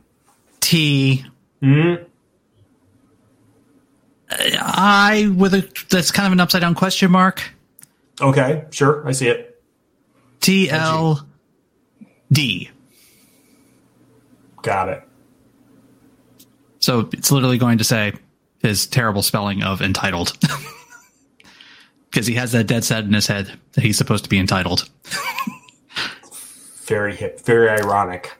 T, 0.60 1.24
Mm. 1.62 2.04
I 4.30 5.32
with 5.36 5.54
a 5.54 5.68
that's 5.90 6.10
kind 6.10 6.26
of 6.26 6.32
an 6.32 6.40
upside 6.40 6.60
down 6.62 6.74
question 6.74 7.10
mark, 7.10 7.42
Okay, 8.20 8.64
sure, 8.70 9.06
I 9.06 9.12
see 9.12 9.28
it. 9.28 9.62
T 10.40 10.70
L 10.70 11.26
D. 12.32 12.70
Got 14.62 14.88
it. 14.90 15.02
So 16.80 17.08
it's 17.12 17.30
literally 17.32 17.58
going 17.58 17.78
to 17.78 17.84
say 17.84 18.12
his 18.62 18.86
terrible 18.86 19.22
spelling 19.22 19.62
of 19.62 19.80
entitled. 19.82 20.36
Because 22.10 22.26
he 22.26 22.34
has 22.34 22.50
that 22.50 22.66
dead 22.66 22.82
set 22.82 23.04
in 23.04 23.12
his 23.12 23.28
head 23.28 23.52
that 23.74 23.82
he's 23.82 23.96
supposed 23.96 24.24
to 24.24 24.30
be 24.30 24.36
entitled. 24.40 24.90
Very 26.86 27.14
hip, 27.14 27.38
very 27.42 27.68
ironic. 27.68 28.32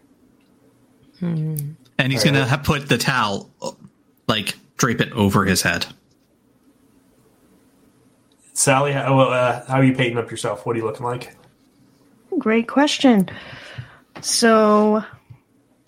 Hmm. 1.21 1.55
And 1.97 2.11
he's 2.13 2.25
Right. 2.25 2.35
going 2.35 2.49
to 2.49 2.59
put 2.59 2.89
the 2.89 2.99
towel, 2.99 3.49
like, 4.27 4.57
drape 4.81 5.01
it 5.03 5.13
over 5.13 5.45
his 5.45 5.61
head. 5.61 5.87
Sally, 8.55 8.93
how, 8.93 9.21
uh, 9.21 9.65
how 9.67 9.75
are 9.75 9.85
you 9.85 9.95
painting 9.95 10.17
up 10.19 10.31
yourself? 10.31 10.65
What 10.65 10.75
are 10.75 10.79
you 10.79 10.87
looking 10.87 11.05
like? 11.05 11.37
Great 12.39 12.67
question. 12.67 13.29
So 14.23 15.05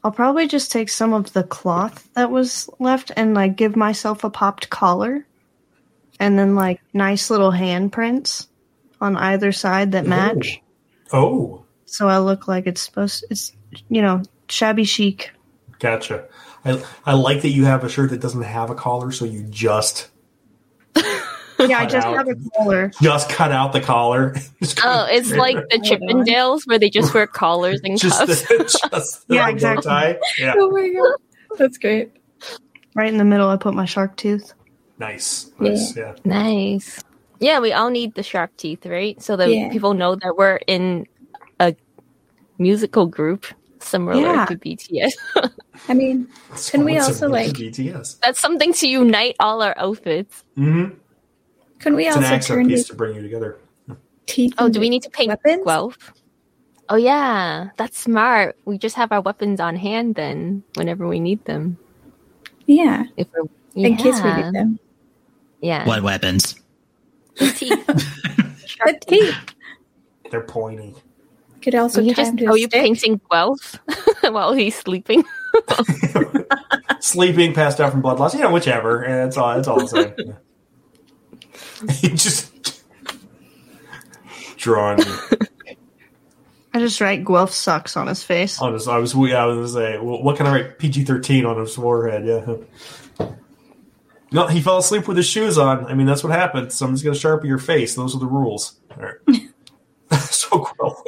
I'll 0.05 0.13
probably 0.13 0.47
just 0.47 0.71
take 0.71 0.91
some 0.91 1.15
of 1.15 1.33
the 1.33 1.43
cloth 1.43 2.07
that 2.15 2.31
was 2.31 2.69
left 2.79 3.11
and 3.17 3.35
like 3.35 3.57
give 3.57 3.77
myself 3.77 4.25
a 4.25 4.31
popped 4.31 4.69
collar 4.69 5.27
and 6.21 6.39
then 6.39 6.55
like 6.55 6.81
nice 6.93 7.31
little 7.31 7.51
handprints 7.51 8.47
on 9.01 9.17
either 9.17 9.53
side 9.53 9.93
that 9.93 10.07
match. 10.07 10.61
Oh, 11.13 11.65
So 11.87 12.09
I 12.09 12.19
look 12.19 12.47
like 12.47 12.67
it's 12.67 12.83
supposed 12.83 13.25
it's 13.31 13.53
you 13.89 14.03
know, 14.03 14.23
shabby 14.49 14.85
chic. 14.85 15.31
gotcha. 15.79 16.25
I, 16.65 16.83
I 17.05 17.15
like 17.15 17.43
that 17.43 17.49
you 17.51 17.65
have 17.65 17.83
a 17.85 17.89
shirt 17.89 18.11
that 18.11 18.21
doesn't 18.21 18.43
have 18.43 18.71
a 18.71 18.75
collar, 18.75 19.11
so 19.13 19.25
you 19.25 19.43
just 19.45 20.11
Yeah, 21.59 21.79
I 21.79 21.87
just 21.87 22.07
out. 22.07 22.17
have 22.17 22.29
a 22.29 22.35
collar. 22.57 22.91
just 23.01 23.29
cut 23.31 23.53
out 23.53 23.73
the 23.73 23.81
collar. 23.81 24.35
Oh, 24.85 25.07
it's 25.11 25.31
like 25.33 25.57
the 25.71 25.79
Chippendales 25.79 26.63
where 26.67 26.79
they 26.79 26.91
just 26.91 27.13
wear 27.15 27.27
collars 27.27 27.81
and 27.85 27.99
just 27.99 28.19
cuffs. 28.19 28.43
the, 28.49 28.59
just 28.91 29.29
the 29.29 29.35
Yeah, 29.37 29.49
exactly. 29.49 29.89
tie. 29.89 30.19
Yeah, 30.39 30.55
Oh 30.57 30.71
my 30.71 30.89
god, 30.89 31.59
that's 31.59 31.79
great. 31.79 32.13
Right 32.95 33.09
in 33.09 33.17
the 33.19 33.25
middle 33.25 33.49
I 33.49 33.57
put 33.57 33.75
my 33.75 33.85
shark 33.85 34.17
tooth. 34.17 34.53
nice, 34.99 35.51
nice. 35.61 35.97
Yeah. 35.97 36.15
Nice. 36.25 37.01
Yeah, 37.41 37.59
we 37.61 37.73
all 37.73 37.91
need 37.91 38.15
the 38.15 38.23
shark 38.23 38.57
teeth, 38.57 38.87
right? 38.87 39.21
So 39.23 39.37
that 39.37 39.49
Yeah. 39.51 39.69
people 39.71 39.95
know 39.95 40.15
that 40.17 40.37
we're 40.37 40.61
in 40.67 41.07
a 41.61 41.75
musical 42.59 43.07
group. 43.07 43.47
Similar 43.83 44.15
Yeah. 44.21 44.45
to 44.47 44.57
BTS. 44.57 45.13
I 45.89 45.95
mean, 45.95 46.29
Can 46.71 46.85
we 46.85 46.99
also, 46.99 47.29
like- 47.29 47.53
BTS? 47.53 48.21
That's 48.21 48.41
something 48.41 48.73
to 48.75 48.89
unite 48.89 49.37
all 49.41 49.63
our 49.63 49.75
outfits. 49.79 50.45
Mm-hmm. 50.57 50.95
can 51.79 51.95
we 51.97 52.07
It's 52.07 52.17
an 52.17 52.23
also 52.25 52.35
accent 52.35 52.59
turn 52.59 52.69
piece 52.69 52.87
to 52.89 52.95
bring 52.95 53.17
you 53.17 53.23
together. 53.23 53.59
teeth? 54.27 54.55
Oh, 54.59 54.69
do 54.69 54.79
we 54.81 54.89
need 54.89 55.03
to 55.03 55.11
paint 55.11 55.29
weapons? 55.29 55.65
Guelph? 55.65 56.13
Oh 56.89 56.97
yeah, 56.97 57.71
that's 57.77 57.99
smart. 57.99 58.57
We 58.65 58.77
just 58.79 58.97
have 58.97 59.13
our 59.13 59.21
weapons 59.21 59.61
on 59.61 59.77
hand 59.77 60.15
then, 60.15 60.63
whenever 60.75 61.09
we 61.09 61.21
need 61.21 61.45
them. 61.47 61.79
Yeah, 62.67 63.05
If 63.17 63.29
we're 63.33 63.49
in 63.75 63.97
case 63.97 64.21
we 64.23 64.29
Yeah. 64.29 64.37
need 64.51 64.55
them. 64.55 64.79
Yeah. 65.61 65.87
What 65.87 66.03
weapons? 66.03 66.55
Teeth. 67.37 67.87
The 68.85 68.99
teeth 69.07 69.35
Uh, 69.35 69.53
Oh, 70.25 70.29
They're 70.31 70.41
pointy. 70.43 70.95
Could 71.63 71.75
also 71.75 72.01
you 72.01 72.15
just, 72.15 72.33
him 72.33 72.37
to 72.39 72.47
are 72.47 72.59
you 72.59 72.67
stick. 72.67 72.83
painting 72.83 73.21
Guelph 73.31 73.79
while 74.23 74.53
he's 74.53 74.77
sleeping? 74.77 75.25
Sleeping, 77.01 77.53
passed 77.53 77.81
out 77.81 77.91
from 77.91 78.01
blood 78.01 78.19
loss. 78.19 78.35
You 78.35 78.41
know, 78.41 78.53
whichever. 78.53 79.05
Yeah, 79.07 79.27
it's 79.27 79.37
all. 79.37 79.59
It's 79.59 79.69
all 79.69 79.81
the 79.81 79.89
same. 79.89 80.15
Yeah. 80.17 80.35
he 81.95 82.09
just 82.11 82.85
drawing 84.57 85.01
I 86.75 86.79
just 86.79 87.01
write 87.01 87.25
Guelph 87.25 87.51
sucks 87.51 87.97
on 87.97 88.07
his 88.07 88.23
face. 88.23 88.61
on 88.61 88.73
his. 88.73 88.89
I 88.89 88.99
was. 88.99 89.15
Yeah, 89.15 89.43
I 89.43 89.47
was 89.47 89.57
gonna 89.57 89.69
say. 89.69 89.99
What 89.99 90.37
can 90.37 90.47
I 90.47 90.53
write? 90.53 90.79
PG 90.79 91.05
thirteen 91.05 91.45
on 91.45 91.59
his 91.59 91.75
forehead. 91.75 92.25
Yeah. 92.25 93.29
No, 94.31 94.47
he 94.47 94.63
fell 94.63 94.79
asleep 94.79 95.07
with 95.07 95.19
his 95.19 95.27
shoes 95.27 95.59
on. 95.59 95.85
I 95.87 95.95
mean, 95.95 96.07
that's 96.07 96.25
what 96.25 96.33
happens. 96.33 96.75
Someone's 96.75 97.03
gonna 97.03 97.17
sharpie 97.17 97.45
your 97.45 97.59
face. 97.59 97.95
Those 97.95 98.17
are 98.17 98.21
the 98.21 98.27
rules. 98.27 98.81
All 98.97 99.03
right. 99.03 99.41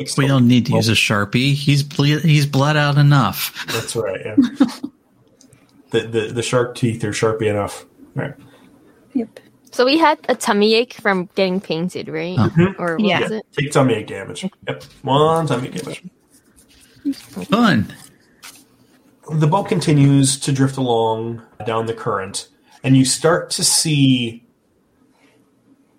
So 0.06 0.22
We 0.22 0.26
don't 0.26 0.46
need 0.48 0.66
to 0.66 0.72
use 0.74 0.88
a 0.88 0.92
sharpie. 0.92 1.54
He's 1.54 1.82
ble- 1.82 2.20
he's 2.20 2.46
bled 2.46 2.76
out 2.76 2.98
enough. 2.98 3.64
That's 3.72 3.94
right. 3.96 4.20
Yeah. 4.24 4.34
the, 5.90 6.00
the 6.00 6.30
the 6.34 6.42
shark 6.42 6.74
teeth 6.74 7.02
are 7.04 7.10
sharpie 7.10 7.46
enough. 7.48 7.84
All 8.16 8.22
right. 8.24 8.34
Yep. 9.14 9.40
So 9.70 9.84
we 9.84 9.98
had 9.98 10.18
a 10.28 10.34
tummy 10.34 10.74
ache 10.74 10.94
from 10.94 11.28
getting 11.34 11.60
painted, 11.60 12.08
right? 12.08 12.36
Mhm. 12.38 12.78
Or 12.78 12.96
what 12.96 13.04
Yeah. 13.04 13.20
was 13.20 13.30
it? 13.32 13.46
Take 13.56 13.72
tummy 13.72 13.94
ache 13.94 14.06
damage. 14.06 14.44
Yep. 14.68 14.82
One 15.02 15.46
tummy 15.46 15.68
ache 15.68 15.74
damage. 15.82 16.02
Fun. 17.50 17.92
the 19.32 19.46
boat 19.46 19.68
continues 19.68 20.38
to 20.40 20.52
drift 20.52 20.76
along 20.76 21.42
down 21.66 21.86
the 21.86 21.94
current, 21.94 22.48
and 22.82 22.96
you 22.96 23.04
start 23.04 23.50
to 23.50 23.64
see 23.64 24.44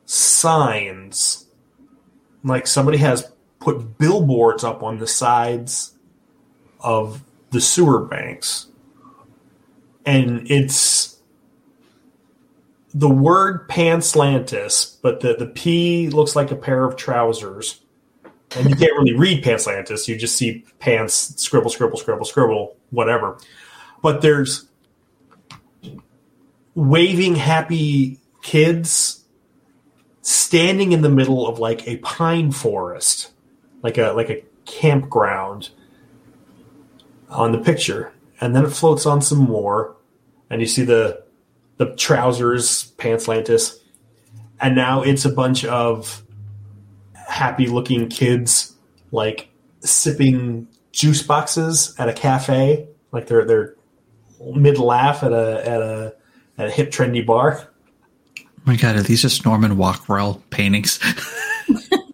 signs 0.05 1.45
like 2.43 2.67
somebody 2.67 2.97
has 2.99 3.29
put 3.65 3.97
billboards 3.97 4.63
up 4.63 4.83
on 4.83 4.99
the 4.99 5.07
sides 5.07 5.95
of 6.79 7.23
the 7.49 7.59
sewer 7.59 8.05
banks. 8.05 8.67
And 10.05 10.49
it's 10.51 11.19
the 12.93 13.09
word 13.09 13.67
Panslantis, 13.67 14.97
but 15.01 15.21
the, 15.21 15.33
the 15.33 15.47
P 15.47 16.09
looks 16.09 16.35
like 16.35 16.51
a 16.51 16.55
pair 16.55 16.85
of 16.85 16.95
trousers. 16.95 17.81
And 18.55 18.69
you 18.69 18.75
can't 18.75 18.93
really 18.93 19.15
read 19.15 19.43
Panslantis. 19.43 20.07
You 20.07 20.15
just 20.15 20.35
see 20.35 20.63
pants, 20.77 21.33
scribble, 21.41 21.71
scribble, 21.71 21.97
scribble, 21.97 22.25
scribble, 22.25 22.77
whatever. 22.91 23.39
But 24.03 24.21
there's 24.21 24.67
waving 26.75 27.33
happy 27.33 28.19
kids 28.43 29.23
standing 30.21 30.91
in 30.91 31.01
the 31.01 31.09
middle 31.09 31.47
of 31.47 31.57
like 31.57 31.87
a 31.87 31.97
pine 31.97 32.51
forest, 32.51 33.31
like 33.85 33.99
a 33.99 34.13
like 34.13 34.31
a 34.31 34.43
campground 34.65 35.69
on 37.29 37.51
the 37.51 37.59
picture. 37.59 38.11
And 38.41 38.55
then 38.55 38.65
it 38.65 38.71
floats 38.71 39.05
on 39.05 39.21
some 39.21 39.37
more, 39.37 39.95
and 40.49 40.59
you 40.59 40.67
see 40.67 40.83
the 40.83 41.23
the 41.77 41.95
trousers, 41.95 42.85
pants, 42.97 43.27
lantis, 43.27 43.77
and 44.59 44.75
now 44.75 45.03
it's 45.03 45.23
a 45.23 45.29
bunch 45.29 45.65
of 45.65 46.23
happy 47.13 47.67
looking 47.67 48.09
kids 48.09 48.73
like 49.11 49.49
sipping 49.81 50.67
juice 50.91 51.21
boxes 51.21 51.93
at 51.99 52.09
a 52.09 52.13
cafe, 52.13 52.87
like 53.11 53.27
they're 53.27 53.45
they're 53.45 53.75
mid 54.55 54.79
laugh 54.79 55.21
at 55.21 55.31
a 55.31 55.69
at 55.69 55.81
a 55.81 56.15
at 56.57 56.67
a 56.67 56.71
hip 56.71 56.89
trendy 56.89 57.23
bar. 57.23 57.69
Oh 58.39 58.43
my 58.65 58.77
god, 58.77 58.95
are 58.95 59.03
these 59.03 59.21
just 59.21 59.45
Norman 59.45 59.77
Walkwell 59.77 60.41
paintings? 60.49 60.99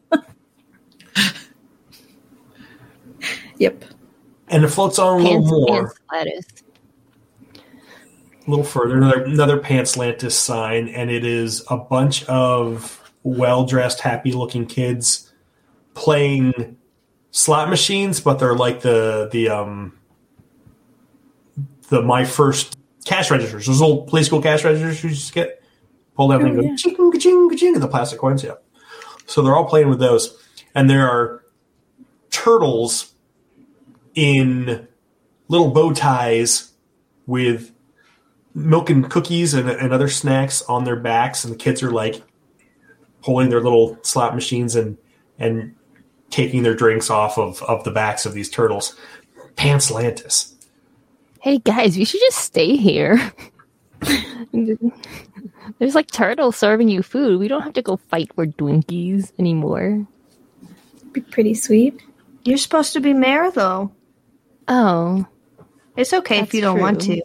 Yep. 3.62 3.86
And 4.47 4.64
it 4.64 4.70
floats 4.70 4.97
on 4.97 5.22
a 5.22 5.24
little 5.24 5.41
more, 5.45 5.93
pants, 6.12 6.64
a 7.53 8.49
little 8.49 8.66
further, 8.66 8.97
another 8.97 9.24
another 9.24 9.59
Panslantis 9.59 10.32
sign, 10.32 10.88
and 10.88 11.12
it 11.12 11.24
is 11.24 11.64
a 11.70 11.78
bunch 11.78 12.26
of 12.26 12.99
well 13.22 13.64
dressed, 13.64 13.99
happy 13.99 14.32
looking 14.32 14.66
kids 14.66 15.32
playing 15.93 16.76
slot 17.30 17.70
machines, 17.70 18.20
but 18.20 18.39
they're 18.39 18.55
like 18.55 18.82
the 18.82 19.30
the 19.32 19.47
um 19.49 19.95
the 21.89 22.01
my 22.01 22.26
first 22.26 22.80
cash 23.05 23.30
registers, 23.30 23.68
those 23.68 23.80
old 23.82 24.07
play 24.07 24.24
school 24.24 24.41
cash 24.41 24.64
registers 24.64 25.03
you 25.03 25.12
just 25.12 25.34
get 25.36 25.62
pull 26.16 26.30
down 26.30 26.41
and 26.41 26.57
Oh, 26.57 26.62
go 26.64 26.68
yeah. 26.68 26.76
ching 26.76 27.20
ching 27.20 27.57
ching 27.57 27.74
and 27.76 27.84
the 27.84 27.88
plastic 27.88 28.20
coins, 28.20 28.43
yeah. 28.43 28.55
So 29.28 29.43
they're 29.43 29.55
all 29.55 29.66
playing 29.66 29.89
with 29.89 29.99
those, 29.99 30.36
and 30.74 30.89
there 30.89 31.07
are 31.07 31.43
turtles 32.32 33.14
in 34.16 34.88
little 35.47 35.72
bow 35.72 35.93
ties 35.93 36.72
with 37.26 37.72
milk 38.53 38.89
and 38.89 39.09
cookies 39.09 39.53
and, 39.53 39.70
and 39.70 39.93
other 39.93 40.09
snacks 40.09 40.62
on 40.64 40.84
their 40.84 40.95
backs, 40.95 41.43
and 41.43 41.53
the 41.53 41.57
kids 41.57 41.84
are 41.84 41.91
like 41.91 42.22
pulling 43.22 43.49
their 43.49 43.62
little 43.62 43.97
slot 44.03 44.36
machines 44.36 44.76
and 44.76 44.97
and 45.38 45.76
taking 46.30 46.64
their 46.64 46.76
drinks 46.76 47.09
off 47.09 47.38
of, 47.38 47.62
of 47.64 47.84
the 47.84 47.91
backs 47.91 48.26
of 48.26 48.34
these 48.34 48.49
turtles. 48.49 48.95
Panslantis. 49.55 50.53
Hey 51.41 51.57
guys, 51.57 51.97
we 51.97 52.05
should 52.05 52.22
just 52.22 52.38
stay 52.38 52.76
here. 52.78 53.32
There's 55.80 55.95
like 55.95 56.09
turtles 56.12 56.55
serving 56.55 56.89
you 56.89 57.03
food. 57.03 57.39
We 57.39 57.47
don't 57.47 57.64
have 57.64 57.74
to 57.74 57.82
go 57.82 57.97
fight 57.97 58.34
for 58.34 58.45
Dwinkies 58.45 59.32
anymore. 59.39 60.05
Be 61.12 61.22
pretty 61.22 61.53
sweet. 61.55 62.01
You're 62.43 62.57
supposed 62.57 62.93
to 62.93 62.99
be 62.99 63.14
mayor, 63.14 63.51
though. 63.51 63.91
Oh, 64.68 65.26
It's 65.97 66.14
okay 66.14 66.39
if 66.39 66.53
you 66.53 66.62
don't 66.62 66.80
want 66.80 67.01
to. 67.01 67.22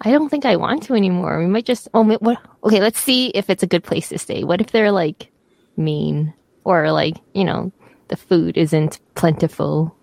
I 0.00 0.10
don't 0.10 0.28
think 0.28 0.44
I 0.44 0.56
want 0.56 0.82
to 0.84 0.94
anymore. 0.94 1.38
We 1.38 1.46
might 1.46 1.64
just. 1.64 1.88
Oh, 1.94 2.02
what? 2.02 2.38
Okay, 2.62 2.80
let's 2.80 3.00
see 3.00 3.28
if 3.28 3.48
it's 3.48 3.62
a 3.62 3.66
good 3.66 3.84
place 3.84 4.08
to 4.10 4.18
stay. 4.18 4.44
What 4.44 4.60
if 4.60 4.70
they're 4.70 4.92
like 4.92 5.30
mean 5.76 6.32
or 6.64 6.92
like 6.92 7.16
you 7.32 7.44
know 7.44 7.72
the 8.08 8.16
food 8.16 8.56
isn't 8.56 9.00
plentiful? 9.14 9.96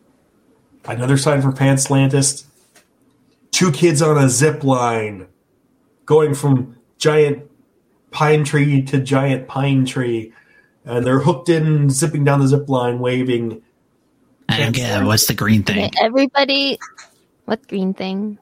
Another 0.85 1.17
sign 1.17 1.41
for 1.41 1.51
Panslantis. 1.51 2.45
Two 3.51 3.71
kids 3.71 4.01
on 4.01 4.17
a 4.17 4.29
zip 4.29 4.63
line 4.63 5.27
going 6.05 6.33
from 6.33 6.75
giant 6.97 7.49
pine 8.09 8.43
tree 8.43 8.81
to 8.83 8.99
giant 8.99 9.47
pine 9.47 9.85
tree. 9.85 10.33
And 10.83 11.05
they're 11.05 11.19
hooked 11.19 11.47
in, 11.49 11.91
zipping 11.91 12.23
down 12.23 12.39
the 12.39 12.47
zip 12.47 12.67
line, 12.67 12.99
waving. 12.99 13.61
I 14.51 14.59
don't 14.59 14.71
get 14.73 15.01
it. 15.01 15.05
What's 15.05 15.27
the 15.27 15.33
green 15.33 15.61
Okay, 15.61 15.73
thing? 15.81 15.91
everybody, 16.01 16.77
what 17.45 17.67
green 17.67 17.93
thing? 17.93 18.37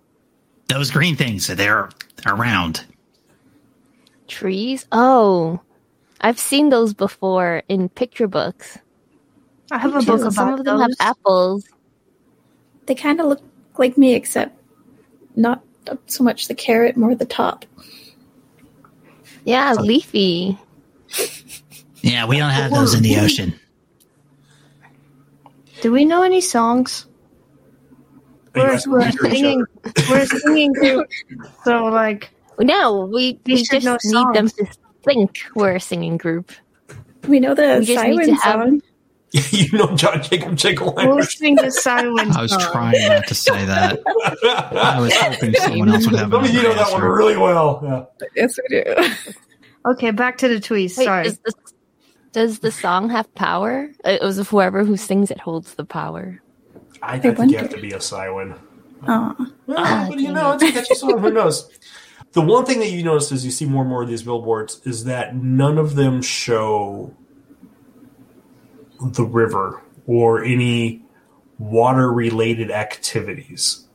Those 0.68 0.92
green 0.92 1.16
things, 1.16 1.48
they're 1.48 1.90
around. 2.26 2.84
Trees? 4.28 4.86
Oh, 4.92 5.60
I've 6.22 6.40
seen 6.40 6.70
those 6.70 6.94
before 6.94 7.64
in 7.70 7.90
picture 7.90 8.28
books. 8.28 8.78
I 9.72 9.78
have 9.78 9.96
a 9.96 10.02
book 10.02 10.22
about 10.22 10.34
Some 10.34 10.54
of 10.54 10.66
them 10.66 10.78
those. 10.80 10.96
have 11.00 11.16
apples. 11.18 11.66
They 12.86 12.96
kind 12.96 13.20
of 13.20 13.28
look 13.28 13.42
like 13.78 13.98
me, 13.98 14.14
except 14.14 14.60
not 15.36 15.64
so 16.08 16.24
much 16.24 16.48
the 16.48 16.56
carrot, 16.56 16.98
more 16.98 17.16
the 17.16 17.26
top. 17.26 17.66
Yeah, 19.46 19.74
leafy. 19.74 20.58
Yeah, 22.02 22.26
we 22.26 22.38
don't 22.38 22.50
have 22.52 22.72
those 22.72 22.94
in 22.94 23.02
the 23.04 23.18
ocean. 23.20 23.60
Do 25.82 25.92
we 25.92 26.06
know 26.06 26.24
any 26.24 26.42
songs? 26.42 27.06
We're, 28.56 28.72
asking 28.72 28.92
we're 28.94 29.06
me 29.06 29.12
singing. 29.12 29.66
We're 30.10 30.26
singing 30.26 30.74
group. 30.74 31.08
So 31.64 31.86
like, 31.86 32.32
No, 32.60 33.06
we, 33.06 33.40
We 33.46 33.54
we 33.56 33.64
just 33.64 33.86
know 33.86 33.98
need 34.04 34.36
them 34.36 34.50
to 34.50 34.68
think 35.04 35.38
we're 35.56 35.76
a 35.76 35.80
singing 35.80 36.18
group. 36.18 36.52
We 37.28 37.40
know 37.40 37.54
the 37.54 37.78
We 37.80 37.86
just 37.86 38.06
need 38.06 38.26
to 38.26 38.34
have- 38.36 38.54
song. 38.62 38.82
you 39.52 39.78
know 39.78 39.96
John 39.96 40.24
Jacob 40.24 40.48
we'll 40.48 40.56
Jingleheimer. 40.58 41.24
sing 41.30 41.56
the 41.56 41.70
silent 41.70 42.36
I 42.36 42.42
was 42.42 42.58
trying 42.58 43.08
not 43.10 43.28
to 43.28 43.36
say 43.36 43.64
that. 43.66 44.00
I 44.74 45.00
was 45.00 45.14
hoping 45.16 45.54
someone 45.54 45.90
else 45.90 46.08
would 46.08 46.18
have 46.18 46.32
Some 46.32 46.44
of 46.44 46.50
you 46.50 46.64
know 46.64 46.72
another 46.72 46.90
that 46.90 46.94
one 46.94 47.04
really 47.04 47.38
well. 47.38 47.80
Yeah. 48.20 48.28
Yes, 48.36 48.58
we 48.68 48.82
do. 48.82 48.84
Okay, 49.86 50.10
back 50.10 50.40
to 50.40 50.48
the 50.48 50.56
tweets. 50.56 50.98
Wait, 50.98 51.06
Sorry. 51.06 51.24
does 51.26 51.38
the, 51.46 51.54
does 52.32 52.60
the 52.60 52.72
song 52.72 53.10
have 53.10 53.34
power? 53.36 53.90
Uh, 54.06 54.12
It 54.12 54.22
was 54.22 54.48
whoever 54.50 54.84
who 54.84 54.98
sings 54.98 55.32
it 55.32 55.40
holds 55.40 55.76
the 55.76 55.86
power. 55.86 56.42
I, 57.02 57.14
I 57.14 57.14
I 57.16 57.20
think 57.20 57.38
you 57.38 57.40
wonder. 57.44 57.58
have 57.60 57.70
to 57.72 57.82
be 57.82 57.92
a 57.92 57.98
Cywin. 58.00 58.58
Aw. 59.08 59.36
Well, 59.68 60.10
but 60.10 60.20
you 60.20 60.32
know, 60.34 60.54
it's 60.54 60.64
a 60.64 60.72
catchy 60.72 60.96
song. 60.96 61.20
Who 61.20 61.32
knows? 61.32 61.70
The 62.34 62.42
one 62.42 62.66
thing 62.66 62.80
that 62.80 62.92
you 62.92 63.02
notice 63.04 63.32
as 63.32 63.44
you 63.46 63.52
see 63.52 63.66
more 63.66 63.82
and 63.82 63.90
more 63.90 64.04
of 64.04 64.10
these 64.10 64.24
billboards 64.24 64.82
is 64.86 65.06
that 65.06 65.36
none 65.36 65.78
of 65.78 65.96
them 65.96 66.22
show 66.22 67.14
the 69.02 69.24
river 69.24 69.82
or 70.06 70.44
any 70.44 71.02
water 71.58 72.12
related 72.12 72.72
activities. 72.72 73.88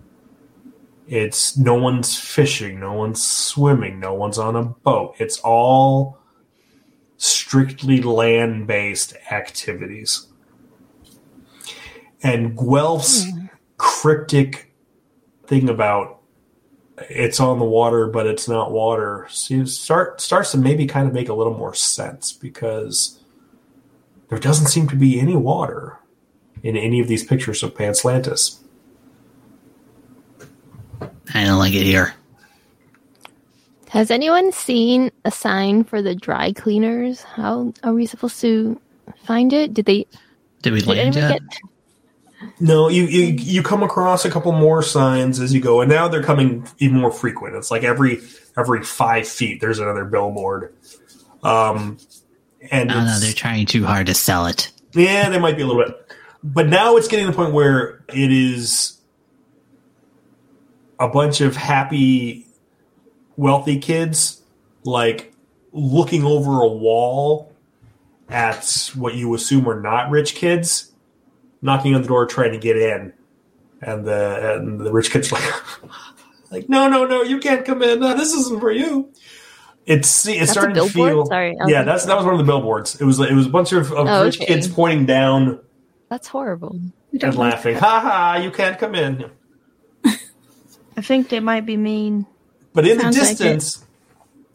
It's 1.07 1.57
no 1.59 1.75
one's 1.75 2.19
fishing, 2.19 2.81
no 2.81 2.95
one's 2.95 3.23
swimming, 3.25 4.01
no 4.01 4.15
one's 4.15 4.39
on 4.39 4.57
a 4.57 4.65
boat. 4.65 5.15
It's 5.19 5.39
all 5.41 6.19
strictly 7.25 8.03
land 8.03 8.67
based 8.67 9.15
activities. 9.31 10.27
And 12.23 12.57
Guelph's 12.57 13.25
hmm. 13.25 13.47
cryptic 13.77 14.73
thing 15.47 15.69
about 15.69 16.21
it's 17.11 17.41
on 17.41 17.59
the 17.59 17.65
water 17.65 18.07
but 18.07 18.27
it's 18.27 18.49
not 18.49 18.71
water 18.71 19.27
seems 19.29 19.77
start 19.77 20.21
starts 20.21 20.53
to 20.53 20.57
maybe 20.57 20.87
kind 20.87 21.07
of 21.07 21.13
make 21.13 21.29
a 21.29 21.35
little 21.35 21.53
more 21.53 21.75
sense 21.75 22.33
because 22.33 23.21
there 24.29 24.39
doesn't 24.39 24.69
seem 24.69 24.89
to 24.89 24.97
be 24.97 25.21
any 25.21 25.37
water 25.37 25.99
in 26.63 26.77
any 26.77 27.01
of 27.01 27.09
these 27.09 27.25
pictures 27.25 27.63
of 27.63 27.75
Panslantis. 27.75 28.59
I 31.35 31.45
don't 31.45 31.59
like 31.59 31.75
it 31.75 31.83
here. 31.83 32.15
Has 33.95 34.11
anyone 34.11 34.51
seen 34.51 35.13
a 35.25 35.31
sign 35.31 35.85
for 35.85 36.03
the 36.03 36.17
dry 36.17 36.53
cleaners? 36.53 37.23
How 37.23 37.73
are 37.85 37.93
we 37.93 38.07
supposed 38.07 38.41
to 38.41 38.81
find 39.23 39.53
it? 39.53 39.73
Did 39.73 39.87
they? 39.87 40.09
Did 40.63 40.73
we 40.73 40.81
Did 40.81 40.89
land 40.89 41.17
anyone 41.17 41.31
yet? 41.31 41.43
get? 41.49 42.51
No, 42.59 42.89
you, 42.89 43.05
you 43.05 43.23
you 43.39 43.63
come 43.63 43.85
across 43.85 44.25
a 44.25 44.31
couple 44.33 44.51
more 44.51 44.83
signs 44.83 45.39
as 45.39 45.55
you 45.55 45.61
go, 45.61 45.81
and 45.81 45.89
now 45.89 46.09
they're 46.09 46.25
coming 46.25 46.67
even 46.79 46.99
more 47.01 47.13
frequent. 47.13 47.55
It's 47.55 47.71
like 47.71 47.85
every 47.85 48.21
every 48.59 48.83
five 48.83 49.29
feet 49.29 49.61
there's 49.61 49.79
another 49.79 50.05
billboard. 50.05 50.75
Um, 51.45 51.99
and 52.73 52.91
Oh 52.91 53.05
no, 53.05 53.21
they're 53.21 53.33
trying 53.33 53.67
too 53.67 53.85
hard 53.85 54.09
to 54.09 54.15
sell 54.15 54.47
it. 54.47 54.73
Yeah, 54.93 55.29
they 55.29 55.39
might 55.39 55.57
be 55.57 55.63
a 55.63 55.67
little 55.69 55.85
bit. 55.85 56.13
But 56.43 56.67
now 56.67 56.97
it's 56.97 57.07
getting 57.07 57.27
to 57.27 57.31
the 57.31 57.37
point 57.37 57.55
where 57.55 58.03
it 58.09 58.33
is 58.33 59.01
a 60.99 61.09
bunch 61.09 61.41
of 61.41 61.55
happy, 61.55 62.44
wealthy 63.37 63.79
kids, 63.79 64.43
like 64.85 65.33
looking 65.73 66.25
over 66.25 66.61
a 66.63 66.69
wall 66.69 67.53
at 68.29 68.91
what 68.95 69.15
you 69.15 69.35
assume 69.35 69.69
are 69.69 69.81
not 69.81 70.11
rich 70.11 70.35
kids, 70.35 70.93
knocking 71.63 71.95
on 71.95 72.03
the 72.03 72.09
door 72.09 72.27
trying 72.27 72.53
to 72.53 72.59
get 72.59 72.77
in. 72.77 73.13
And 73.83 74.07
the 74.07 74.57
and 74.57 74.81
the 74.81 74.91
rich 74.93 75.11
kids 75.11 75.31
like 75.33 75.43
like 76.51 76.69
no 76.71 76.89
no 76.89 77.05
no 77.05 77.23
you 77.23 77.39
can't 77.39 77.67
come 77.67 77.83
in 77.83 78.01
no, 78.01 78.17
this 78.17 78.33
isn't 78.33 78.61
for 78.61 78.73
you. 78.73 79.11
It's 79.85 80.27
it's 80.27 80.39
That's 80.39 80.53
starting 80.53 80.75
to 80.77 80.89
feel 80.89 81.27
Sorry, 81.27 81.55
yeah 81.67 81.83
that's 81.83 82.07
that 82.07 82.17
was 82.17 82.25
one 82.25 82.33
of 82.33 82.39
the 82.39 82.45
billboards. 82.45 82.99
It 82.99 83.05
was 83.05 83.21
it 83.21 83.35
was 83.35 83.45
a 83.45 83.51
bunch 83.51 83.73
of, 83.73 83.93
of 83.93 84.07
Oh, 84.09 84.25
rich 84.25 84.37
okay. 84.39 84.47
kids 84.47 84.69
pointing 84.69 85.05
down 85.05 85.61
That's 86.09 86.29
horrible. 86.29 86.81
We 87.13 87.19
don't 87.19 87.31
and 87.31 87.39
laughing. 87.39 87.75
Ha 87.77 88.01
ha! 88.01 88.41
You 88.43 88.51
can't 88.51 88.79
come 88.79 88.95
in. 88.95 89.31
I 90.97 91.03
think 91.03 91.29
they 91.29 91.41
might 91.41 91.67
be 91.67 91.77
mean. 91.77 92.27
But 92.75 92.87
in 92.87 93.01
Sounds 93.01 93.17
the 93.17 93.23
like 93.23 93.31
distance, 93.31 93.87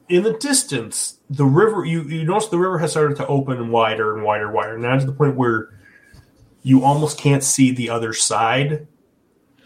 in 0.10 0.24
the 0.24 0.34
distance, 0.34 1.20
the 1.30 1.46
river 1.46 1.86
you 1.86 2.04
you 2.04 2.26
notice 2.26 2.50
the 2.50 2.60
river 2.60 2.78
has 2.78 2.92
started 2.92 3.16
to 3.18 3.28
open 3.28 3.70
wider 3.70 4.14
and 4.14 4.24
wider, 4.24 4.46
and 4.46 4.54
wider. 4.54 4.78
Now 4.78 5.00
to 5.00 5.06
the 5.06 5.14
point 5.14 5.36
where 5.36 5.70
you 6.62 6.84
almost 6.84 7.18
can't 7.18 7.44
see 7.44 7.72
the 7.72 7.90
other 7.90 8.14
side. 8.14 8.88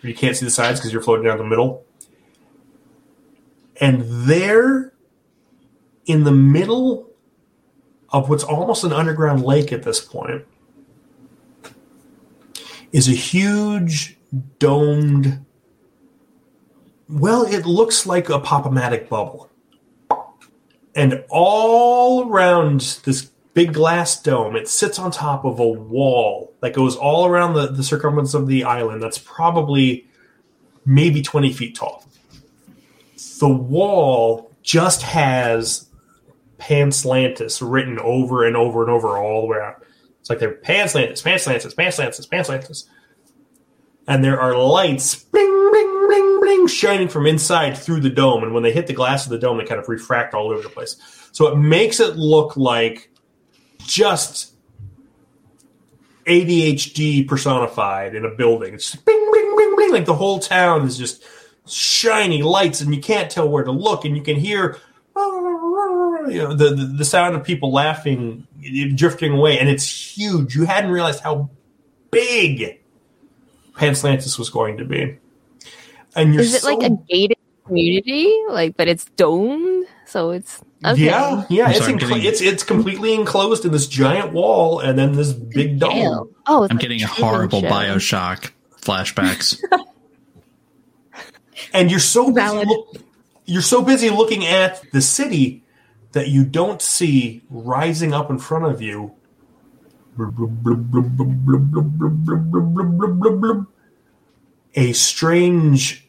You 0.03 0.13
can't 0.13 0.37
see 0.37 0.45
the 0.45 0.51
sides 0.51 0.79
because 0.79 0.93
you're 0.93 1.01
floating 1.01 1.25
down 1.25 1.39
the 1.39 1.43
middle. 1.43 1.83
And 3.81 4.03
there, 4.05 4.93
in 6.05 6.23
the 6.23 6.31
middle 6.31 7.09
of 8.09 8.29
what's 8.29 8.43
almost 8.43 8.83
an 8.83 8.93
underground 8.93 9.43
lake 9.43 9.71
at 9.71 9.81
this 9.81 9.99
point, 9.99 10.45
is 12.91 13.07
a 13.07 13.13
huge 13.13 14.17
domed 14.59 15.43
well, 17.13 17.43
it 17.43 17.65
looks 17.65 18.05
like 18.05 18.29
a 18.29 18.39
pop-o-matic 18.39 19.07
bubble. 19.07 19.49
And 20.95 21.23
all 21.29 22.27
around 22.27 22.99
this 23.05 23.29
big 23.53 23.73
glass 23.73 24.21
dome, 24.21 24.55
it 24.55 24.67
sits 24.67 24.97
on 24.97 25.11
top 25.11 25.45
of 25.45 25.59
a 25.59 25.67
wall 25.67 26.53
that 26.61 26.73
goes 26.73 26.95
all 26.95 27.27
around 27.27 27.53
the, 27.53 27.67
the 27.67 27.83
circumference 27.83 28.33
of 28.33 28.47
the 28.47 28.63
island 28.63 29.01
that's 29.01 29.19
probably 29.19 30.07
maybe 30.85 31.21
20 31.21 31.53
feet 31.53 31.75
tall. 31.75 32.03
The 33.39 33.49
wall 33.49 34.51
just 34.63 35.03
has 35.03 35.87
Panslantis 36.59 37.61
written 37.61 37.99
over 37.99 38.43
and 38.45 38.57
over 38.57 38.81
and 38.81 38.89
over 38.89 39.17
all 39.17 39.41
the 39.41 39.47
way 39.47 39.57
around. 39.57 39.83
It's 40.19 40.29
like 40.29 40.39
they're 40.39 40.55
Panslantis, 40.55 41.21
Panslantis, 41.21 41.75
Panslantis, 41.75 42.27
Panslantis 42.27 42.85
and 44.07 44.23
there 44.23 44.39
are 44.39 44.57
lights 44.57 45.15
bling 45.15 45.52
bling 46.13 46.39
bling 46.39 46.53
bling 46.63 46.67
shining 46.67 47.07
from 47.07 47.25
inside 47.25 47.77
through 47.77 48.01
the 48.01 48.09
dome. 48.09 48.43
And 48.43 48.53
when 48.53 48.63
they 48.63 48.71
hit 48.71 48.87
the 48.87 48.93
glass 48.93 49.25
of 49.25 49.31
the 49.31 49.37
dome 49.37 49.57
they 49.57 49.65
kind 49.65 49.79
of 49.79 49.89
refract 49.89 50.33
all 50.33 50.51
over 50.51 50.61
the 50.61 50.69
place. 50.69 50.95
So 51.31 51.47
it 51.47 51.57
makes 51.57 51.99
it 51.99 52.15
look 52.15 52.57
like 52.57 53.09
just 53.79 54.53
ADHD 56.25 57.27
personified 57.27 58.15
in 58.15 58.25
a 58.25 58.29
building. 58.29 58.73
It's 58.73 58.91
just 58.91 59.05
bing 59.05 59.29
bing 59.33 59.55
bing 59.57 59.75
bing 59.77 59.91
like 59.91 60.05
the 60.05 60.13
whole 60.13 60.39
town 60.39 60.85
is 60.85 60.97
just 60.97 61.23
shiny 61.67 62.43
lights 62.43 62.81
and 62.81 62.93
you 62.93 63.01
can't 63.01 63.29
tell 63.31 63.49
where 63.49 63.63
to 63.63 63.71
look. 63.71 64.05
And 64.05 64.15
you 64.15 64.23
can 64.23 64.37
hear 64.37 64.77
you 65.15 66.37
know 66.37 66.53
the, 66.53 66.69
the, 66.69 66.93
the 66.97 67.05
sound 67.05 67.35
of 67.35 67.43
people 67.43 67.71
laughing 67.71 68.47
drifting 68.95 69.33
away. 69.33 69.59
And 69.59 69.69
it's 69.69 70.17
huge. 70.17 70.55
You 70.55 70.65
hadn't 70.65 70.91
realized 70.91 71.21
how 71.21 71.49
big 72.11 72.79
Panslantis 73.73 74.37
was 74.37 74.49
going 74.49 74.77
to 74.77 74.85
be. 74.85 75.17
And 76.15 76.33
you're 76.33 76.43
Is 76.43 76.53
it 76.53 76.63
like 76.63 76.83
a 76.83 76.91
gated 77.09 77.37
community? 77.65 78.33
Like, 78.49 78.77
but 78.77 78.87
it's 78.87 79.05
domed, 79.15 79.87
so 80.05 80.31
it's 80.31 80.61
okay. 80.85 81.05
yeah, 81.05 81.43
yeah. 81.49 81.65
I'm 81.65 81.71
It's, 81.71 81.79
sorry, 81.79 81.93
I'm 81.93 81.97
getting- 81.99 82.23
it's 82.25 82.41
it's 82.41 82.63
completely 82.63 83.13
enclosed 83.13 83.65
in 83.65 83.71
this 83.71 83.87
giant 83.87 84.31
wall 84.33 84.79
and 84.79 84.97
then 84.97 85.13
this 85.13 85.33
big 85.33 85.79
dome. 85.79 85.91
Jail. 85.91 86.29
Oh, 86.47 86.63
I'm 86.63 86.69
like 86.75 86.79
getting 86.79 87.01
a 87.01 87.07
horrible 87.07 87.61
Show. 87.61 87.67
Bioshock 87.67 88.51
flashbacks. 88.81 89.59
And 91.73 91.89
you're 91.89 91.99
so 91.99 92.25
busy 92.27 92.35
Valid. 92.35 92.67
look- 92.67 92.97
you're 93.45 93.61
so 93.61 93.81
busy 93.81 94.09
looking 94.09 94.45
at 94.45 94.81
the 94.91 95.01
city 95.01 95.63
that 96.13 96.27
you 96.29 96.45
don't 96.45 96.81
see 96.81 97.41
rising 97.49 98.13
up 98.13 98.29
in 98.29 98.37
front 98.39 98.65
of 98.65 98.81
you 98.81 99.11
a 104.75 104.93
strange 104.93 106.07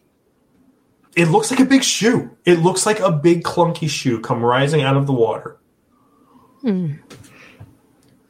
it 1.17 1.27
looks 1.29 1.51
like 1.51 1.61
a 1.61 1.65
big 1.65 1.83
shoe 1.85 2.37
it 2.45 2.59
looks 2.61 2.87
like 2.87 2.99
a 3.01 3.13
big 3.13 3.43
clunky 3.45 3.89
shoe 3.89 4.21
come 4.21 4.43
rising 4.43 4.83
out 4.83 4.97
of 4.97 5.07
the 5.07 5.13
water 5.13 5.59
Hmm. 6.63 6.95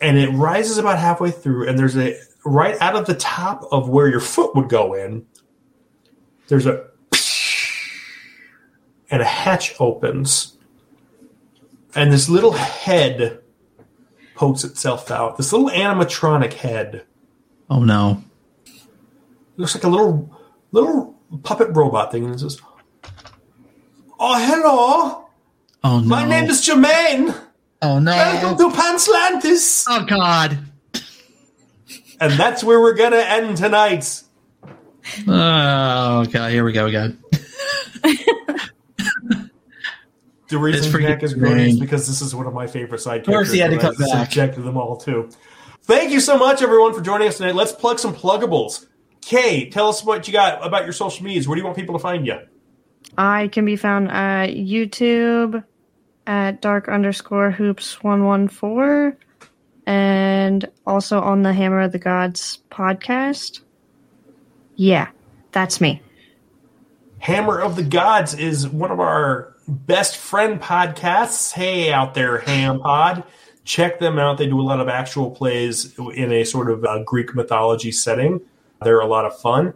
and 0.00 0.18
it 0.18 0.28
rises 0.30 0.76
about 0.78 0.98
halfway 0.98 1.30
through 1.30 1.68
and 1.68 1.78
there's 1.78 1.96
a 1.96 2.16
right 2.44 2.76
out 2.80 2.96
of 2.96 3.06
the 3.06 3.14
top 3.14 3.64
of 3.70 3.88
where 3.88 4.08
your 4.08 4.20
foot 4.20 4.54
would 4.56 4.68
go 4.68 4.92
in 4.94 5.24
there's 6.48 6.66
a 6.66 6.84
and 9.10 9.22
a 9.22 9.24
hatch 9.24 9.74
opens 9.78 10.56
and 11.94 12.12
this 12.12 12.28
little 12.28 12.52
head 12.52 13.40
pokes 14.34 14.64
itself 14.64 15.12
out 15.12 15.36
this 15.36 15.52
little 15.52 15.70
animatronic 15.70 16.54
head 16.54 17.04
oh 17.70 17.84
no. 17.84 18.22
Looks 19.56 19.74
like 19.74 19.84
a 19.84 19.88
little 19.88 20.30
little 20.72 21.14
puppet 21.42 21.68
robot 21.74 22.10
thing 22.12 22.24
and 22.24 22.34
it 22.34 22.38
says 22.40 22.60
oh 24.18 24.34
hello 24.46 25.26
Oh 25.82 26.00
no. 26.00 26.06
my 26.06 26.26
name 26.26 26.44
is 26.50 26.60
jermaine 26.66 27.36
Oh 27.82 27.98
no. 27.98 28.12
welcome 28.12 28.56
to 28.58 28.76
panslantis 28.76 29.84
Oh 29.88 30.04
god. 30.04 30.58
and 32.20 32.32
that's 32.34 32.62
where 32.64 32.80
we're 32.80 32.94
gonna 32.94 33.16
end 33.18 33.56
tonight 33.56 34.22
Oh 35.28 36.20
okay. 36.26 36.50
Here 36.50 36.64
we 36.64 36.72
go 36.72 36.86
again. 36.86 37.22
The 40.48 40.58
reason 40.58 41.00
Jack 41.00 41.22
is 41.22 41.34
great 41.34 41.56
is 41.68 41.80
because 41.80 42.06
this 42.06 42.20
is 42.20 42.34
one 42.34 42.46
of 42.46 42.52
my 42.54 42.66
favorite 42.66 43.00
side 43.00 43.20
Of 43.20 43.26
course 43.26 43.50
he 43.50 43.58
had 43.58 43.70
to 43.70 43.78
come 43.78 43.94
back. 43.96 44.08
subjected 44.26 44.62
them 44.62 44.76
all 44.76 44.96
too. 44.96 45.30
Thank 45.82 46.10
you 46.12 46.20
so 46.20 46.38
much, 46.38 46.62
everyone, 46.62 46.92
for 46.94 47.00
joining 47.00 47.28
us 47.28 47.38
tonight. 47.38 47.54
Let's 47.54 47.72
plug 47.72 47.98
some 47.98 48.14
pluggables. 48.14 48.86
Kay, 49.24 49.70
tell 49.70 49.88
us 49.88 50.04
what 50.04 50.26
you 50.26 50.32
got 50.32 50.64
about 50.64 50.84
your 50.84 50.92
social 50.92 51.24
medias. 51.24 51.48
Where 51.48 51.56
do 51.56 51.60
you 51.60 51.64
want 51.64 51.76
people 51.76 51.94
to 51.94 51.98
find 51.98 52.26
you? 52.26 52.38
I 53.16 53.48
can 53.48 53.64
be 53.64 53.76
found 53.76 54.10
at 54.10 54.50
YouTube 54.50 55.64
at 56.26 56.60
dark 56.60 56.88
underscore 56.88 57.50
hoops 57.50 58.02
one 58.02 58.24
one 58.24 58.48
four, 58.48 59.16
and 59.86 60.68
also 60.86 61.20
on 61.20 61.42
the 61.42 61.52
Hammer 61.52 61.80
of 61.80 61.92
the 61.92 61.98
Gods 61.98 62.58
podcast. 62.70 63.60
Yeah, 64.76 65.08
that's 65.52 65.80
me. 65.80 66.02
Hammer 67.18 67.60
of 67.60 67.76
the 67.76 67.82
Gods 67.82 68.34
is 68.34 68.68
one 68.68 68.90
of 68.90 69.00
our 69.00 69.54
best 69.66 70.16
friend 70.16 70.60
podcasts. 70.60 71.52
Hey, 71.52 71.90
out 71.90 72.12
there, 72.12 72.38
Ham 72.38 72.80
Pod. 72.80 73.24
Check 73.64 73.98
them 74.00 74.18
out. 74.18 74.36
They 74.36 74.46
do 74.46 74.60
a 74.60 74.62
lot 74.62 74.80
of 74.80 74.88
actual 74.88 75.30
plays 75.30 75.98
in 75.98 76.30
a 76.32 76.44
sort 76.44 76.70
of 76.70 76.84
uh, 76.84 77.02
Greek 77.04 77.34
mythology 77.34 77.92
setting. 77.92 78.42
They're 78.84 79.00
a 79.00 79.06
lot 79.06 79.24
of 79.24 79.38
fun. 79.40 79.74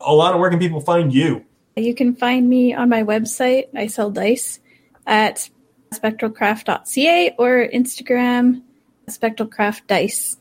Alana, 0.00 0.38
where 0.38 0.50
can 0.50 0.58
people 0.58 0.80
find 0.80 1.12
you? 1.12 1.44
You 1.76 1.94
can 1.94 2.14
find 2.14 2.48
me 2.48 2.74
on 2.74 2.88
my 2.88 3.02
website. 3.02 3.68
I 3.74 3.86
sell 3.86 4.10
dice 4.10 4.60
at 5.06 5.48
spectralcraft.ca 5.92 7.34
or 7.38 7.68
Instagram 7.72 8.62
spectralcraft 9.08 9.86
dice. 9.86 10.36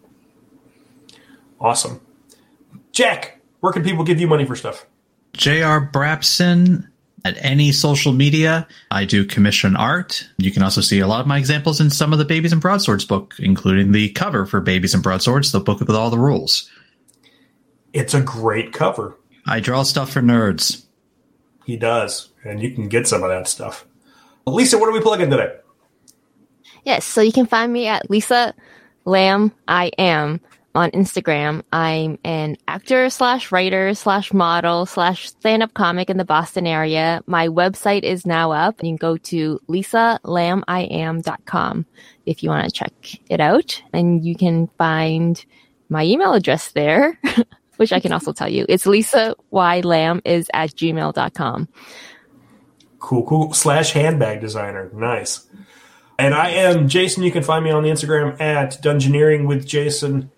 Awesome. 1.59 2.01
Jack, 2.91 3.39
where 3.59 3.71
can 3.71 3.83
people 3.83 4.03
give 4.03 4.19
you 4.19 4.27
money 4.27 4.45
for 4.45 4.55
stuff? 4.55 4.85
J.R. 5.33 5.89
Brabson 5.93 6.87
at 7.23 7.37
any 7.43 7.71
social 7.71 8.11
media. 8.11 8.67
I 8.89 9.05
do 9.05 9.25
commission 9.25 9.75
art. 9.75 10.27
You 10.37 10.51
can 10.51 10.63
also 10.63 10.81
see 10.81 10.99
a 10.99 11.07
lot 11.07 11.21
of 11.21 11.27
my 11.27 11.37
examples 11.37 11.79
in 11.79 11.89
some 11.89 12.13
of 12.13 12.19
the 12.19 12.25
Babies 12.25 12.51
and 12.51 12.61
Broadswords 12.61 13.05
book, 13.05 13.35
including 13.39 13.91
the 13.91 14.09
cover 14.09 14.45
for 14.45 14.59
Babies 14.59 14.93
and 14.93 15.03
Broadswords, 15.03 15.51
the 15.51 15.59
book 15.59 15.79
with 15.79 15.91
all 15.91 16.09
the 16.09 16.17
rules. 16.17 16.69
It's 17.93 18.13
a 18.13 18.21
great 18.21 18.73
cover. 18.73 19.17
I 19.45 19.59
draw 19.59 19.83
stuff 19.83 20.11
for 20.11 20.21
nerds. 20.21 20.85
He 21.65 21.77
does, 21.77 22.29
and 22.43 22.61
you 22.61 22.71
can 22.71 22.87
get 22.87 23.07
some 23.07 23.23
of 23.23 23.29
that 23.29 23.47
stuff. 23.47 23.85
Lisa, 24.45 24.77
what 24.77 24.89
are 24.89 24.93
we 24.93 25.01
plugging 25.01 25.29
today? 25.29 25.55
Yes, 26.83 27.05
so 27.05 27.21
you 27.21 27.31
can 27.31 27.45
find 27.45 27.71
me 27.71 27.87
at 27.87 28.09
Lisa 28.09 28.53
Lam 29.05 29.51
I 29.67 29.91
am 29.97 30.41
on 30.73 30.89
Instagram. 30.91 31.63
I'm 31.71 32.17
an 32.23 32.57
actor 32.67 33.09
slash 33.09 33.51
writer 33.51 33.93
slash 33.93 34.33
model 34.33 34.85
slash 34.85 35.29
stand 35.29 35.63
up 35.63 35.73
comic 35.73 36.09
in 36.09 36.17
the 36.17 36.25
Boston 36.25 36.65
area. 36.65 37.21
My 37.25 37.49
website 37.49 38.03
is 38.03 38.25
now 38.25 38.51
up. 38.51 38.81
You 38.81 38.91
can 38.91 38.97
go 38.97 39.17
to 39.17 39.59
lisalaamiam.com 39.67 41.85
if 42.25 42.43
you 42.43 42.49
want 42.49 42.65
to 42.65 42.71
check 42.71 42.93
it 43.29 43.39
out. 43.39 43.81
And 43.93 44.23
you 44.23 44.35
can 44.35 44.67
find 44.77 45.43
my 45.89 46.05
email 46.05 46.33
address 46.33 46.71
there, 46.71 47.19
which 47.81 47.91
I 47.91 47.99
can 47.99 48.11
also 48.11 48.31
tell 48.31 48.47
you. 48.47 48.63
It's 48.69 48.85
Lisa 48.85 49.35
Y 49.49 49.79
Lamb 49.79 50.21
is 50.23 50.51
at 50.53 50.69
gmail.com. 50.69 51.67
Cool, 52.99 53.25
cool. 53.25 53.53
Slash 53.53 53.93
handbag 53.93 54.39
designer. 54.39 54.91
Nice. 54.93 55.47
And 56.19 56.35
I 56.35 56.51
am 56.51 56.87
Jason. 56.87 57.23
You 57.23 57.31
can 57.31 57.41
find 57.41 57.65
me 57.65 57.71
on 57.71 57.81
the 57.81 57.89
Instagram 57.89 58.39
at 58.39 58.79
Dungeoneering 58.83 59.47
with 59.47 59.65
Jason, 59.65 60.29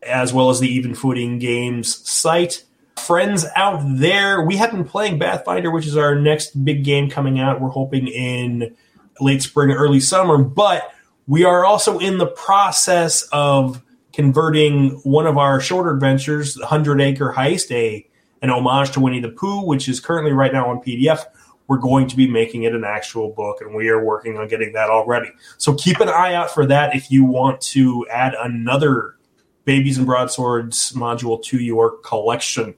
as 0.00 0.32
well 0.32 0.48
as 0.48 0.60
the 0.60 0.68
Even 0.68 0.94
Footing 0.94 1.40
Games 1.40 2.08
site. 2.08 2.62
Friends 3.00 3.46
out 3.56 3.82
there, 3.84 4.40
we 4.40 4.56
have 4.58 4.70
been 4.70 4.84
playing 4.84 5.18
Bathfinder, 5.18 5.72
which 5.72 5.88
is 5.88 5.96
our 5.96 6.14
next 6.14 6.64
big 6.64 6.84
game 6.84 7.10
coming 7.10 7.40
out. 7.40 7.60
We're 7.60 7.70
hoping 7.70 8.06
in 8.06 8.76
late 9.20 9.42
spring, 9.42 9.72
early 9.72 9.98
summer, 9.98 10.38
but 10.38 10.88
we 11.26 11.42
are 11.42 11.64
also 11.64 11.98
in 11.98 12.18
the 12.18 12.28
process 12.28 13.28
of 13.32 13.82
converting 14.12 14.90
one 15.04 15.26
of 15.26 15.38
our 15.38 15.60
shorter 15.60 15.90
adventures, 15.90 16.60
Hundred 16.62 17.00
Acre 17.00 17.32
Heist, 17.36 17.70
a 17.70 18.08
an 18.40 18.50
homage 18.50 18.90
to 18.92 19.00
Winnie 19.00 19.20
the 19.20 19.28
Pooh, 19.28 19.64
which 19.64 19.88
is 19.88 20.00
currently 20.00 20.32
right 20.32 20.52
now 20.52 20.68
on 20.68 20.78
PDF 20.78 21.24
we're 21.68 21.78
going 21.78 22.08
to 22.08 22.16
be 22.16 22.26
making 22.26 22.64
it 22.64 22.74
an 22.74 22.84
actual 22.84 23.30
book 23.30 23.60
and 23.60 23.74
we 23.74 23.88
are 23.88 24.04
working 24.04 24.36
on 24.36 24.48
getting 24.48 24.72
that 24.72 24.90
already. 24.90 25.30
So 25.58 25.74
keep 25.74 26.00
an 26.00 26.08
eye 26.08 26.34
out 26.34 26.50
for 26.50 26.66
that 26.66 26.94
if 26.94 27.10
you 27.10 27.24
want 27.24 27.60
to 27.62 28.06
add 28.10 28.34
another 28.34 29.16
Babies 29.64 29.96
and 29.96 30.06
Broadswords 30.06 30.92
module 30.92 31.42
to 31.44 31.58
your 31.58 31.98
collection. 31.98 32.74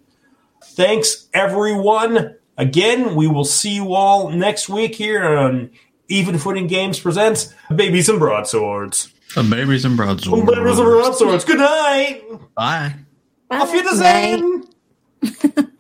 Thanks, 0.62 1.28
everyone. 1.32 2.37
Again, 2.59 3.14
we 3.16 3.26
will 3.26 3.47
see 3.47 3.74
you 3.74 3.95
all 3.95 4.28
next 4.28 4.68
week 4.68 4.95
here 4.95 5.24
on 5.24 5.70
Even 6.09 6.39
Footing 6.39 6.66
Games 6.66 7.01
Presents 7.01 7.55
Babies 7.74 8.09
and 8.09 8.18
Broadswords. 8.18 9.14
The 9.35 9.43
babies 9.43 9.85
and 9.85 9.97
broadswords. 9.97 10.45
Babies 10.51 10.78
and 10.78 10.87
Broadswords. 10.89 11.45
Good 11.45 11.59
night. 11.59 12.22
Bye. 12.55 12.95
Auf 13.51 13.72
Wiedersehen. 13.72 14.64